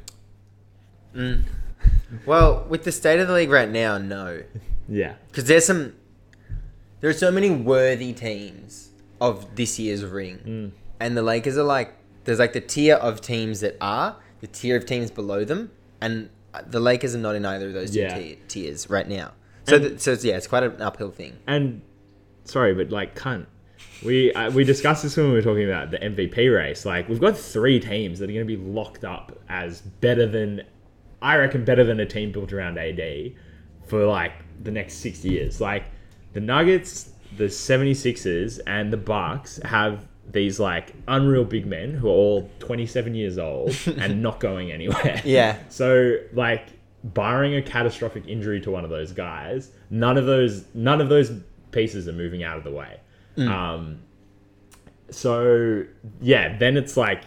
Mm. 1.15 1.43
Well, 2.27 2.67
with 2.69 2.85
the 2.85 2.93
state 2.93 3.19
of 3.21 3.27
the 3.27 3.33
league 3.35 3.51
right 3.51 3.69
now, 3.69 3.97
no. 3.99 4.43
Yeah. 4.89 5.15
Because 5.29 5.45
there's 5.45 5.65
some. 5.65 5.95
There 7.01 7.09
are 7.09 7.15
so 7.15 7.31
many 7.33 7.51
worthy 7.51 8.13
teams 8.13 8.91
of 9.21 9.57
this 9.57 9.79
year's 9.79 10.05
ring. 10.05 10.39
Mm. 10.45 10.71
And 11.01 11.17
the 11.17 11.23
Lakers 11.23 11.57
are 11.57 11.65
like. 11.65 11.95
There's 12.25 12.39
like 12.39 12.53
the 12.53 12.61
tier 12.61 12.95
of 12.97 13.21
teams 13.21 13.61
that 13.61 13.77
are, 13.81 14.17
the 14.41 14.47
tier 14.47 14.77
of 14.77 14.87
teams 14.87 15.11
below 15.11 15.45
them. 15.45 15.73
And 16.01 16.29
the 16.67 16.79
Lakers 16.81 17.15
are 17.17 17.19
not 17.19 17.35
in 17.35 17.45
either 17.45 17.69
of 17.69 17.73
those 17.73 17.91
two 17.91 18.01
Yeah. 18.01 18.35
tiers 18.47 18.89
right 18.89 19.09
now. 19.09 19.33
So, 19.67 19.77
And- 19.77 19.85
th- 19.85 20.01
so 20.01 20.13
it's, 20.13 20.25
yeah, 20.25 20.37
it's 20.37 20.47
quite 20.47 20.63
an 20.63 20.81
uphill 20.83 21.11
thing. 21.11 21.35
And 21.47 21.83
sorry, 22.45 22.75
but 22.75 22.91
like, 22.91 23.15
cunt. 23.15 23.47
We 24.05 24.33
uh, 24.33 24.51
we 24.51 24.65
discussed 24.65 25.03
this 25.05 25.17
when 25.17 25.27
we 25.29 25.33
were 25.33 25.43
talking 25.43 25.65
about 25.65 25.91
the 25.93 25.99
MVP 25.99 26.53
race. 26.55 26.85
Like, 26.85 27.09
we've 27.09 27.21
got 27.21 27.37
three 27.37 27.79
teams 27.79 28.19
that 28.19 28.29
are 28.29 28.33
going 28.33 28.47
to 28.47 28.57
be 28.57 28.63
locked 28.63 29.05
up 29.05 29.39
as 29.49 29.81
better 29.81 30.27
than, 30.27 30.63
I 31.21 31.37
reckon, 31.37 31.65
better 31.65 31.85
than 31.85 32.01
a 32.01 32.07
team 32.07 32.33
built 32.33 32.53
around 32.53 32.79
AD 32.79 33.33
for 33.87 34.05
like 34.05 34.33
the 34.63 34.71
next 34.73 34.95
six 34.95 35.25
years. 35.25 35.61
Like, 35.61 35.85
the 36.33 36.41
Nuggets, 36.41 37.11
the 37.37 37.45
76ers, 37.45 38.61
and 38.67 38.93
the 38.93 38.97
Bucks 38.97 39.61
have 39.65 40.07
these 40.31 40.59
like 40.61 40.95
unreal 41.09 41.45
big 41.45 41.67
men 41.67 41.93
who 41.95 42.07
are 42.09 42.13
all 42.13 42.51
27 42.61 43.15
years 43.15 43.39
old 43.39 43.77
and 43.99 44.23
not 44.23 44.41
going 44.41 44.71
anywhere. 44.73 45.21
Yeah. 45.25 45.59
So 45.69 46.17
like 46.33 46.69
barring 47.05 47.55
a 47.57 47.63
catastrophic 47.63 48.27
injury 48.29 48.61
to 48.61 48.71
one 48.71 48.85
of 48.85 48.91
those 48.91 49.13
guys, 49.13 49.71
none 49.91 50.17
of 50.17 50.27
those 50.27 50.65
none 50.75 51.01
of 51.01 51.09
those 51.09 51.33
pieces 51.71 52.07
are 52.09 52.13
moving 52.13 52.43
out 52.45 52.57
of 52.59 52.65
the 52.65 52.71
way. 52.71 53.01
Um 53.39 54.01
so 55.11 55.85
yeah, 56.21 56.57
then 56.59 56.77
it's 56.77 56.97
like 56.97 57.23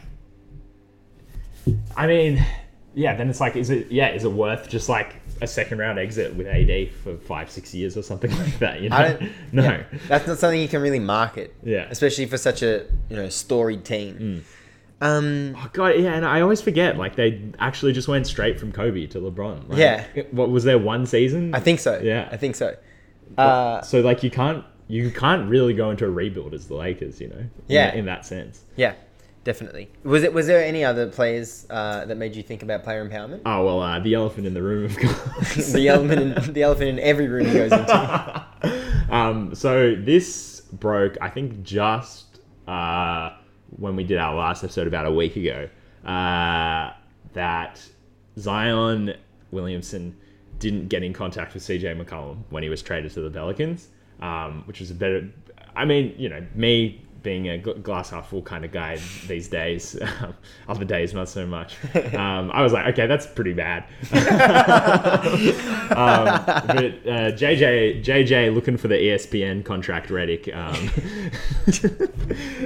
I 1.98 2.08
mean, 2.08 2.46
yeah, 2.94 3.16
then 3.16 3.30
it's 3.30 3.40
like 3.40 3.56
is 3.56 3.70
it 3.70 3.92
yeah, 3.92 4.10
is 4.12 4.24
it 4.24 4.32
worth 4.32 4.70
just 4.70 4.90
like 4.90 5.16
a 5.42 5.48
second 5.48 5.80
round 5.80 6.00
exit 6.00 6.34
with 6.36 6.48
AD 6.48 6.92
for 7.04 7.18
5 7.18 7.52
6 7.52 7.74
years 7.74 7.98
or 7.98 8.02
something 8.02 8.32
like 8.40 8.58
that, 8.60 8.82
you 8.82 8.90
know? 8.90 9.18
No. 9.52 9.64
yeah, 9.64 9.84
that's 10.08 10.26
not 10.28 10.38
something 10.38 10.62
you 10.62 10.68
can 10.70 10.82
really 10.82 11.00
market. 11.00 11.54
Yeah. 11.64 11.88
Especially 11.90 12.26
for 12.26 12.38
such 12.38 12.62
a 12.62 12.86
you 13.10 13.16
know 13.16 13.30
storied 13.30 13.84
team. 13.84 14.44
Um. 15.02 15.56
Oh, 15.58 15.70
God, 15.74 15.96
yeah, 16.00 16.14
and 16.14 16.26
I 16.26 16.42
always 16.42 16.62
forget. 16.62 16.98
Like 16.98 17.16
they 17.16 17.42
actually 17.60 17.92
just 17.94 18.08
went 18.08 18.28
straight 18.28 18.60
from 18.60 18.72
Kobe 18.72 19.06
to 19.08 19.20
LeBron. 19.20 19.70
Like, 19.70 19.78
Yeah. 19.78 20.06
What 20.32 20.50
was 20.50 20.64
there 20.64 20.78
one 20.80 21.06
season? 21.06 21.54
I 21.54 21.60
think 21.60 21.80
so. 21.80 22.00
Yeah. 22.02 22.30
I 22.32 22.38
think 22.38 22.56
so. 22.56 22.76
Uh, 23.38 23.82
so. 23.82 24.00
Like 24.02 24.24
you 24.24 24.32
can't 24.32 24.64
you 24.88 25.12
can't 25.12 25.50
really 25.50 25.74
go 25.74 25.90
into 25.92 26.06
a 26.06 26.10
rebuild 26.10 26.54
as 26.54 26.68
the 26.68 26.76
Lakers. 26.76 27.20
You 27.20 27.28
know. 27.30 27.38
in 27.38 27.50
Yeah. 27.68 27.86
that- 27.88 27.96
In 27.98 28.06
that 28.06 28.26
sense. 28.26 28.64
yeah, 28.78 28.94
definitely. 29.44 29.90
Was 30.04 30.24
it? 30.24 30.34
Was 30.34 30.48
there 30.48 30.64
any 30.64 30.86
other 30.86 31.08
players 31.10 31.66
uh, 31.70 32.06
that 32.06 32.16
made 32.16 32.36
you 32.36 32.44
think 32.44 32.64
about 32.64 32.84
player 32.84 33.08
empowerment? 33.08 33.42
Oh 33.46 33.66
well, 33.66 33.82
uh, 33.82 34.00
the 34.00 34.14
elephant 34.14 34.48
in 34.48 34.54
the 34.54 34.64
room, 34.64 34.86
of 34.86 34.98
course. 34.98 35.74
the 35.74 35.90
elephant, 35.90 36.22
in, 36.48 36.54
the 36.54 36.64
elephant 36.64 36.88
in 36.90 37.00
every 37.00 37.28
room 37.28 37.46
he 37.48 37.54
goes 37.54 37.72
into. 37.74 38.46
um, 39.10 39.54
so 39.56 39.94
this 39.96 40.62
broke, 40.72 41.18
I 41.22 41.30
think, 41.30 41.64
just 41.64 42.40
uh, 42.68 43.32
when 43.78 43.96
we 43.96 44.04
did 44.04 44.18
our 44.18 44.36
last 44.36 44.64
episode 44.64 44.88
about 44.88 45.06
a 45.06 45.12
week 45.12 45.36
ago, 45.36 45.70
uh, 46.06 46.94
that 47.34 47.82
Zion 48.38 49.16
Williamson 49.52 50.16
didn't 50.60 50.88
get 50.88 51.04
in 51.04 51.14
contact 51.14 51.54
with 51.54 51.64
CJ 51.64 52.02
McCollum 52.02 52.38
when 52.50 52.64
he 52.64 52.70
was 52.70 52.82
traded 52.82 53.12
to 53.14 53.22
the 53.22 53.30
Pelicans, 53.30 53.90
um, 54.22 54.64
which 54.66 54.80
was 54.80 54.92
a 54.92 54.96
better. 54.96 55.30
I 55.76 55.86
mean, 55.86 56.16
you 56.18 56.30
know, 56.30 56.46
me 56.56 57.02
being 57.26 57.50
a 57.50 57.58
glass 57.58 58.12
half 58.12 58.30
full 58.30 58.44
kind 58.44 58.64
of 58.64 58.72
guy 58.72 58.98
these 59.28 59.50
days, 59.50 60.00
other 60.70 60.86
days 60.86 61.14
not 61.14 61.28
so 61.28 61.46
much. 61.46 61.76
Um, 62.16 62.52
I 62.54 62.62
was 62.62 62.72
like, 62.72 62.86
okay, 62.94 63.08
that's 63.08 63.26
pretty 63.26 63.54
bad. 63.54 63.84
um, 65.92 66.26
but 66.68 66.86
uh, 66.86 67.32
JJ 67.34 68.04
JJ 68.04 68.54
looking 68.54 68.78
for 68.78 68.88
the 68.88 68.96
ESPN 68.96 69.66
contract 69.66 70.10
Redick 70.10 70.56
um, 70.56 70.90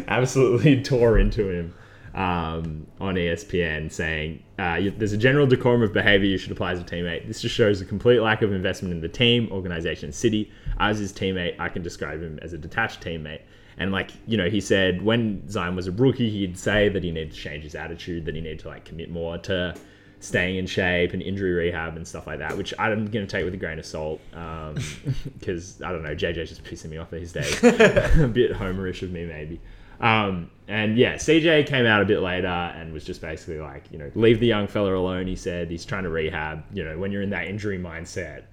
absolutely 0.08 0.84
tore 0.84 1.18
into 1.18 1.50
him 1.50 1.74
um, 2.14 2.86
on 3.00 3.16
ESPN 3.16 3.92
saying 3.92 4.44
uh, 4.60 4.80
there's 4.98 5.14
a 5.14 5.18
general 5.18 5.48
decorum 5.48 5.82
of 5.82 5.94
behavior 5.94 6.28
you 6.28 6.38
should 6.38 6.52
apply 6.52 6.74
as 6.74 6.80
a 6.80 6.84
teammate. 6.84 7.28
This 7.28 7.42
just 7.42 7.56
shows 7.56 7.82
a 7.82 7.86
complete 7.86 8.20
lack 8.20 8.42
of 8.42 8.52
investment 8.52 8.94
in 8.94 9.02
the 9.02 9.10
team, 9.10 9.50
organization, 9.52 10.12
city. 10.12 10.52
As 10.80 11.00
his 11.00 11.14
teammate, 11.14 11.60
I 11.60 11.70
can 11.70 11.82
describe 11.82 12.22
him 12.22 12.38
as 12.42 12.54
a 12.54 12.58
detached 12.58 13.02
teammate. 13.02 13.42
And 13.80 13.92
like 13.92 14.12
you 14.28 14.38
know, 14.38 14.50
he 14.50 14.62
said 14.62 15.02
when 15.02 15.50
Zion 15.50 15.76
was 15.76 15.88
a 15.88 15.92
rookie, 15.92 16.30
he'd 16.30 16.58
say 16.58 16.90
that 16.90 17.04
he 17.04 17.12
needed 17.12 17.32
to 17.32 17.38
change 17.38 17.64
his 17.64 17.76
attitude, 17.76 18.26
that 18.26 18.36
he 18.36 18.42
needed 18.42 18.60
to 18.60 18.68
like 18.68 18.86
commit 18.86 19.10
more 19.10 19.38
to 19.40 19.76
staying 20.20 20.58
in 20.58 20.68
shape 20.68 21.14
and 21.14 21.22
injury 21.22 21.52
rehab 21.52 21.96
and 21.96 22.06
stuff 22.06 22.28
like 22.28 22.40
that, 22.40 22.58
which 22.58 22.74
I'm 22.78 23.06
going 23.06 23.26
to 23.26 23.32
take 23.32 23.46
with 23.46 23.54
a 23.54 23.58
grain 23.58 23.80
of 23.80 23.86
salt 23.86 24.20
because 25.40 25.82
I 25.82 25.92
don't 25.92 26.04
know, 26.04 26.16
JJ's 26.16 26.50
just 26.50 26.64
pissing 26.64 26.90
me 26.90 26.98
off 26.98 27.10
these 27.10 27.32
days. 27.32 27.58
a 27.64 28.30
bit 28.32 28.52
homerish 28.52 29.02
of 29.02 29.12
me, 29.12 29.26
maybe. 29.26 29.62
Um, 30.02 30.50
and 30.68 30.98
yeah, 30.98 31.16
CJ 31.16 31.68
came 31.68 31.86
out 31.86 32.02
a 32.02 32.06
bit 32.06 32.20
later 32.22 32.48
and 32.48 32.94
was 32.94 33.04
just 33.04 33.22
basically 33.22 33.60
like, 33.60 33.86
you 33.92 33.98
know, 33.98 34.12
leave 34.16 34.40
the 34.40 34.48
young 34.48 34.68
fella 34.68 34.96
alone. 34.96 35.28
He 35.28 35.36
said 35.36 35.70
he's 35.70 35.86
trying 35.86 36.04
to 36.04 36.10
rehab. 36.10 36.64
You 36.74 36.84
know, 36.84 36.98
when 36.98 37.12
you're 37.12 37.22
in 37.22 37.32
that 37.32 37.48
injury 37.48 37.80
mindset, 37.80 38.44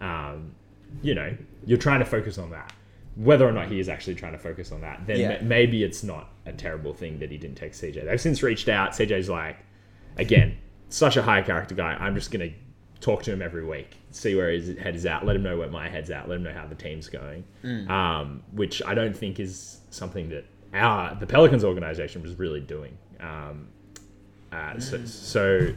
um, 0.00 0.54
you 1.02 1.14
know, 1.14 1.36
you're 1.66 1.78
trying 1.78 2.00
to 2.00 2.04
focus 2.04 2.38
on 2.38 2.50
that. 2.50 2.72
Whether 3.14 3.46
or 3.46 3.52
not 3.52 3.68
he 3.68 3.78
is 3.78 3.88
actually 3.88 4.14
trying 4.14 4.32
to 4.32 4.38
focus 4.38 4.72
on 4.72 4.80
that, 4.80 5.06
then 5.06 5.20
Yeah. 5.20 5.38
ma- 5.42 5.48
maybe 5.48 5.84
it's 5.84 6.02
not 6.02 6.30
a 6.46 6.52
terrible 6.52 6.94
thing 6.94 7.18
that 7.18 7.30
he 7.30 7.36
didn't 7.36 7.56
text 7.56 7.82
CJ. 7.82 8.04
They've 8.06 8.20
since 8.20 8.42
reached 8.42 8.68
out. 8.68 8.92
CJ's 8.92 9.28
like, 9.28 9.56
again, 10.16 10.56
such 10.88 11.16
a 11.16 11.22
high 11.22 11.42
character 11.42 11.74
guy. 11.74 11.94
I'm 12.00 12.14
just 12.14 12.30
gonna 12.30 12.50
talk 13.00 13.22
to 13.24 13.32
him 13.32 13.42
every 13.42 13.64
week, 13.64 13.96
see 14.12 14.34
where 14.34 14.50
his 14.50 14.78
head 14.78 14.94
is 14.94 15.04
at, 15.06 15.26
let 15.26 15.36
him 15.36 15.42
know 15.42 15.58
where 15.58 15.68
my 15.68 15.88
head's 15.88 16.10
at, 16.10 16.28
let 16.28 16.36
him 16.36 16.42
know 16.44 16.52
how 16.52 16.66
the 16.66 16.74
team's 16.74 17.08
going. 17.08 17.44
Um, 17.90 18.42
which 18.52 18.80
I 18.86 18.94
don't 18.94 19.16
think 19.16 19.38
is 19.40 19.80
something 19.90 20.28
that 20.30 20.44
our 20.72 21.14
the 21.14 21.26
Pelicans 21.26 21.64
organization 21.64 22.22
was 22.22 22.38
really 22.38 22.60
doing. 22.60 22.96
Um, 23.20 23.68
uh, 24.52 24.78
so, 24.78 25.04
so 25.04 25.74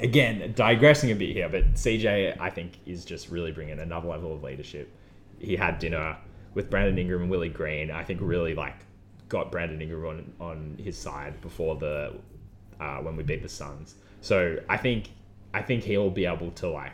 again, 0.00 0.52
digressing 0.54 1.10
a 1.10 1.14
bit 1.14 1.30
here, 1.30 1.48
but 1.48 1.74
CJ 1.74 2.36
I 2.40 2.50
think 2.50 2.72
is 2.86 3.04
just 3.04 3.30
really 3.30 3.52
bringing 3.52 3.78
another 3.78 4.08
level 4.08 4.34
of 4.34 4.42
leadership. 4.42 4.90
He 5.38 5.56
had 5.56 5.78
dinner 5.78 6.16
with 6.54 6.70
Brandon 6.70 6.98
Ingram 6.98 7.22
and 7.22 7.30
Willie 7.30 7.48
Green. 7.48 7.90
I 7.90 8.04
think 8.04 8.20
really 8.22 8.54
like 8.54 8.76
got 9.28 9.50
Brandon 9.50 9.80
Ingram 9.80 10.06
on 10.06 10.32
on 10.40 10.76
his 10.78 10.96
side 10.96 11.40
before 11.40 11.76
the 11.76 12.14
uh, 12.80 12.98
when 12.98 13.16
we 13.16 13.22
beat 13.22 13.42
the 13.42 13.48
Suns. 13.48 13.94
So 14.20 14.58
I 14.68 14.76
think 14.76 15.10
I 15.54 15.62
think 15.62 15.84
he'll 15.84 16.10
be 16.10 16.26
able 16.26 16.50
to 16.52 16.68
like 16.68 16.92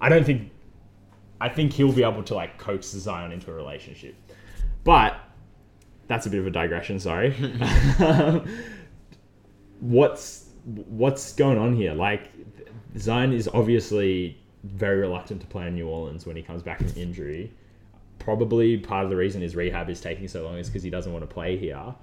I 0.00 0.08
don't 0.08 0.24
think 0.24 0.50
I 1.40 1.48
think 1.48 1.72
he'll 1.72 1.92
be 1.92 2.02
able 2.02 2.22
to 2.24 2.34
like 2.34 2.58
coax 2.58 2.88
Zion 2.88 3.32
into 3.32 3.50
a 3.50 3.54
relationship. 3.54 4.14
But 4.84 5.16
that's 6.06 6.26
a 6.26 6.30
bit 6.30 6.40
of 6.40 6.46
a 6.46 6.50
digression, 6.50 6.98
sorry. 6.98 7.32
what's 9.80 10.46
what's 10.64 11.32
going 11.34 11.58
on 11.58 11.74
here? 11.76 11.94
Like 11.94 12.30
Zion 12.96 13.32
is 13.32 13.48
obviously 13.48 14.38
very 14.64 14.98
reluctant 14.98 15.40
to 15.40 15.46
play 15.46 15.68
in 15.68 15.74
New 15.74 15.88
Orleans 15.88 16.26
when 16.26 16.36
he 16.36 16.42
comes 16.42 16.62
back 16.62 16.78
from 16.78 16.92
injury. 16.96 17.52
Probably 18.28 18.76
part 18.76 19.04
of 19.04 19.10
the 19.10 19.16
reason 19.16 19.40
his 19.40 19.56
rehab 19.56 19.88
is 19.88 20.02
taking 20.02 20.28
so 20.28 20.44
long 20.44 20.58
is 20.58 20.68
because 20.68 20.82
he 20.82 20.90
doesn't 20.90 21.10
want 21.10 21.22
to 21.22 21.34
play 21.34 21.56
here. 21.56 21.94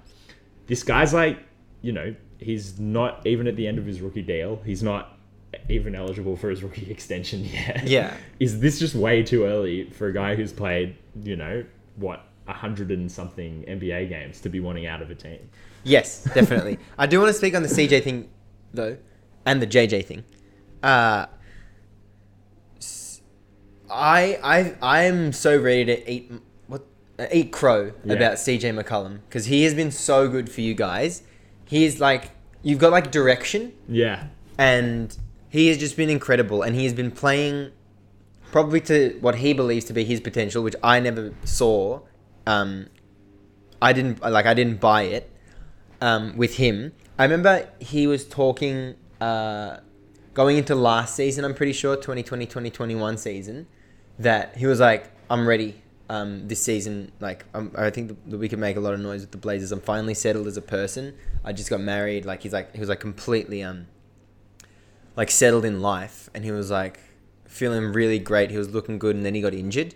This 0.66 0.82
guy's 0.82 1.14
like, 1.14 1.38
you 1.82 1.92
know, 1.92 2.16
he's 2.38 2.80
not 2.80 3.24
even 3.24 3.46
at 3.46 3.54
the 3.54 3.64
end 3.64 3.78
of 3.78 3.86
his 3.86 4.00
rookie 4.00 4.22
deal. 4.22 4.60
He's 4.64 4.82
not 4.82 5.16
even 5.68 5.94
eligible 5.94 6.36
for 6.36 6.50
his 6.50 6.64
rookie 6.64 6.90
extension 6.90 7.44
yet. 7.44 7.86
Yeah. 7.86 8.12
Is 8.40 8.58
this 8.58 8.80
just 8.80 8.96
way 8.96 9.22
too 9.22 9.44
early 9.44 9.88
for 9.90 10.08
a 10.08 10.12
guy 10.12 10.34
who's 10.34 10.52
played, 10.52 10.96
you 11.22 11.36
know, 11.36 11.64
what, 11.94 12.26
a 12.48 12.52
hundred 12.52 12.90
and 12.90 13.08
something 13.08 13.64
NBA 13.68 14.08
games 14.08 14.40
to 14.40 14.48
be 14.48 14.58
wanting 14.58 14.84
out 14.84 15.02
of 15.02 15.12
a 15.12 15.14
team? 15.14 15.48
Yes, 15.84 16.24
definitely. 16.24 16.80
I 16.98 17.06
do 17.06 17.20
want 17.20 17.28
to 17.28 17.38
speak 17.38 17.54
on 17.54 17.62
the 17.62 17.68
CJ 17.68 18.02
thing, 18.02 18.28
though, 18.74 18.96
and 19.44 19.62
the 19.62 19.66
JJ 19.68 20.04
thing. 20.06 20.24
Uh, 20.82 21.26
I 23.90 24.38
I 24.42 24.74
I 24.82 25.02
am 25.04 25.32
so 25.32 25.56
ready 25.60 25.84
to 25.84 26.10
eat 26.10 26.32
what 26.66 26.84
uh, 27.18 27.26
eat 27.32 27.52
crow 27.52 27.92
Yeah. 28.04 28.14
about 28.14 28.34
CJ 28.34 28.78
McCollum 28.80 29.20
because 29.28 29.46
he 29.46 29.64
has 29.64 29.74
been 29.74 29.90
so 29.90 30.28
good 30.28 30.50
for 30.50 30.60
you 30.60 30.74
guys. 30.74 31.22
He 31.64 31.84
is 31.84 32.00
like 32.00 32.30
you've 32.62 32.78
got 32.78 32.92
like 32.92 33.10
direction, 33.10 33.72
Yeah. 33.88 34.24
and 34.58 35.16
he 35.48 35.68
has 35.68 35.78
just 35.78 35.96
been 35.96 36.10
incredible. 36.10 36.62
And 36.62 36.74
he 36.74 36.84
has 36.84 36.94
been 36.94 37.10
playing 37.10 37.70
probably 38.50 38.80
to 38.82 39.16
what 39.20 39.36
he 39.36 39.52
believes 39.52 39.84
to 39.86 39.92
be 39.92 40.04
his 40.04 40.20
potential, 40.20 40.62
which 40.62 40.76
I 40.82 41.00
never 41.00 41.32
saw. 41.44 42.00
Um, 42.46 42.86
I 43.80 43.92
didn't 43.92 44.20
like. 44.22 44.46
I 44.46 44.54
didn't 44.54 44.80
buy 44.80 45.02
it 45.02 45.30
um, 46.00 46.36
with 46.36 46.56
him. 46.56 46.92
I 47.18 47.24
remember 47.24 47.68
he 47.78 48.06
was 48.06 48.26
talking 48.26 48.94
uh, 49.20 49.78
going 50.34 50.56
into 50.58 50.74
last 50.74 51.14
season. 51.14 51.44
I'm 51.44 51.54
pretty 51.54 51.72
sure 51.72 51.94
2020 51.96 52.46
2021 52.46 53.16
season 53.18 53.66
that 54.18 54.56
he 54.56 54.66
was 54.66 54.80
like, 54.80 55.10
"I'm 55.30 55.46
ready." 55.46 55.82
Um, 56.08 56.46
this 56.46 56.62
season, 56.62 57.10
like 57.18 57.44
um, 57.52 57.72
I 57.76 57.90
think 57.90 58.08
that- 58.08 58.30
that 58.30 58.38
we 58.38 58.48
can 58.48 58.60
make 58.60 58.76
a 58.76 58.80
lot 58.80 58.94
of 58.94 59.00
noise 59.00 59.22
with 59.22 59.32
the 59.32 59.38
Blazers. 59.38 59.72
I'm 59.72 59.80
finally 59.80 60.14
settled 60.14 60.46
as 60.46 60.56
a 60.56 60.62
person. 60.62 61.14
I 61.44 61.52
just 61.52 61.68
got 61.68 61.80
married. 61.80 62.24
Like 62.24 62.42
he's 62.42 62.52
like 62.52 62.72
he 62.74 62.78
was 62.80 62.88
like 62.88 63.00
completely 63.00 63.60
um 63.62 63.86
like 65.16 65.30
settled 65.30 65.64
in 65.64 65.80
life, 65.80 66.30
and 66.34 66.44
he 66.44 66.52
was 66.52 66.70
like 66.70 67.00
feeling 67.46 67.92
really 67.92 68.18
great. 68.20 68.50
He 68.50 68.58
was 68.58 68.70
looking 68.70 68.98
good, 69.00 69.16
and 69.16 69.24
then 69.26 69.34
he 69.34 69.40
got 69.40 69.52
injured, 69.54 69.94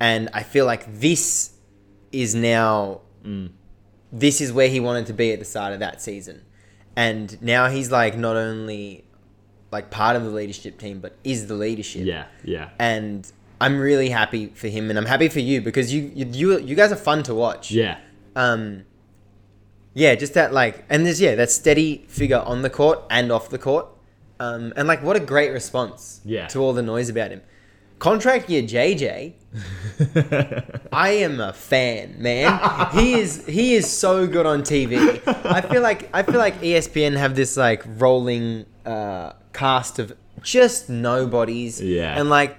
and 0.00 0.30
I 0.32 0.42
feel 0.42 0.64
like 0.64 1.00
this 1.00 1.50
is 2.12 2.34
now 2.34 3.02
this 4.12 4.40
is 4.40 4.52
where 4.52 4.68
he 4.68 4.80
wanted 4.80 5.04
to 5.06 5.12
be 5.12 5.32
at 5.32 5.38
the 5.38 5.44
start 5.44 5.72
of 5.72 5.80
that 5.80 6.00
season. 6.00 6.42
And 6.94 7.40
now 7.42 7.68
he's 7.68 7.90
like 7.90 8.16
not 8.16 8.36
only 8.36 9.04
like 9.70 9.90
part 9.90 10.16
of 10.16 10.24
the 10.24 10.30
leadership 10.30 10.78
team, 10.78 11.00
but 11.00 11.16
is 11.24 11.46
the 11.48 11.54
leadership. 11.54 12.04
Yeah. 12.04 12.26
Yeah. 12.44 12.70
And 12.78 13.30
I'm 13.60 13.78
really 13.78 14.10
happy 14.10 14.48
for 14.48 14.68
him, 14.68 14.90
and 14.90 14.98
I'm 14.98 15.06
happy 15.06 15.28
for 15.28 15.40
you 15.40 15.60
because 15.60 15.92
you 15.92 16.10
you 16.14 16.26
you, 16.26 16.58
you 16.60 16.74
guys 16.76 16.92
are 16.92 16.96
fun 16.96 17.22
to 17.24 17.34
watch. 17.34 17.70
Yeah. 17.70 17.98
Um. 18.34 18.84
Yeah, 19.94 20.14
just 20.14 20.34
that 20.34 20.52
like, 20.52 20.84
and 20.90 21.06
there's 21.06 21.20
yeah 21.20 21.34
that 21.36 21.50
steady 21.50 22.04
figure 22.08 22.38
on 22.38 22.62
the 22.62 22.68
court 22.70 23.00
and 23.10 23.32
off 23.32 23.48
the 23.48 23.58
court. 23.58 23.86
Um, 24.38 24.74
and 24.76 24.86
like, 24.86 25.02
what 25.02 25.16
a 25.16 25.20
great 25.20 25.50
response. 25.50 26.20
Yeah. 26.24 26.46
To 26.48 26.60
all 26.60 26.74
the 26.74 26.82
noise 26.82 27.08
about 27.08 27.30
him. 27.30 27.40
contract 27.98 28.50
year 28.50 28.62
JJ. 28.62 29.32
I 30.92 31.08
am 31.10 31.40
a 31.40 31.54
fan, 31.54 32.16
man. 32.18 32.60
He 32.92 33.14
is 33.14 33.46
he 33.46 33.74
is 33.74 33.90
so 33.90 34.26
good 34.26 34.44
on 34.44 34.60
TV. 34.62 35.22
I 35.26 35.62
feel 35.62 35.80
like 35.80 36.10
I 36.12 36.22
feel 36.22 36.38
like 36.38 36.60
ESPN 36.60 37.16
have 37.16 37.34
this 37.34 37.56
like 37.56 37.82
rolling 37.96 38.66
uh, 38.84 39.32
cast 39.56 39.98
of 39.98 40.12
just 40.42 40.88
nobodies. 40.88 41.80
Yeah. 41.80 42.18
And 42.18 42.28
like 42.28 42.56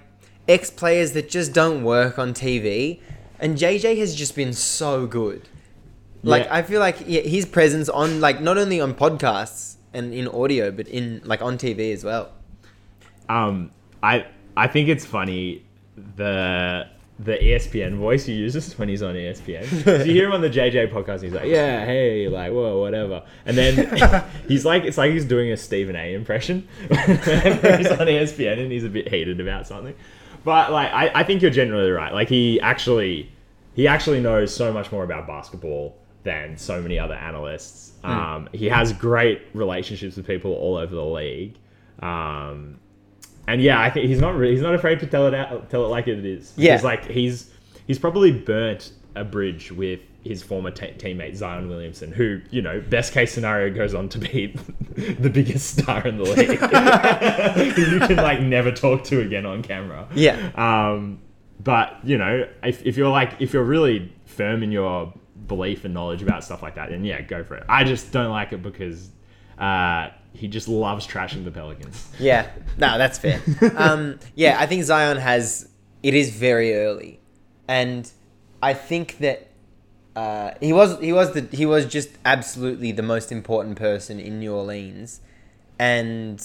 ex 0.47 0.69
players 0.69 1.11
that 1.13 1.29
just 1.29 1.53
don't 1.53 1.83
work 1.83 2.17
on 2.19 2.33
TV. 2.33 2.99
And 3.39 3.57
JJ 3.57 3.97
has 3.99 4.15
just 4.15 4.35
been 4.35 4.53
so 4.53 5.05
good. 5.05 5.47
Like 6.23 6.45
Yeah. 6.45 6.55
I 6.55 6.61
feel 6.63 6.79
like 6.79 6.97
yeah, 7.05 7.21
his 7.21 7.45
presence 7.45 7.87
on 7.89 8.19
like 8.19 8.41
not 8.41 8.57
only 8.57 8.81
on 8.81 8.93
podcasts 8.95 9.75
and 9.93 10.13
in 10.13 10.27
audio, 10.27 10.71
but 10.71 10.87
in 10.87 11.21
like 11.23 11.41
on 11.41 11.57
TV 11.57 11.93
as 11.93 12.03
well. 12.03 12.33
Um, 13.29 13.71
I 14.01 14.25
I 14.55 14.67
think 14.67 14.89
it's 14.89 15.05
funny 15.05 15.63
the 16.15 16.87
the 17.19 17.33
ESPN 17.33 17.97
voice 17.97 18.25
he 18.25 18.33
uses 18.33 18.77
when 18.77 18.89
he's 18.89 19.01
on 19.01 19.15
ESPN. 19.15 19.83
so 19.83 20.03
you 20.03 20.13
hear 20.13 20.27
him 20.27 20.33
on 20.33 20.41
the 20.41 20.49
JJ 20.49 20.91
podcast, 20.91 21.23
he's 21.23 21.33
like, 21.33 21.47
"Yeah, 21.47 21.83
hey, 21.83 22.27
like, 22.27 22.51
whoa, 22.51 22.79
whatever," 22.79 23.23
and 23.45 23.57
then 23.57 24.23
he's 24.47 24.65
like, 24.65 24.83
it's 24.83 24.97
like 24.97 25.11
he's 25.11 25.25
doing 25.25 25.51
a 25.51 25.57
Stephen 25.57 25.95
A. 25.95 26.13
impression. 26.13 26.67
He's 26.89 26.97
on 26.99 28.07
ESPN 28.07 28.59
and 28.59 28.71
he's 28.71 28.83
a 28.83 28.89
bit 28.89 29.07
heated 29.09 29.39
about 29.39 29.67
something. 29.67 29.95
But 30.43 30.71
like, 30.71 30.91
I, 30.93 31.11
I 31.21 31.23
think 31.23 31.41
you're 31.41 31.51
generally 31.51 31.89
right. 31.89 32.13
Like, 32.13 32.29
he 32.29 32.61
actually 32.61 33.31
he 33.73 33.87
actually 33.87 34.19
knows 34.19 34.53
so 34.55 34.71
much 34.71 34.91
more 34.91 35.03
about 35.03 35.27
basketball 35.27 35.97
than 36.23 36.57
so 36.57 36.81
many 36.81 36.99
other 36.99 37.13
analysts. 37.15 37.93
Um, 38.03 38.47
he 38.53 38.67
has 38.69 38.93
great 38.93 39.41
relationships 39.53 40.15
with 40.17 40.25
people 40.25 40.53
all 40.53 40.77
over 40.77 40.95
the 40.95 41.03
league. 41.05 41.55
Um, 42.01 42.79
and 43.47 43.61
yeah, 43.61 43.81
I 43.81 43.89
think 43.89 44.07
he's 44.07 44.19
not 44.19 44.35
re- 44.35 44.51
he's 44.51 44.61
not 44.61 44.75
afraid 44.75 44.99
to 44.99 45.07
tell 45.07 45.25
it 45.27 45.33
out, 45.33 45.69
tell 45.69 45.85
it 45.85 45.89
like 45.89 46.07
it 46.07 46.23
is. 46.25 46.53
Yeah. 46.57 46.73
Because, 46.73 46.83
like 46.83 47.05
he's 47.05 47.51
he's 47.87 47.97
probably 47.97 48.31
burnt 48.31 48.91
a 49.15 49.23
bridge 49.23 49.71
with 49.71 50.01
his 50.23 50.43
former 50.43 50.69
te- 50.69 50.93
teammate 50.97 51.35
Zion 51.35 51.69
Williamson, 51.69 52.11
who 52.11 52.41
you 52.51 52.61
know, 52.61 52.81
best 52.81 53.13
case 53.13 53.31
scenario 53.31 53.73
goes 53.73 53.93
on 53.93 54.09
to 54.09 54.19
be 54.19 54.47
the 54.95 55.29
biggest 55.29 55.77
star 55.77 56.05
in 56.05 56.17
the 56.17 56.23
league, 56.23 56.59
who 57.75 57.81
you 57.93 57.99
can 58.01 58.17
like 58.17 58.41
never 58.41 58.71
talk 58.71 59.03
to 59.05 59.21
again 59.21 59.45
on 59.45 59.63
camera. 59.63 60.07
Yeah. 60.13 60.51
Um, 60.55 61.21
but 61.63 61.97
you 62.03 62.17
know, 62.17 62.47
if, 62.63 62.85
if 62.85 62.97
you're 62.97 63.09
like 63.09 63.33
if 63.39 63.53
you're 63.53 63.63
really 63.63 64.13
firm 64.25 64.61
in 64.61 64.71
your 64.71 65.13
belief 65.47 65.85
and 65.85 65.93
knowledge 65.93 66.21
about 66.21 66.43
stuff 66.43 66.61
like 66.61 66.75
that, 66.75 66.89
then 66.89 67.05
yeah, 67.05 67.21
go 67.21 67.43
for 67.43 67.55
it. 67.55 67.63
I 67.69 67.85
just 67.85 68.11
don't 68.11 68.31
like 68.31 68.51
it 68.51 68.61
because 68.61 69.09
uh, 69.57 70.09
he 70.33 70.47
just 70.47 70.67
loves 70.67 71.07
trashing 71.07 71.43
the 71.43 71.51
Pelicans. 71.51 72.07
Yeah, 72.19 72.49
no, 72.77 72.97
that's 72.97 73.17
fair. 73.17 73.41
um, 73.75 74.19
yeah, 74.35 74.57
I 74.59 74.65
think 74.65 74.83
Zion 74.83 75.17
has. 75.17 75.69
It 76.03 76.13
is 76.13 76.29
very 76.29 76.75
early, 76.75 77.19
and 77.67 78.09
I 78.61 78.73
think 78.73 79.17
that 79.19 79.49
uh, 80.15 80.51
he 80.59 80.73
was 80.73 80.99
he 80.99 81.13
was 81.13 81.33
the 81.33 81.41
he 81.55 81.65
was 81.65 81.85
just 81.85 82.09
absolutely 82.25 82.91
the 82.91 83.03
most 83.03 83.31
important 83.31 83.77
person 83.77 84.19
in 84.19 84.39
New 84.39 84.53
Orleans, 84.53 85.21
and 85.79 86.43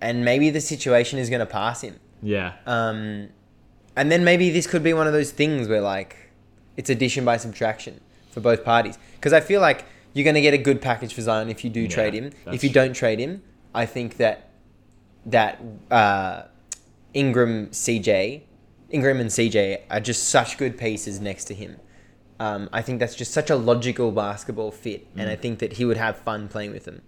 and 0.00 0.24
maybe 0.24 0.50
the 0.50 0.60
situation 0.60 1.18
is 1.18 1.30
going 1.30 1.40
to 1.40 1.46
pass 1.46 1.82
him. 1.82 1.98
Yeah. 2.22 2.54
Um, 2.66 3.28
and 3.96 4.10
then 4.10 4.24
maybe 4.24 4.50
this 4.50 4.66
could 4.66 4.82
be 4.82 4.94
one 4.94 5.06
of 5.06 5.12
those 5.12 5.30
things 5.30 5.68
where 5.68 5.80
like 5.80 6.16
it's 6.76 6.90
addition 6.90 7.24
by 7.24 7.36
subtraction 7.36 8.00
for 8.30 8.40
both 8.40 8.64
parties. 8.64 8.98
Because 9.14 9.32
I 9.32 9.40
feel 9.40 9.60
like 9.60 9.84
you're 10.14 10.24
going 10.24 10.34
to 10.34 10.40
get 10.40 10.54
a 10.54 10.58
good 10.58 10.80
package 10.82 11.14
for 11.14 11.22
Zion 11.22 11.48
if 11.48 11.64
you 11.64 11.70
do 11.70 11.82
yeah, 11.82 11.88
trade 11.88 12.14
him. 12.14 12.30
If 12.46 12.62
you 12.64 12.70
don't 12.70 12.92
trade 12.94 13.18
him, 13.18 13.42
I 13.74 13.86
think 13.86 14.16
that 14.18 14.50
that 15.26 15.60
uh, 15.90 16.42
Ingram, 17.14 17.68
CJ, 17.68 18.42
Ingram 18.90 19.20
and 19.20 19.30
CJ 19.30 19.82
are 19.90 20.00
just 20.00 20.28
such 20.28 20.58
good 20.58 20.76
pieces 20.76 21.20
next 21.20 21.44
to 21.44 21.54
him. 21.54 21.76
Um, 22.40 22.68
I 22.72 22.82
think 22.82 22.98
that's 22.98 23.14
just 23.14 23.32
such 23.32 23.50
a 23.50 23.56
logical 23.56 24.10
basketball 24.10 24.72
fit, 24.72 25.06
and 25.16 25.28
Mm. 25.28 25.32
I 25.32 25.36
think 25.36 25.58
that 25.60 25.74
he 25.74 25.84
would 25.84 25.96
have 25.96 26.18
fun 26.18 26.48
playing 26.48 26.72
with 26.72 26.84
them. 26.84 27.02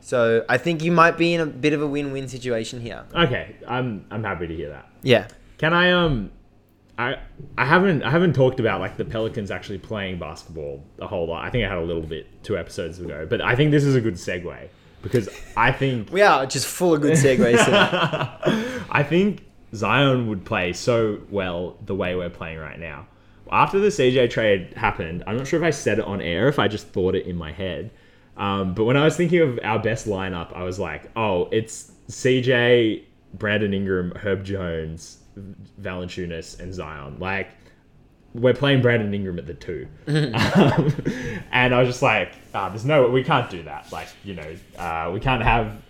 So 0.00 0.44
I 0.48 0.56
think 0.56 0.82
you 0.82 0.90
might 0.90 1.18
be 1.18 1.34
in 1.34 1.40
a 1.42 1.46
bit 1.46 1.74
of 1.74 1.82
a 1.82 1.86
win-win 1.86 2.28
situation 2.28 2.80
here. 2.80 3.04
Okay, 3.14 3.56
I'm 3.68 4.06
I'm 4.10 4.24
happy 4.24 4.46
to 4.46 4.54
hear 4.54 4.70
that. 4.70 4.88
Yeah. 5.02 5.28
Can 5.58 5.74
I 5.74 5.90
um 5.92 6.30
I 7.00 7.18
I 7.56 7.64
haven't 7.64 8.02
I 8.02 8.10
haven't 8.10 8.34
talked 8.34 8.60
about 8.60 8.80
like 8.80 8.98
the 8.98 9.06
Pelicans 9.06 9.50
actually 9.50 9.78
playing 9.78 10.18
basketball 10.18 10.84
a 10.98 11.06
whole 11.06 11.26
lot. 11.26 11.44
I 11.44 11.50
think 11.50 11.64
I 11.64 11.68
had 11.68 11.78
a 11.78 11.84
little 11.84 12.02
bit 12.02 12.26
two 12.42 12.58
episodes 12.58 12.98
ago, 12.98 13.26
but 13.28 13.40
I 13.40 13.56
think 13.56 13.70
this 13.70 13.84
is 13.84 13.94
a 13.94 14.00
good 14.00 14.14
segue 14.14 14.68
because 15.02 15.28
I 15.56 15.72
think 15.72 16.12
We 16.12 16.20
are 16.20 16.44
just 16.44 16.66
full 16.66 16.94
of 16.94 17.00
good 17.00 17.14
segues. 17.14 17.58
I 18.90 19.02
think 19.02 19.46
Zion 19.74 20.28
would 20.28 20.44
play 20.44 20.74
so 20.74 21.20
well 21.30 21.78
the 21.86 21.94
way 21.94 22.14
we're 22.14 22.28
playing 22.28 22.58
right 22.58 22.78
now. 22.78 23.06
After 23.50 23.78
the 23.78 23.88
CJ 23.88 24.30
trade 24.30 24.74
happened, 24.76 25.24
I'm 25.26 25.38
not 25.38 25.46
sure 25.46 25.58
if 25.58 25.64
I 25.64 25.70
said 25.70 25.98
it 25.98 26.04
on 26.04 26.20
air, 26.20 26.48
if 26.48 26.58
I 26.58 26.68
just 26.68 26.88
thought 26.88 27.14
it 27.14 27.26
in 27.26 27.36
my 27.36 27.50
head. 27.50 27.90
Um, 28.36 28.74
but 28.74 28.84
when 28.84 28.96
I 28.96 29.04
was 29.04 29.16
thinking 29.16 29.40
of 29.40 29.58
our 29.62 29.78
best 29.78 30.06
lineup, 30.06 30.54
I 30.54 30.64
was 30.64 30.78
like, 30.78 31.10
oh, 31.16 31.48
it's 31.50 31.92
CJ, 32.08 33.04
Brandon 33.34 33.72
Ingram, 33.72 34.12
Herb 34.16 34.44
Jones, 34.44 35.19
Valanciunas, 35.80 36.60
and 36.60 36.72
Zion. 36.72 37.18
Like, 37.18 37.50
we're 38.34 38.54
playing 38.54 38.82
Brandon 38.82 39.12
Ingram 39.12 39.38
at 39.38 39.46
the 39.46 39.54
two. 39.54 39.88
um, 40.06 40.92
and 41.50 41.74
I 41.74 41.78
was 41.80 41.88
just 41.88 42.02
like, 42.02 42.34
ah, 42.54 42.68
there's 42.68 42.84
no, 42.84 43.08
we 43.08 43.24
can't 43.24 43.50
do 43.50 43.62
that. 43.64 43.90
Like, 43.92 44.08
you 44.24 44.34
know, 44.34 44.56
uh, 44.78 45.10
we 45.12 45.20
can't 45.20 45.42
have, 45.42 45.82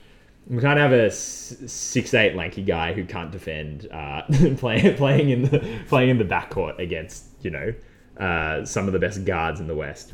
we 0.47 0.61
can't 0.61 0.79
have 0.79 0.93
a 0.93 1.11
six 1.11 2.15
eight 2.15 2.35
lanky 2.35 2.63
guy 2.63 2.93
who 2.93 3.05
can't 3.05 3.31
defend 3.31 3.89
uh, 3.93 4.23
playing 4.57 4.97
playing 4.97 5.31
in 5.31 5.43
the 5.43 5.81
playing 5.87 6.11
in 6.11 6.19
the 6.19 6.25
backcourt 6.25 6.79
against 6.79 7.27
you 7.43 7.51
know 7.51 7.73
uh, 8.19 8.65
some 8.65 8.87
of 8.87 8.93
the 8.93 8.99
best 8.99 9.25
guards 9.25 9.61
in 9.61 9.67
the 9.67 9.77
West. 9.77 10.13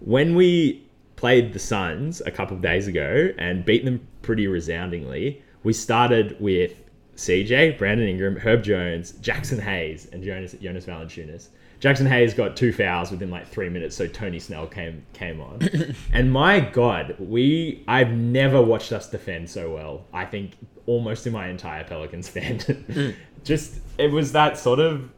When 0.00 0.34
we 0.34 0.86
played 1.16 1.52
the 1.52 1.58
Suns 1.58 2.22
a 2.22 2.30
couple 2.30 2.56
of 2.56 2.62
days 2.62 2.86
ago 2.86 3.28
and 3.36 3.64
beat 3.64 3.84
them 3.84 4.06
pretty 4.22 4.46
resoundingly, 4.46 5.42
we 5.62 5.74
started 5.74 6.36
with 6.40 6.74
CJ, 7.20 7.76
Brandon 7.76 8.08
Ingram, 8.08 8.36
Herb 8.36 8.62
Jones, 8.62 9.12
Jaxson 9.12 9.60
Hayes, 9.60 10.08
and 10.10 10.24
Jonas, 10.24 10.54
Jonas 10.54 10.86
Valanciunas. 10.86 11.48
Jaxson 11.78 12.08
Hayes 12.08 12.32
got 12.32 12.56
two 12.56 12.72
fouls 12.72 13.10
within 13.10 13.30
like 13.30 13.46
three 13.46 13.68
minutes, 13.68 13.94
so 13.94 14.06
Tony 14.06 14.38
Snell 14.38 14.66
came 14.66 15.04
came 15.12 15.38
on. 15.38 15.60
and 16.14 16.32
my 16.32 16.60
God, 16.60 17.16
we 17.18 17.84
I've 17.86 18.10
never 18.12 18.62
watched 18.62 18.90
us 18.92 19.10
defend 19.10 19.50
so 19.50 19.70
well. 19.70 20.06
I 20.14 20.24
think 20.24 20.52
almost 20.86 21.26
in 21.26 21.34
my 21.34 21.48
entire 21.48 21.84
Pelicans 21.84 22.26
fan. 22.26 23.14
just 23.44 23.80
it 23.98 24.10
was 24.10 24.32
that 24.32 24.56
sort 24.56 24.78
of 24.78 25.10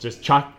just 0.00 0.24
chuck 0.24 0.52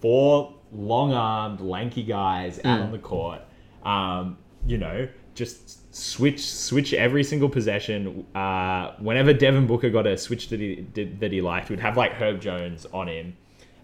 four 0.00 0.54
long 0.70 1.12
armed, 1.12 1.60
lanky 1.60 2.04
guys 2.04 2.60
out 2.64 2.80
on 2.82 2.92
the 2.92 2.98
court. 2.98 3.40
Um, 3.84 4.38
you 4.64 4.78
know, 4.78 5.08
just 5.34 5.94
switch 5.94 6.44
switch 6.44 6.94
every 6.94 7.24
single 7.24 7.48
possession. 7.48 8.26
Uh, 8.34 8.92
whenever 8.98 9.32
Devin 9.32 9.66
Booker 9.66 9.90
got 9.90 10.06
a 10.06 10.16
switch 10.16 10.48
that 10.48 10.60
he 10.60 10.76
did, 10.76 11.20
that 11.20 11.32
he 11.32 11.40
liked, 11.40 11.70
we'd 11.70 11.80
have 11.80 11.96
like 11.96 12.12
Herb 12.12 12.40
Jones 12.40 12.86
on 12.92 13.08
him. 13.08 13.36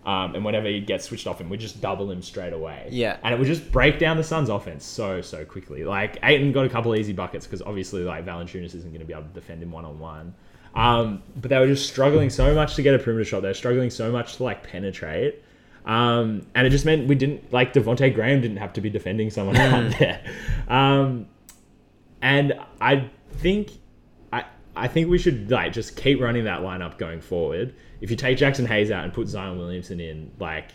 Um, 0.07 0.35
and 0.35 0.43
whenever 0.43 0.67
he 0.69 0.81
gets 0.81 1.05
switched 1.05 1.27
off 1.27 1.39
him, 1.39 1.51
we'd 1.51 1.61
just 1.61 1.83
double 1.83 2.11
him 2.11 2.23
straight 2.23 2.55
away. 2.55 2.89
Yeah. 2.91 3.19
And 3.23 3.35
it 3.35 3.39
would 3.39 3.47
just 3.47 3.71
break 3.71 3.99
down 3.99 4.17
the 4.17 4.25
Suns' 4.25 4.49
offense 4.49 4.87
so, 4.87 5.21
so 5.21 5.45
quickly. 5.45 5.85
Like, 5.85 6.19
Ayton 6.23 6.51
got 6.53 6.65
a 6.65 6.69
couple 6.71 6.97
easy 6.97 7.13
buckets 7.13 7.47
because 7.47 7.61
obviously, 7.61 8.05
like, 8.05 8.25
Valanciunas 8.25 8.75
isn't 8.75 8.89
going 8.89 9.01
to 9.01 9.05
be 9.05 9.13
able 9.13 9.25
to 9.25 9.35
defend 9.35 9.63
him 9.63 9.71
one 9.71 9.85
on 9.85 9.99
one. 9.99 10.35
Um, 10.75 11.23
but 11.37 11.51
they 11.51 11.59
were 11.59 11.67
just 11.67 11.91
struggling 11.91 12.31
so 12.31 12.55
much 12.55 12.75
to 12.77 12.83
get 12.83 12.95
a 12.95 12.99
perimeter 12.99 13.27
shot. 13.27 13.43
They 13.43 13.49
were 13.49 13.55
struggling 13.55 13.91
so 13.91 14.11
much 14.11 14.37
to, 14.37 14.45
like, 14.45 14.63
penetrate. 14.63 15.43
Um, 15.85 16.47
and 16.55 16.67
it 16.67 16.71
just 16.71 16.87
meant 16.87 17.07
we 17.07 17.15
didn't, 17.15 17.53
like, 17.53 17.75
Devonte 17.75 18.15
Graham 18.15 18.41
didn't 18.41 18.59
have 18.59 18.73
to 18.75 18.81
be 18.81 18.89
defending 18.89 19.29
someone 19.29 19.57
out 19.57 19.99
there. 19.99 20.25
Um, 20.69 21.27
and 22.23 22.55
I 22.81 23.11
think 23.33 23.73
I 24.33 24.45
I 24.77 24.89
think 24.89 25.09
we 25.09 25.19
should 25.19 25.51
like 25.51 25.73
just 25.73 25.97
keep 25.97 26.21
running 26.21 26.45
that 26.45 26.61
lineup 26.61 26.99
going 26.99 27.21
forward. 27.21 27.75
If 28.01 28.11
you 28.11 28.17
take 28.17 28.39
Jaxson 28.39 28.67
Hayes 28.67 28.91
out 28.91 29.05
and 29.05 29.13
put 29.13 29.29
Zion 29.29 29.59
Williamson 29.59 30.01
in, 30.01 30.31
like 30.39 30.71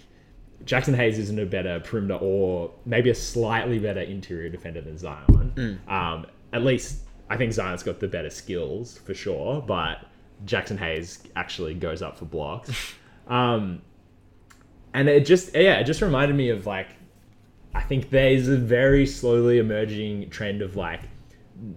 Jaxson 0.66 0.96
Hayes 0.96 1.20
isn't 1.20 1.40
a 1.40 1.46
better 1.46 1.80
perimeter 1.80 2.20
or 2.22 2.72
maybe 2.86 3.10
a 3.10 3.16
slightly 3.16 3.80
better 3.80 4.02
interior 4.02 4.50
defender 4.50 4.82
than 4.82 4.98
Zion. 4.98 5.54
Um, 5.88 6.26
at 6.52 6.64
least 6.64 7.02
I 7.30 7.38
think 7.38 7.54
Zion's 7.54 7.84
got 7.84 8.00
the 8.00 8.08
better 8.08 8.30
skills 8.30 8.98
for 8.98 9.14
sure, 9.14 9.62
but 9.62 10.06
Jaxson 10.46 10.78
Hayes 10.78 11.24
actually 11.36 11.74
goes 11.74 12.02
up 12.02 12.18
for 12.18 12.26
blocks. 12.26 12.72
um, 13.28 13.82
and 14.94 15.10
it 15.10 15.26
just 15.26 15.56
yeah, 15.56 15.80
it 15.80 15.86
just 15.86 16.02
reminded 16.02 16.36
me 16.36 16.50
of 16.50 16.66
like 16.66 16.90
I 17.74 17.82
think 17.82 18.10
there's 18.10 18.48
a 18.48 18.58
very 18.58 19.06
slowly 19.06 19.58
emerging 19.58 20.30
trend 20.30 20.62
of 20.62 20.76
like 20.76 21.02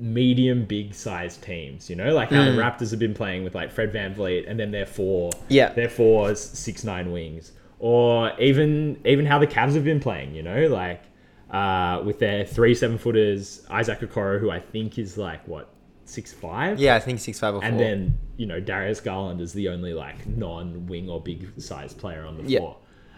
medium 0.00 0.64
big 0.64 0.94
sized 0.94 1.42
teams, 1.42 1.88
you 1.88 1.96
know, 1.96 2.12
like 2.12 2.30
how 2.30 2.44
the 2.44 2.50
Raptors 2.50 2.90
have 2.90 2.98
been 2.98 3.14
playing 3.14 3.44
with 3.44 3.54
like 3.54 3.70
Fred 3.70 3.92
VanVleet 3.92 4.48
and 4.50 4.58
then 4.58 4.70
their 4.72 4.86
four 4.86 5.30
Yeah. 5.48 5.72
their 5.72 5.88
four 5.88 6.34
six 6.34 6.82
nine 6.84 7.12
wings. 7.12 7.52
Or 7.78 8.32
even 8.40 9.00
even 9.04 9.26
how 9.26 9.38
the 9.38 9.46
Cavs 9.46 9.74
have 9.74 9.84
been 9.84 10.00
playing, 10.00 10.34
you 10.34 10.42
know, 10.42 10.66
like 10.68 11.02
uh, 11.50 12.02
with 12.04 12.18
their 12.18 12.44
three 12.44 12.74
seven 12.74 12.98
footers, 12.98 13.64
Isaac 13.70 14.00
Okoro, 14.00 14.40
who 14.40 14.50
I 14.50 14.60
think 14.60 14.98
is 14.98 15.16
like 15.16 15.46
what 15.46 15.68
six 16.04 16.32
five. 16.32 16.78
Yeah, 16.80 16.96
I 16.96 17.00
think 17.00 17.20
six 17.20 17.38
five 17.38 17.54
or 17.54 17.60
four. 17.60 17.68
And 17.68 17.78
then 17.78 18.18
you 18.36 18.46
know 18.46 18.60
Darius 18.60 19.00
Garland 19.00 19.40
is 19.40 19.52
the 19.52 19.68
only 19.68 19.92
like 19.92 20.26
non-wing 20.26 21.08
or 21.08 21.20
big 21.20 21.60
size 21.60 21.92
player 21.94 22.24
on 22.24 22.38
the 22.38 22.44
Yeah. 22.50 22.58
floor. 22.60 22.76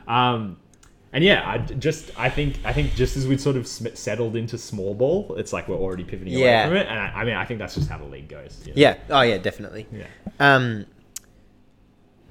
Um, 0.09 0.59
and 1.13 1.25
yeah, 1.25 1.43
I 1.49 1.59
just 1.59 2.11
I 2.19 2.29
think 2.31 2.59
I 2.65 2.73
think 2.73 2.95
just 2.95 3.17
as 3.17 3.27
we'd 3.27 3.41
sort 3.41 3.57
of 3.57 3.67
sm- 3.67 3.95
settled 3.95 4.37
into 4.37 4.59
small 4.59 4.95
ball, 4.95 5.35
it's 5.39 5.53
like 5.53 5.69
we're 5.69 5.77
already 5.77 6.05
pivoting 6.05 6.33
Yeah. 6.35 6.63
away 6.65 6.69
from 6.69 6.77
it. 6.79 6.87
And 6.89 6.99
I, 6.99 7.07
I 7.21 7.25
mean, 7.25 7.35
I 7.35 7.45
think 7.45 7.59
that's 7.61 7.75
just 7.75 7.89
how 7.89 7.99
the 7.99 8.05
league 8.05 8.29
goes. 8.29 8.61
you 8.67 8.73
know? 8.75 8.81
yeah, 8.81 8.97
oh 9.11 9.23
yeah, 9.23 9.39
definitely. 9.39 9.87
yeah. 9.93 10.07
Um, 10.41 10.87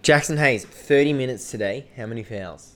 Jaxson 0.04 0.38
Hayes, 0.38 0.64
thirty 0.66 1.12
minutes 1.14 1.50
today. 1.52 1.88
How 1.98 2.06
many 2.06 2.24
fouls? 2.24 2.76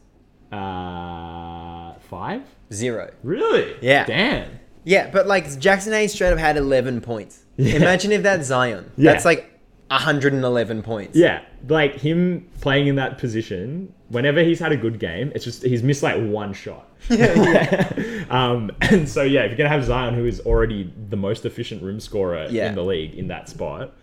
Uh, 0.52 1.94
five. 2.10 2.42
Zero. 2.74 3.12
Really? 3.24 3.76
Yeah. 3.82 4.06
Damn. 4.06 4.60
Yeah, 4.84 5.10
but 5.12 5.28
like 5.28 5.46
Jaxson 5.46 5.92
Hayes 5.92 6.14
straight 6.14 6.34
up 6.34 6.40
had 6.40 6.58
eleven 6.58 7.02
points. 7.02 7.44
Yeah. 7.58 7.76
Imagine 7.76 8.12
if 8.14 8.24
that's 8.24 8.48
Zion. 8.48 8.92
Yeah. 8.98 9.12
That's 9.12 9.26
like 9.26 9.51
hundred 9.92 10.34
and 10.34 10.44
eleven 10.44 10.82
points. 10.82 11.18
Yeah, 11.18 11.42
like 11.68 11.96
him 11.96 12.48
playing 12.62 12.88
in 12.88 12.96
that 12.96 13.18
position. 13.18 13.94
Whenever 14.10 14.44
he's 14.44 14.60
had 14.60 14.72
a 14.72 14.78
good 14.78 15.00
game, 15.00 15.32
it's 15.36 15.44
just 15.46 15.64
he's 15.64 15.84
missed 15.84 16.04
like 16.04 16.22
one 16.22 16.54
shot. 16.54 16.88
yeah. 17.10 18.24
um, 18.30 18.72
and 18.82 19.08
so 19.08 19.24
yeah, 19.24 19.42
if 19.42 19.50
you're 19.52 19.58
gonna 19.58 19.70
have 19.70 19.84
Zion, 19.86 20.14
who 20.14 20.26
is 20.26 20.40
already 20.42 20.92
the 21.10 21.18
most 21.18 21.46
efficient 21.46 21.82
room 21.84 22.00
scorer 22.00 22.48
Yeah. 22.50 22.70
in 22.70 22.76
the 22.76 22.84
league 22.84 23.16
in 23.16 23.28
that 23.28 23.50
spot, 23.50 23.94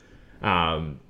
um, 0.42 1.00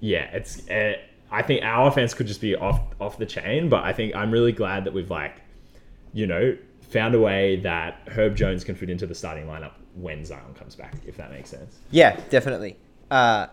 yeah, 0.00 0.24
it's. 0.32 0.68
Uh, 0.68 0.94
I 1.32 1.42
think 1.42 1.62
our 1.64 1.86
offense 1.86 2.12
could 2.12 2.26
just 2.26 2.40
be 2.40 2.56
off 2.56 2.80
off 3.00 3.16
the 3.18 3.26
chain, 3.26 3.68
but 3.68 3.84
I 3.84 3.92
think 3.92 4.14
I'm 4.16 4.30
really 4.32 4.52
glad 4.52 4.84
that 4.84 4.92
we've 4.92 5.10
like, 5.10 5.40
you 6.12 6.26
know, 6.26 6.56
found 6.90 7.14
a 7.14 7.20
way 7.20 7.56
that 7.60 8.00
Herb 8.08 8.34
Jones 8.34 8.64
can 8.64 8.74
fit 8.74 8.90
into 8.90 9.06
the 9.06 9.14
starting 9.14 9.46
lineup 9.46 9.72
when 9.94 10.24
Zion 10.24 10.54
comes 10.54 10.74
back, 10.74 10.94
if 11.06 11.16
that 11.18 11.30
makes 11.30 11.50
sense. 11.50 11.78
Yeah, 11.92 12.18
definitely. 12.30 12.76
Uh, 13.12 13.46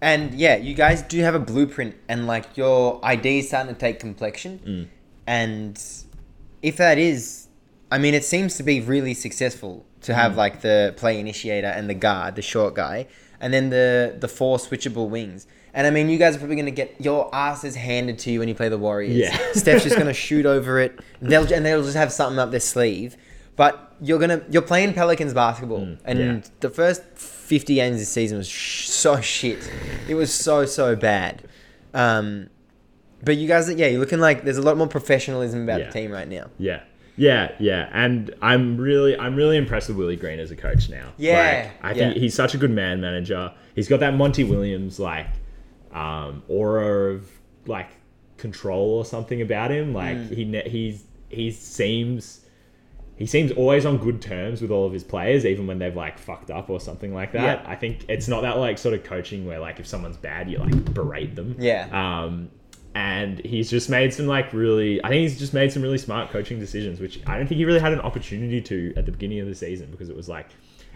and 0.00 0.34
yeah, 0.34 0.56
you 0.56 0.74
guys 0.74 1.02
do 1.02 1.20
have 1.20 1.34
a 1.34 1.38
blueprint, 1.40 1.94
and 2.08 2.26
like 2.26 2.56
your 2.56 3.00
ID 3.02 3.38
is 3.40 3.48
starting 3.48 3.74
to 3.74 3.78
take 3.80 3.98
complexion. 4.00 4.60
Mm. 4.66 4.86
And 5.26 5.82
if 6.62 6.76
that 6.76 6.98
is, 6.98 7.48
I 7.90 7.98
mean, 7.98 8.14
it 8.14 8.24
seems 8.24 8.56
to 8.56 8.62
be 8.62 8.80
really 8.80 9.14
successful 9.14 9.84
to 10.02 10.14
have 10.14 10.32
Mm. 10.32 10.36
like 10.36 10.60
the 10.60 10.94
play 10.96 11.18
initiator 11.18 11.66
and 11.68 11.88
the 11.90 11.94
guard, 11.94 12.36
the 12.36 12.42
short 12.42 12.74
guy, 12.74 13.06
and 13.40 13.52
then 13.52 13.70
the 13.70 14.14
the 14.18 14.28
four 14.28 14.58
switchable 14.58 15.08
wings. 15.08 15.46
And 15.74 15.86
I 15.86 15.90
mean, 15.90 16.08
you 16.08 16.16
guys 16.16 16.36
are 16.36 16.38
probably 16.38 16.56
gonna 16.56 16.70
get 16.70 16.94
your 17.00 17.28
asses 17.34 17.74
handed 17.74 18.18
to 18.20 18.30
you 18.30 18.38
when 18.38 18.48
you 18.48 18.54
play 18.54 18.68
the 18.70 18.78
Warriors. 18.78 19.14
Yeah. 19.16 19.36
Steph's 19.52 19.84
just 19.84 19.96
gonna 19.98 20.14
shoot 20.28 20.46
over 20.46 20.78
it. 20.78 20.98
They'll 21.20 21.52
and 21.52 21.64
they'll 21.66 21.82
just 21.82 21.96
have 21.96 22.12
something 22.12 22.38
up 22.38 22.50
their 22.50 22.60
sleeve. 22.60 23.16
But 23.56 23.94
you're 24.00 24.18
gonna 24.18 24.42
you're 24.50 24.62
playing 24.62 24.94
Pelicans 24.94 25.34
basketball, 25.34 25.96
and 26.04 26.18
Mm, 26.18 26.42
yeah. 26.44 26.50
the 26.60 26.70
first 26.70 27.02
50 27.46 27.74
games 27.76 27.98
this 27.98 28.08
season 28.08 28.38
was 28.38 28.48
sh- 28.48 28.88
so 28.88 29.20
shit. 29.20 29.58
It 30.08 30.14
was 30.14 30.32
so 30.34 30.66
so 30.66 30.96
bad. 30.96 31.42
Um, 31.94 32.48
but 33.22 33.36
you 33.36 33.48
guys, 33.48 33.72
yeah, 33.72 33.86
you're 33.86 34.00
looking 34.00 34.18
like 34.20 34.44
there's 34.44 34.58
a 34.58 34.62
lot 34.62 34.76
more 34.76 34.86
professionalism 34.88 35.62
about 35.62 35.80
Yeah. 35.80 35.86
the 35.86 35.92
team 35.92 36.10
right 36.10 36.28
now. 36.28 36.50
Yeah. 36.58 36.80
Yeah, 37.18 37.52
yeah, 37.58 37.88
and 37.94 38.34
I'm 38.42 38.76
really, 38.76 39.16
I'm 39.18 39.36
really 39.36 39.56
impressed 39.56 39.88
with 39.88 39.96
Willie 39.96 40.16
Green 40.16 40.38
as 40.38 40.50
a 40.50 40.56
coach 40.56 40.90
now. 40.90 41.14
Yeah, 41.16 41.70
like, 41.80 41.84
I 41.84 41.94
think 41.94 42.14
yeah. 42.14 42.20
he's 42.20 42.34
such 42.34 42.52
a 42.54 42.58
good 42.58 42.70
man 42.70 43.00
manager. 43.00 43.54
He's 43.74 43.88
got 43.88 44.00
that 44.00 44.12
Monty 44.12 44.44
Williams 44.44 45.00
like 45.00 45.28
um, 45.94 46.42
aura 46.46 47.14
of 47.14 47.26
like 47.64 47.88
control 48.36 48.90
or 48.98 49.04
something 49.06 49.40
about 49.40 49.70
him. 49.70 49.94
Like 49.94 50.18
Mm. 50.18 50.34
he, 50.64 50.70
he's, 50.70 51.04
he 51.30 51.50
seems, 51.52 52.40
he 53.16 53.26
seems 53.26 53.50
always 53.52 53.86
on 53.86 53.96
good 53.96 54.20
terms 54.20 54.60
with 54.60 54.70
all 54.70 54.86
of 54.86 54.92
his 54.92 55.02
players, 55.02 55.46
even 55.46 55.66
when 55.66 55.78
they've 55.78 55.96
like 55.96 56.18
fucked 56.18 56.50
up 56.50 56.68
or 56.68 56.78
something 56.78 57.14
like 57.14 57.32
that. 57.32 57.62
Yeah. 57.62 57.70
I 57.70 57.74
think 57.74 58.04
it's 58.08 58.28
not 58.28 58.42
that 58.42 58.58
like 58.58 58.76
sort 58.78 58.94
of 58.94 59.04
coaching 59.04 59.46
where 59.46 59.58
like 59.58 59.80
if 59.80 59.86
someone's 59.86 60.18
bad, 60.18 60.50
you 60.50 60.58
like 60.58 60.94
berate 60.94 61.34
them. 61.34 61.56
Yeah. 61.58 61.88
Um, 61.92 62.50
and 62.94 63.38
he's 63.40 63.70
just 63.70 63.90
made 63.90 64.12
some 64.12 64.26
like 64.26 64.52
really, 64.52 65.02
I 65.04 65.08
think 65.08 65.22
he's 65.22 65.38
just 65.38 65.54
made 65.54 65.72
some 65.72 65.82
really 65.82 65.98
smart 65.98 66.30
coaching 66.30 66.58
decisions, 66.58 67.00
which 67.00 67.20
I 67.26 67.36
don't 67.36 67.46
think 67.46 67.58
he 67.58 67.64
really 67.64 67.80
had 67.80 67.92
an 67.92 68.00
opportunity 68.00 68.60
to 68.60 68.94
at 68.96 69.06
the 69.06 69.12
beginning 69.12 69.40
of 69.40 69.46
the 69.46 69.54
season 69.54 69.90
because 69.90 70.08
it 70.08 70.16
was 70.16 70.28
like 70.28 70.48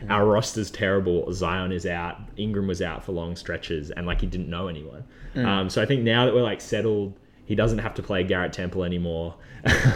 our 0.09 0.25
roster's 0.25 0.71
terrible. 0.71 1.31
Zion 1.33 1.73
is 1.73 1.85
out, 1.85 2.19
Ingram 2.37 2.67
was 2.67 2.81
out 2.81 3.05
for 3.05 3.13
long 3.13 3.37
stretches, 3.37 3.91
and 3.91 4.07
like 4.07 4.21
he 4.21 4.27
didn't 4.27 4.49
know 4.49 4.69
anyone. 4.69 5.05
Um, 5.37 5.69
so 5.71 5.83
I 5.83 5.87
think 5.87 6.03
now 6.03 6.25
that 6.25 6.35
we're 6.35 6.43
like 6.43 6.61
settled, 6.61 7.19
he 7.51 7.57
doesn't 7.57 7.79
have 7.81 7.95
to 7.95 8.03
play 8.03 8.23
Garrett 8.23 8.53
Temple 8.53 8.85
anymore. 8.85 9.35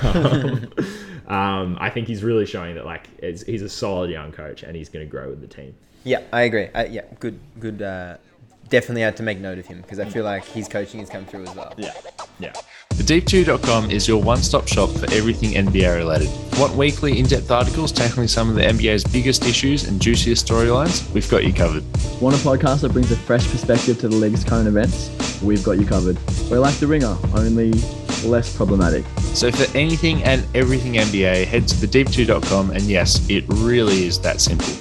um, 0.03 0.69
um, 1.29 1.79
I 1.81 1.89
think 1.89 2.09
he's 2.09 2.25
really 2.25 2.47
showing 2.47 2.75
that 2.75 2.85
like 2.85 3.07
it's, 3.19 3.45
he's 3.45 3.63
a 3.63 3.69
solid 3.69 4.11
young 4.11 4.33
coach 4.33 4.65
and 4.65 4.75
he's 4.75 4.89
going 4.89 5.07
to 5.07 5.09
grow 5.09 5.31
with 5.31 5.41
the 5.41 5.47
team. 5.47 5.73
Yeah, 6.03 6.23
I 6.33 6.43
agree. 6.43 6.69
I, 6.75 6.87
yeah, 6.87 7.03
good, 7.21 7.39
good. 7.61 7.81
Uh, 7.81 8.17
definitely 8.71 9.03
had 9.03 9.17
to 9.19 9.23
make 9.23 9.39
note 9.39 9.59
of 9.59 9.67
him 9.67 9.83
because 9.83 10.01
I 10.01 10.07
feel 10.07 10.25
like 10.25 10.45
his 10.45 10.67
coaching 10.67 10.99
has 10.99 11.09
come 11.09 11.27
through 11.27 11.45
as 11.45 11.55
well. 11.55 11.73
Yeah, 11.77 11.93
yeah. 12.41 12.55
TheDeepTwo.com 12.95 13.91
is 13.91 14.07
your 14.07 14.23
one 14.23 14.39
stop 14.39 14.69
shop 14.69 14.89
for 14.89 15.13
everything 15.13 15.51
NBA 15.51 15.97
related. 15.97 16.31
Want 16.61 16.77
weekly 16.77 17.19
in 17.19 17.27
depth 17.27 17.51
articles 17.51 17.91
tackling 17.91 18.29
some 18.29 18.49
of 18.49 18.55
the 18.55 18.63
NBA's 18.63 19.03
biggest 19.03 19.45
issues 19.47 19.89
and 19.89 20.01
juiciest 20.01 20.47
storylines? 20.47 21.13
We've 21.13 21.29
got 21.29 21.45
you 21.45 21.53
covered. 21.53 21.83
Want 22.21 22.37
a 22.37 22.39
podcast 22.39 22.83
that 22.83 22.93
brings 22.93 23.11
a 23.11 23.17
fresh 23.17 23.51
perspective 23.51 23.99
to 23.99 24.09
the 24.09 24.15
league's 24.15 24.45
current 24.45 24.69
events? 24.69 25.11
We've 25.43 25.63
got 25.65 25.73
you 25.73 25.87
covered. 25.87 26.17
We're 26.49 26.61
like 26.61 26.77
The 26.77 26.87
Ringer, 26.87 27.17
only 27.35 27.73
less 28.25 28.57
problematic. 28.57 29.05
So, 29.35 29.51
for 29.51 29.77
anything 29.77 30.23
and 30.23 30.47
everything 30.55 30.93
NBA, 30.95 31.47
head 31.47 31.67
to 31.67 31.75
TheDeep2.com, 31.75 32.71
and 32.71 32.83
yes, 32.83 33.29
it 33.29 33.45
really 33.49 34.07
is 34.07 34.21
that 34.21 34.41
simple. 34.41 34.73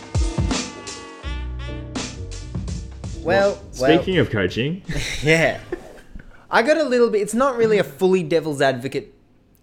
Well, 3.23 3.59
Speaking 3.71 4.19
of 4.19 4.29
coaching, 4.29 4.83
yeah, 5.23 5.59
I 6.53 6.61
got 6.61 6.77
a 6.77 6.83
little 6.83 7.09
bit. 7.09 7.21
It's 7.21 7.33
not 7.33 7.57
really 7.57 7.79
a 7.79 7.83
fully 7.83 8.23
devil's 8.23 8.61
advocate 8.61 9.13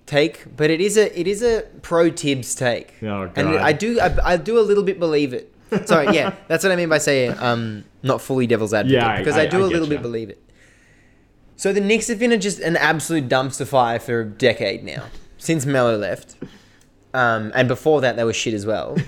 take, 0.07 0.57
but 0.57 0.69
it 0.71 0.81
is 0.81 0.97
a 0.99 1.19
it 1.19 1.27
is 1.27 1.43
a 1.43 1.63
pro 1.83 2.11
Thibs 2.11 2.55
take, 2.55 2.95
Oh, 3.03 3.27
God. 3.29 3.33
and 3.39 3.49
I 3.51 3.73
do 3.73 3.99
I, 4.01 4.33
I 4.33 4.37
do 4.37 4.59
a 4.59 4.61
little 4.71 4.83
bit 4.85 4.99
believe 4.99 5.33
it. 5.33 5.55
Sorry, 5.87 6.13
yeah, 6.15 6.35
that's 6.49 6.65
what 6.65 6.73
I 6.73 6.77
mean 6.77 6.89
by 6.89 6.99
saying 6.99 7.37
um 7.39 7.85
not 8.03 8.21
fully 8.21 8.47
devil's 8.47 8.75
advocate 8.75 8.95
Yeah, 9.01 9.09
I- 9.09 9.19
because 9.19 9.37
I- 9.37 9.43
I, 9.43 9.47
do 9.47 9.59
I 9.59 9.61
a 9.61 9.63
little 9.69 9.87
getcha. 9.87 9.91
bit 9.91 10.03
believe 10.03 10.31
it. 10.31 10.43
So 11.57 11.73
the 11.73 11.81
Knicks 11.81 12.09
have 12.09 12.19
been 12.19 12.33
a, 12.33 12.39
just 12.39 12.59
an 12.59 12.77
absolute 12.77 13.29
dumpster 13.29 13.67
fire 13.67 13.99
for 14.01 14.21
a 14.23 14.25
decade 14.27 14.83
now 14.83 15.05
since 15.39 15.65
Melo 15.67 15.97
left, 15.97 16.35
um, 17.15 17.53
and 17.55 17.69
before 17.69 18.01
that 18.01 18.17
they 18.17 18.25
were 18.25 18.33
shit 18.33 18.53
as 18.55 18.67
well. 18.67 18.97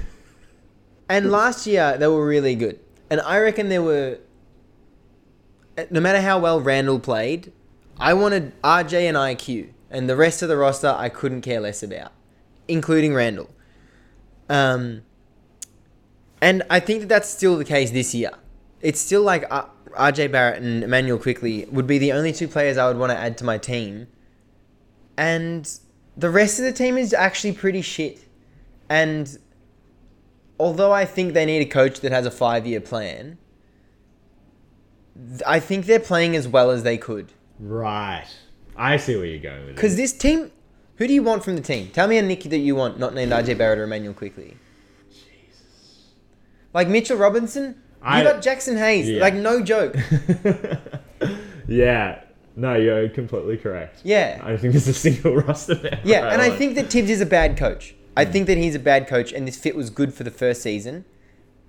And 1.09 1.31
last 1.31 1.67
year 1.67 1.99
they 1.99 2.07
were 2.07 2.25
really 2.27 2.55
good, 2.55 2.79
and 3.11 3.21
I 3.21 3.39
reckon 3.41 3.69
there 3.69 3.83
were. 3.83 4.19
No 5.91 6.01
matter 6.01 6.21
how 6.23 6.39
well 6.39 6.61
Randle 6.61 6.99
played, 7.01 7.53
I 8.03 8.15
wanted 8.15 8.61
RJ 8.63 9.03
and 9.03 9.17
IQ, 9.17 9.69
and 9.89 10.11
the 10.11 10.17
rest 10.17 10.43
of 10.43 10.49
the 10.49 10.57
roster 10.57 10.89
I 10.89 11.09
couldn't 11.09 11.43
care 11.43 11.61
less 11.61 11.85
about, 11.85 12.11
including 12.67 13.15
Randle. 13.15 13.49
Um, 14.49 15.03
and 16.41 16.65
I 16.69 16.81
think 16.81 17.03
that 17.03 17.09
that's 17.09 17.29
still 17.29 17.57
the 17.57 17.65
case 17.65 17.93
this 17.93 18.13
year. 18.13 18.33
It's 18.81 19.01
still 19.01 19.23
like 19.23 19.45
uh, 19.53 19.67
RJ 19.91 20.33
Barrett 20.33 20.61
and 20.61 20.83
Immanuel 20.83 21.17
Quickley 21.17 21.65
would 21.71 21.87
be 21.87 21.99
the 21.99 22.11
only 22.11 22.33
two 22.33 22.49
players 22.49 22.77
I 22.77 22.89
would 22.89 22.97
want 22.97 23.13
to 23.13 23.17
add 23.17 23.39
to 23.39 23.45
my 23.45 23.57
team. 23.57 24.09
And 25.17 25.73
the 26.17 26.29
rest 26.29 26.59
of 26.59 26.65
the 26.65 26.73
team 26.73 26.99
is 26.99 27.15
actually 27.15 27.53
pretty 27.53 27.83
shit. 27.83 28.19
And 28.89 29.39
although 30.59 30.91
I 30.91 31.05
think 31.05 31.35
they 31.35 31.47
need 31.47 31.63
a 31.63 31.71
coach 31.71 32.01
that 32.01 32.11
has 32.11 32.27
a 32.27 32.33
five 32.33 32.67
year 32.67 32.81
plan, 32.81 33.39
I 35.47 35.61
think 35.61 35.87
they're 35.87 36.01
playing 36.01 36.35
as 36.35 36.49
well 36.49 36.73
as 36.73 36.83
they 36.83 36.99
could. 36.99 37.33
Right? 37.63 38.27
I 38.77 38.97
see 38.97 39.15
where 39.17 39.25
you're 39.27 39.39
going 39.39 39.61
with 39.61 39.69
it. 39.71 39.75
Because 39.77 39.97
this 39.97 40.13
team, 40.13 40.51
who 40.97 41.07
do 41.07 41.15
you 41.15 41.23
want 41.23 41.45
from 41.45 41.55
the 41.55 41.63
team? 41.63 41.91
Tell 41.93 42.09
me 42.09 42.19
a 42.19 42.23
Nicky 42.23 42.49
that 42.49 42.59
you 42.59 42.75
want, 42.75 42.99
not 42.99 43.15
named 43.15 43.31
RJ 43.33 43.57
Barrett 43.57 43.79
or 43.79 43.85
Immanuel 43.85 44.15
Quickley. 44.15 44.57
Jesus. 45.11 46.07
Like 46.75 46.89
Mitchell 46.89 47.17
Robinson, 47.17 47.81
I- 48.03 48.19
you 48.23 48.25
got 48.29 48.43
Jaxson 48.43 48.77
Hayes. 48.79 49.09
Yeah. 49.09 49.21
Like 49.21 49.35
no 49.35 49.63
joke. 49.63 49.95
yeah, 51.69 52.21
no, 52.57 52.75
you're 52.75 53.09
completely 53.09 53.57
correct. 53.57 54.01
Yeah. 54.05 54.41
I 54.43 54.49
don't 54.51 54.59
think 54.59 54.73
there's 54.73 54.89
a 54.89 54.95
single 54.95 55.37
roster 55.43 55.75
there. 55.75 56.01
Yeah, 56.05 56.29
and 56.33 56.43
I 56.43 56.49
Like- 56.49 56.59
think 56.59 56.75
that 56.75 56.91
Thibs 56.91 57.11
is 57.11 57.21
a 57.21 57.27
bad 57.27 57.57
coach. 57.57 57.95
I 58.17 58.25
think 58.27 58.47
that 58.47 58.59
he's 58.59 58.75
a 58.75 58.79
bad 58.79 59.07
coach, 59.09 59.33
and 59.33 59.47
this 59.49 59.57
fit 59.57 59.75
was 59.75 59.89
good 59.89 60.13
for 60.13 60.23
the 60.25 60.31
first 60.31 60.61
season. 60.63 61.05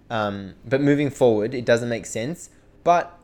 Um, 0.10 0.56
but 0.66 0.82
moving 0.82 1.10
forward, 1.10 1.54
it 1.54 1.64
doesn't 1.64 1.88
make 1.88 2.06
sense. 2.06 2.50
But 2.84 3.18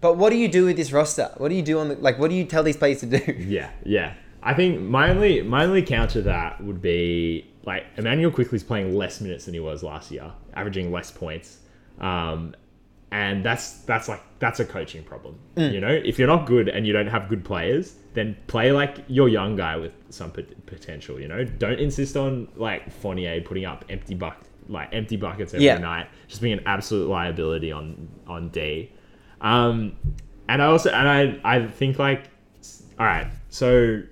but 0.00 0.16
what 0.16 0.30
do 0.30 0.36
you 0.36 0.48
do 0.48 0.64
with 0.66 0.76
this 0.76 0.92
roster? 0.92 1.30
What 1.36 1.48
do 1.48 1.54
you 1.54 1.62
do 1.62 1.78
on 1.78 1.88
the 1.88 1.94
like? 1.96 2.18
What 2.18 2.30
do 2.30 2.36
you 2.36 2.44
tell 2.44 2.62
these 2.62 2.76
players 2.76 3.00
to 3.00 3.06
do? 3.06 3.20
Yeah, 3.38 3.70
yeah. 3.84 4.14
I 4.42 4.54
think 4.54 4.80
my 4.80 5.10
only 5.10 5.42
my 5.42 5.64
only 5.64 5.82
counter 5.82 6.14
to 6.14 6.22
that 6.22 6.62
would 6.64 6.80
be 6.80 7.46
like 7.64 7.84
Immanuel 7.98 8.30
Quickley's 8.30 8.64
playing 8.64 8.94
less 8.96 9.20
minutes 9.20 9.44
than 9.44 9.54
he 9.54 9.60
was 9.60 9.82
last 9.82 10.10
year, 10.10 10.32
averaging 10.54 10.90
less 10.90 11.10
points. 11.10 11.58
Um, 12.00 12.54
and 13.12 13.44
that's 13.44 13.80
that's 13.82 14.08
like 14.08 14.22
that's 14.38 14.60
a 14.60 14.64
coaching 14.64 15.02
problem. 15.04 15.38
Mm. 15.56 15.72
You 15.72 15.80
know, 15.80 15.88
if 15.90 16.18
you're 16.18 16.28
not 16.28 16.46
good 16.46 16.68
and 16.68 16.86
you 16.86 16.92
don't 16.92 17.08
have 17.08 17.28
good 17.28 17.44
players, 17.44 17.96
then 18.14 18.36
play 18.46 18.72
like 18.72 18.98
your 19.08 19.28
young 19.28 19.56
guy 19.56 19.76
with 19.76 19.92
some 20.08 20.30
pot- 20.30 20.64
potential. 20.66 21.20
You 21.20 21.28
know, 21.28 21.44
don't 21.44 21.78
insist 21.78 22.16
on 22.16 22.48
like 22.56 22.90
Fournier 22.90 23.40
putting 23.42 23.64
up 23.66 23.84
empty 23.90 24.14
buck 24.14 24.38
like 24.68 24.88
empty 24.92 25.16
buckets 25.16 25.52
every 25.52 25.66
Yeah. 25.66 25.78
night, 25.78 26.06
just 26.28 26.40
being 26.40 26.56
an 26.56 26.62
absolute 26.66 27.08
liability 27.08 27.72
on 27.72 28.08
on 28.26 28.48
D. 28.50 28.90
Um, 29.40 29.96
and 30.48 30.62
I 30.62 30.66
also 30.66 30.90
and 30.90 31.08
I 31.08 31.40
I 31.44 31.66
think 31.66 31.98
like, 31.98 32.24
all 32.98 33.06
right, 33.06 33.28
so 33.48 34.02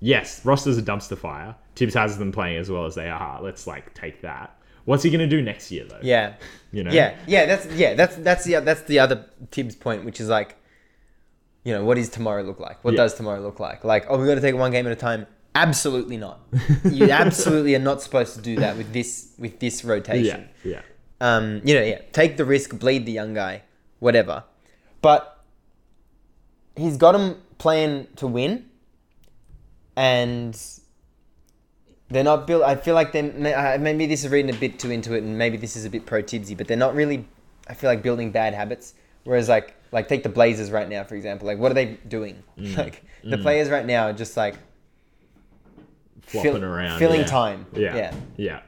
yes, 0.00 0.44
roster's 0.44 0.78
a 0.78 0.82
dumpster 0.82 1.16
fire. 1.18 1.54
Thibs 1.76 1.94
has 1.94 2.18
them 2.18 2.30
playing 2.32 2.58
as 2.58 2.70
well 2.70 2.84
as 2.86 2.94
they 2.94 3.08
are. 3.08 3.42
Let's 3.42 3.66
like 3.66 3.94
take 3.94 4.22
that. 4.22 4.56
What's 4.84 5.02
he 5.02 5.10
gonna 5.10 5.26
do 5.26 5.40
next 5.42 5.70
year 5.70 5.84
though? 5.84 5.98
Yeah. 6.02 6.34
you 6.70 6.84
know. 6.84 6.90
Yeah, 6.92 7.16
yeah, 7.26 7.46
that's 7.46 7.66
yeah, 7.74 7.94
that's 7.94 8.16
that's 8.16 8.44
the 8.44 8.60
that's 8.60 8.82
the 8.82 8.98
other 8.98 9.26
Thibs 9.50 9.74
point, 9.74 10.04
which 10.04 10.20
is 10.20 10.28
like, 10.28 10.56
you 11.64 11.72
know, 11.72 11.84
what 11.84 11.94
does 11.96 12.10
tomorrow 12.10 12.42
look 12.42 12.60
like? 12.60 12.84
What 12.84 12.94
Yeah. 12.94 12.98
does 12.98 13.14
tomorrow 13.14 13.40
look 13.40 13.58
like? 13.58 13.82
Like, 13.84 14.04
oh, 14.08 14.18
we 14.18 14.26
got 14.26 14.34
to 14.34 14.40
take 14.42 14.54
one 14.54 14.70
game 14.70 14.86
at 14.86 14.92
a 14.92 14.96
time. 14.96 15.26
Absolutely 15.54 16.16
not. 16.18 16.40
you 16.84 17.10
absolutely 17.10 17.74
are 17.74 17.78
not 17.80 18.02
supposed 18.02 18.34
to 18.34 18.42
do 18.42 18.56
that 18.56 18.76
with 18.76 18.92
this 18.92 19.32
with 19.38 19.58
this 19.58 19.84
rotation. 19.84 20.24
Yeah. 20.24 20.32
rotation. 20.34 20.48
Yeah. 20.64 20.80
Um, 21.20 21.60
you 21.64 21.74
know, 21.74 21.82
yeah, 21.82 22.00
take 22.12 22.36
the 22.36 22.44
risk, 22.44 22.78
bleed 22.78 23.06
the 23.06 23.12
young 23.12 23.32
guy, 23.34 23.62
whatever. 24.04 24.44
But 25.00 25.42
he's 26.76 26.96
got 26.96 27.14
him 27.14 27.40
playing 27.58 28.06
to 28.16 28.26
win, 28.26 28.66
and 29.96 30.54
they're 32.10 32.22
not 32.22 32.46
built. 32.46 32.62
I 32.62 32.76
feel 32.76 32.94
like 32.94 33.12
they 33.12 33.22
may- 33.22 33.78
maybe 33.78 34.06
this 34.06 34.24
is 34.24 34.30
reading 34.30 34.54
a 34.54 34.58
bit 34.58 34.78
too 34.78 34.90
into 34.90 35.14
it, 35.14 35.22
and 35.24 35.36
maybe 35.38 35.56
this 35.56 35.74
is 35.74 35.84
a 35.84 35.90
bit 35.90 36.06
pro 36.06 36.22
Tibbsy, 36.22 36.56
but 36.56 36.68
they're 36.68 36.76
not 36.76 36.94
really. 36.94 37.26
I 37.66 37.72
feel 37.74 37.88
like 37.88 38.02
building 38.02 38.30
bad 38.30 38.52
habits. 38.54 38.94
Whereas 39.24 39.48
like 39.48 39.74
like 39.90 40.06
take 40.06 40.22
the 40.22 40.28
Blazers 40.28 40.70
right 40.70 40.86
now 40.88 41.02
for 41.02 41.14
example. 41.14 41.46
Like 41.46 41.58
what 41.58 41.70
are 41.70 41.74
they 41.74 41.98
doing? 42.08 42.42
Mm. 42.58 42.76
Like 42.84 43.02
the 43.24 43.38
players 43.38 43.70
right 43.70 43.86
now 43.86 44.08
are 44.08 44.12
just 44.12 44.36
like 44.36 44.56
Flopping 46.26 46.52
fill- 46.52 46.64
around. 46.64 46.98
filling 46.98 47.20
yeah. 47.20 47.26
time. 47.26 47.66
Yeah. 47.74 47.96
Yeah. 47.96 48.14
Yeah. 48.36 48.60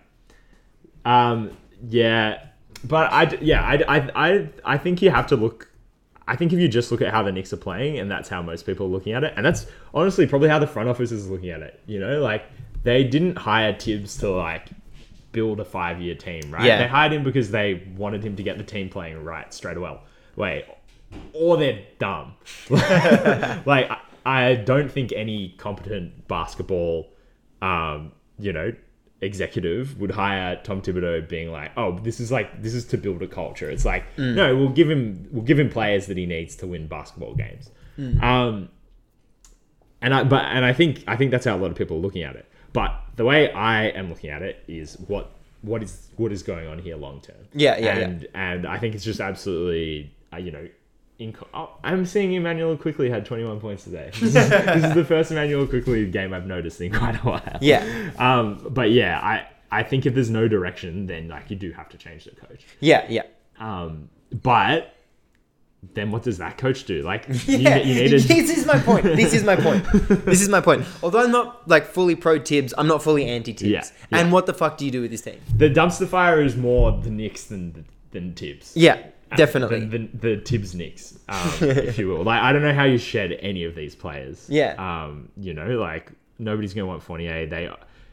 Um. 1.04 1.50
Yeah. 1.86 2.46
But 2.86 3.12
I. 3.12 3.36
Yeah. 3.40 3.62
I. 3.62 3.96
I. 3.96 4.10
I. 4.14 4.48
I 4.64 4.78
think 4.78 5.02
you 5.02 5.10
have 5.10 5.26
to 5.28 5.36
look. 5.36 5.70
I 6.28 6.34
think 6.34 6.52
if 6.52 6.58
you 6.58 6.68
just 6.68 6.90
look 6.90 7.02
at 7.02 7.12
how 7.12 7.22
the 7.22 7.32
Knicks 7.32 7.52
are 7.52 7.58
playing, 7.58 7.98
and 7.98 8.10
that's 8.10 8.28
how 8.28 8.42
most 8.42 8.66
people 8.66 8.86
are 8.86 8.90
looking 8.90 9.12
at 9.12 9.22
it, 9.24 9.34
and 9.36 9.46
that's 9.46 9.66
honestly 9.94 10.26
probably 10.26 10.48
how 10.48 10.58
the 10.58 10.66
front 10.66 10.88
office 10.88 11.12
is 11.12 11.28
looking 11.30 11.50
at 11.50 11.62
it. 11.62 11.80
You 11.86 12.00
know, 12.00 12.20
like 12.20 12.44
they 12.82 13.04
didn't 13.04 13.36
hire 13.36 13.76
Thibs 13.78 14.16
to 14.18 14.30
like 14.30 14.68
build 15.32 15.60
a 15.60 15.64
five-year 15.64 16.14
team, 16.14 16.50
right? 16.50 16.64
Yeah. 16.64 16.78
They 16.78 16.88
hired 16.88 17.12
him 17.12 17.22
because 17.22 17.50
they 17.50 17.86
wanted 17.96 18.24
him 18.24 18.36
to 18.36 18.42
get 18.42 18.58
the 18.58 18.64
team 18.64 18.88
playing 18.88 19.22
right 19.22 19.52
straight 19.52 19.76
away. 19.76 19.98
Wait, 20.34 20.64
or 21.32 21.56
they're 21.56 21.82
dumb. 21.98 22.34
like 22.70 23.90
I, 23.90 23.98
I 24.24 24.54
don't 24.56 24.90
think 24.90 25.12
any 25.12 25.50
competent 25.58 26.26
basketball, 26.26 27.12
um, 27.62 28.12
you 28.38 28.52
know, 28.52 28.72
executive 29.26 30.00
would 30.00 30.12
hire 30.12 30.58
Tom 30.64 30.80
Thibodeau 30.80 31.28
being 31.28 31.52
like, 31.52 31.72
oh, 31.76 31.98
this 31.98 32.20
is 32.20 32.32
like 32.32 32.62
this 32.62 32.72
is 32.72 32.84
to 32.86 32.96
build 32.96 33.22
a 33.22 33.26
culture. 33.26 33.68
It's 33.68 33.84
like 33.84 34.04
no, 34.34 34.56
we'll 34.56 34.70
give 34.70 34.90
him 34.90 35.28
we'll 35.30 35.44
give 35.44 35.58
him 35.58 35.68
players 35.68 36.06
that 36.06 36.16
he 36.16 36.24
needs 36.24 36.56
to 36.56 36.66
win 36.66 36.86
basketball 36.86 37.34
games. 37.34 37.70
Um, 38.22 38.68
and 40.00 40.14
I 40.14 40.24
but 40.24 40.44
and 40.44 40.64
I 40.64 40.72
think 40.72 41.04
I 41.06 41.16
think 41.16 41.30
that's 41.30 41.44
how 41.44 41.56
a 41.56 41.58
lot 41.58 41.70
of 41.70 41.76
people 41.76 41.98
are 41.98 42.00
looking 42.00 42.22
at 42.22 42.36
it. 42.36 42.46
But 42.72 42.92
the 43.16 43.24
way 43.24 43.50
I 43.52 43.86
am 43.88 44.08
looking 44.08 44.30
at 44.30 44.42
it 44.42 44.62
is 44.68 44.98
what 45.08 45.32
what 45.62 45.82
is 45.82 46.08
what 46.16 46.32
is 46.32 46.42
going 46.42 46.68
on 46.68 46.78
here 46.78 46.96
long 46.96 47.20
term. 47.20 47.36
Yeah, 47.52 47.76
yeah, 47.76 47.84
yeah. 47.84 48.04
and 48.04 48.28
and 48.34 48.66
I 48.66 48.78
think 48.78 48.94
it's 48.94 49.04
just 49.04 49.20
absolutely 49.20 50.14
uh, 50.32 50.38
you 50.38 50.50
know. 50.50 50.68
Inco- 51.18 51.46
oh, 51.54 51.70
I'm 51.82 52.04
seeing 52.04 52.34
Immanuel 52.34 52.76
Quickley 52.76 53.08
had 53.08 53.24
21 53.24 53.58
points 53.60 53.84
today. 53.84 54.10
This 54.20 54.34
is, 54.36 54.48
this 54.50 54.84
is 54.84 54.94
the 54.94 55.04
first 55.04 55.30
Immanuel 55.30 55.66
Quickley 55.66 56.06
game 56.10 56.34
I've 56.34 56.46
noticed 56.46 56.80
in 56.80 56.92
quite 56.92 57.14
a 57.16 57.18
while. 57.26 57.58
Yeah. 57.60 58.10
Um, 58.18 58.66
but 58.70 58.90
yeah, 58.90 59.18
I 59.20 59.46
I 59.70 59.82
think 59.82 60.06
if 60.06 60.14
there's 60.14 60.30
no 60.30 60.46
direction, 60.48 61.06
then 61.06 61.28
like 61.28 61.50
you 61.50 61.56
do 61.56 61.72
have 61.72 61.88
to 61.90 61.96
change 61.98 62.24
the 62.24 62.32
coach. 62.32 62.66
Yeah, 62.80 63.06
yeah. 63.08 63.22
Um, 63.58 64.10
but 64.42 64.92
then 65.94 66.10
what 66.10 66.22
does 66.22 66.38
that 66.38 66.58
coach 66.58 66.84
do? 66.84 67.02
Like 67.02 67.26
Yeah, 67.46 67.76
you 67.76 67.94
need 67.94 68.08
to 68.08 68.20
this 68.20 68.50
is 68.50 68.66
my 68.66 68.78
point. 68.78 69.04
This 69.04 69.32
is 69.32 69.42
my 69.44 69.56
point. 69.56 69.84
This 70.26 70.42
is 70.42 70.48
my 70.48 70.60
point. 70.60 70.84
Although 71.02 71.24
I'm 71.24 71.32
not 71.32 71.66
like 71.68 71.86
fully 71.86 72.14
pro 72.14 72.38
Thibs, 72.38 72.74
I'm 72.76 72.88
not 72.88 73.02
fully 73.02 73.26
anti 73.26 73.52
Thibs. 73.52 73.70
Yeah, 73.70 73.84
yeah. 74.10 74.18
And 74.18 74.32
what 74.32 74.44
the 74.46 74.52
fuck 74.54 74.76
do 74.76 74.84
you 74.84 74.90
do 74.90 75.00
with 75.00 75.10
this 75.10 75.22
team? 75.22 75.40
the 75.56 75.70
dumpster 75.70 76.06
fire 76.06 76.42
is 76.42 76.56
more 76.56 76.92
the 76.92 77.10
Knicks 77.10 77.44
than 77.44 77.86
than 78.10 78.34
Thibs. 78.34 78.72
Yeah, 78.76 78.98
definitely. 79.36 79.84
than 79.86 80.10
the, 80.12 80.36
the 80.36 80.40
Thibs 80.40 80.74
Knicks, 80.74 81.18
um, 81.28 81.50
if 81.60 81.98
you 81.98 82.08
will. 82.08 82.22
Like 82.22 82.42
I 82.42 82.52
don't 82.52 82.62
know 82.62 82.74
how 82.74 82.84
you 82.84 82.98
shed 82.98 83.32
any 83.40 83.64
of 83.64 83.74
these 83.74 83.94
players. 83.94 84.48
Yeah. 84.48 84.74
Um, 84.78 85.30
you 85.36 85.54
know, 85.54 85.78
like 85.78 86.12
nobody's 86.38 86.74
gonna 86.74 86.86
want 86.86 87.02
Fournier. 87.02 87.46
They 87.46 87.70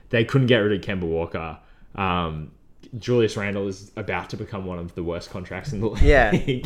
they 0.09 0.25
couldn't 0.25 0.47
get 0.47 0.57
rid 0.57 0.79
of 0.79 0.85
Kemba 0.85 1.07
Walker. 1.07 1.57
Um, 1.95 2.51
Julius 2.99 3.35
Randle 3.35 3.67
is 3.67 3.91
about 3.95 4.29
to 4.29 4.37
become 4.37 4.65
one 4.65 4.77
of 4.77 4.93
the 4.93 5.03
worst 5.03 5.29
contracts 5.31 5.73
in 5.73 5.81
the 5.81 5.87
league. 5.89 6.03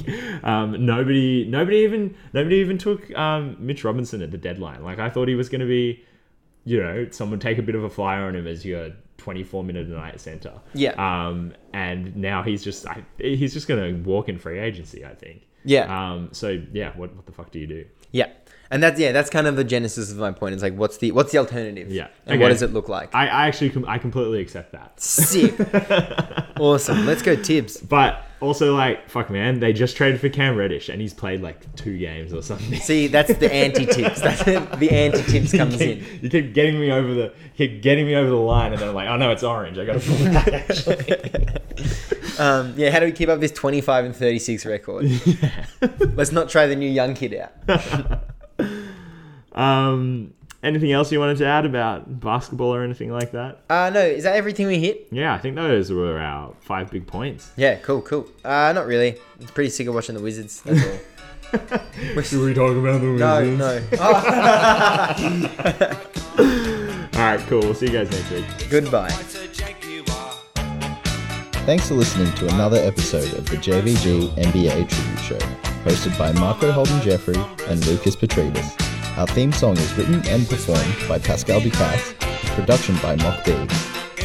Yeah. 0.05 0.39
um, 0.43 0.85
nobody, 0.85 1.45
nobody 1.45 1.77
even, 1.77 2.15
nobody 2.33 2.57
even 2.57 2.77
took 2.77 3.13
um, 3.17 3.55
Mitch 3.59 3.83
Robinson 3.83 4.21
at 4.21 4.31
the 4.31 4.37
deadline. 4.37 4.83
Like 4.83 4.99
I 4.99 5.09
thought 5.09 5.27
he 5.27 5.35
was 5.35 5.47
going 5.47 5.61
to 5.61 5.67
be, 5.67 6.03
you 6.65 6.81
know, 6.81 7.07
someone 7.11 7.39
take 7.39 7.57
a 7.57 7.61
bit 7.61 7.75
of 7.75 7.83
a 7.83 7.89
flyer 7.89 8.25
on 8.25 8.35
him 8.35 8.45
as 8.47 8.65
your 8.65 8.91
24 9.17 9.63
minute 9.63 9.87
a 9.87 9.91
night 9.91 10.19
center. 10.19 10.53
Yeah. 10.73 10.93
Um, 10.97 11.53
and 11.73 12.15
now 12.15 12.43
he's 12.43 12.63
just, 12.63 12.87
I, 12.87 13.03
he's 13.17 13.53
just 13.53 13.67
going 13.67 14.03
to 14.03 14.09
walk 14.09 14.29
in 14.29 14.37
free 14.37 14.59
agency. 14.59 15.05
I 15.05 15.13
think. 15.15 15.47
Yeah. 15.63 16.11
Um. 16.13 16.29
So 16.31 16.61
yeah, 16.71 16.95
what 16.95 17.15
what 17.15 17.25
the 17.25 17.31
fuck 17.31 17.51
do 17.51 17.59
you 17.59 17.67
do? 17.67 17.85
yeah. 18.11 18.29
And 18.69 18.83
that's 18.83 18.99
yeah, 18.99 19.11
that's 19.13 19.29
kind 19.29 19.47
of 19.47 19.55
the 19.55 19.63
genesis 19.63 20.11
of 20.11 20.17
my 20.17 20.31
point. 20.31 20.53
It's 20.53 20.63
like 20.63 20.75
what's 20.75 20.97
the 20.97 21.11
what's 21.11 21.31
the 21.31 21.37
alternative? 21.37 21.91
Yeah. 21.91 22.07
And 22.25 22.35
Okay. 22.35 22.41
what 22.43 22.49
does 22.49 22.61
it 22.61 22.73
look 22.73 22.89
like? 22.89 23.13
I, 23.15 23.27
I 23.27 23.47
actually, 23.47 23.69
com- 23.69 23.85
I 23.87 23.97
completely 23.97 24.41
accept 24.41 24.73
that. 24.73 24.99
Sick. 24.99 25.55
awesome. 26.59 27.05
Let's 27.05 27.21
go 27.21 27.35
Thibs. 27.35 27.77
But 27.77 28.23
also, 28.39 28.75
like, 28.75 29.09
fuck, 29.09 29.29
man, 29.29 29.59
they 29.59 29.73
just 29.73 29.95
traded 29.97 30.19
for 30.21 30.29
Cam 30.29 30.55
Reddish, 30.57 30.89
and 30.89 31.01
he's 31.01 31.13
played 31.13 31.41
like 31.41 31.75
two 31.75 31.97
games 31.97 32.33
or 32.33 32.41
something. 32.43 32.79
See, 32.79 33.07
that's 33.07 33.33
the 33.33 33.51
anti 33.53 33.85
Thibs. 33.85 34.21
That's 34.21 34.43
the 34.43 34.89
anti 34.91 35.21
Thibs 35.21 35.53
comes 35.53 35.77
keep, 35.77 35.99
in. 35.99 36.19
you 36.21 36.29
keep 36.29 36.53
getting 36.53 36.79
me 36.79 36.91
over 36.91 37.13
the, 37.13 37.21
you 37.23 37.31
keep 37.69 37.81
getting 37.81 38.05
me 38.05 38.15
over 38.15 38.29
the 38.29 38.35
line, 38.35 38.73
and 38.73 38.81
then 38.81 38.89
I'm 38.89 38.95
like, 38.95 39.07
oh 39.09 39.15
no, 39.17 39.31
it's 39.31 39.43
orange. 39.43 39.77
I 39.77 39.85
gotta 39.85 39.99
pull 39.99 40.15
it 40.19 40.33
back. 40.33 40.47
Actually, 40.53 41.53
Um, 42.39 42.75
yeah, 42.77 42.91
how 42.91 42.99
do 42.99 43.05
we 43.07 43.11
keep 43.13 43.29
up 43.29 43.39
this 43.39 43.51
25 43.51 44.05
and 44.05 44.15
36 44.15 44.63
record? 44.67 45.09
Let's 46.15 46.31
not 46.31 46.49
try 46.49 46.67
the 46.67 46.75
new 46.75 46.89
young 46.89 47.15
kid 47.15 47.33
out. 47.33 48.21
Um, 49.57 50.33
anything 50.63 50.91
else 50.91 51.11
you 51.11 51.19
wanted 51.19 51.37
to 51.37 51.45
add 51.45 51.65
about 51.65 52.19
basketball 52.19 52.73
or 52.73 52.83
anything 52.83 53.11
like 53.11 53.31
that? 53.31 53.59
Uh, 53.69 53.89
no, 53.93 54.01
is 54.01 54.23
that 54.23 54.35
everything 54.35 54.67
we 54.67 54.79
hit? 54.79 55.07
Yeah, 55.11 55.33
I 55.33 55.37
think 55.39 55.55
those 55.55 55.91
were 55.91 56.19
our 56.19 56.53
five 56.61 56.89
big 56.91 57.05
points. 57.07 57.51
Yeah, 57.57 57.75
cool, 57.77 58.01
cool. 58.01 58.27
Uh, 58.45 58.71
not 58.73 58.85
really. 58.87 59.17
It's 59.39 59.51
pretty 59.51 59.69
sick 59.69 59.87
of 59.87 59.95
watching 59.95 60.15
the 60.15 60.21
Wizards. 60.21 60.61
That's 60.61 60.85
all. 60.85 60.99
Should 62.23 62.41
we 62.43 62.53
talk 62.53 62.75
about 62.75 62.99
the 63.01 63.11
Wizards? 63.13 63.19
No, 63.19 63.55
no. 63.55 63.81
Oh, 63.99 64.13
All 67.17 67.23
right, 67.23 67.39
cool. 67.47 67.61
We'll 67.61 67.73
see 67.73 67.87
you 67.87 67.93
guys 67.93 68.11
next 68.11 68.29
week. 68.31 68.45
goodbye. 68.69 69.09
Thanks 71.65 71.87
for 71.87 71.95
listening 71.95 72.31
to 72.35 72.47
another 72.53 72.77
episode 72.77 73.33
of 73.33 73.49
the 73.49 73.57
JVG 73.57 74.29
NBA 74.35 74.87
Tribute 74.87 75.19
Show, 75.19 75.39
hosted 75.83 76.15
by 76.17 76.31
Marco 76.33 76.71
Holden 76.71 77.01
Jeffrey 77.01 77.35
and 77.67 77.83
Lukas 77.87 78.15
Petridis. 78.15 78.75
Our 79.17 79.25
theme 79.25 79.51
song 79.51 79.75
is 79.77 79.91
written 79.97 80.23
and 80.27 80.47
performed 80.47 80.95
by 81.09 81.17
Pascal 81.17 81.59
Ducasse, 81.59 82.13
production 82.55 82.95
by 82.97 83.15
Mock 83.15 83.43
B. 83.43 83.51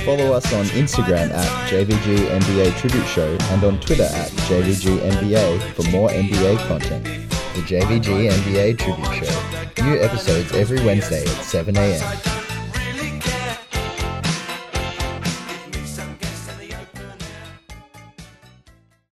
Follow 0.05 0.35
us 0.35 0.53
on 0.53 0.67
Instagram 0.67 1.31
at 1.31 1.71
JVG 1.71 2.29
NBA 2.29 2.77
Tribute 2.77 3.07
Show 3.07 3.39
and 3.41 3.65
on 3.65 3.81
Twitter 3.81 4.03
at 4.03 4.29
JVG 4.51 4.99
NBA 4.99 5.63
for 5.73 5.91
more 5.91 6.11
NBA 6.11 6.59
content. 6.69 7.05
The 7.05 7.63
JVG 7.63 8.33
NBA 8.33 8.79
Tribute 8.79 9.25
Show. 9.25 9.83
New 9.83 9.99
episodes 9.99 10.53
every 10.53 10.85
Wednesday 10.85 11.23
at 11.23 11.43
7 11.43 11.75
a.m. 11.75 12.42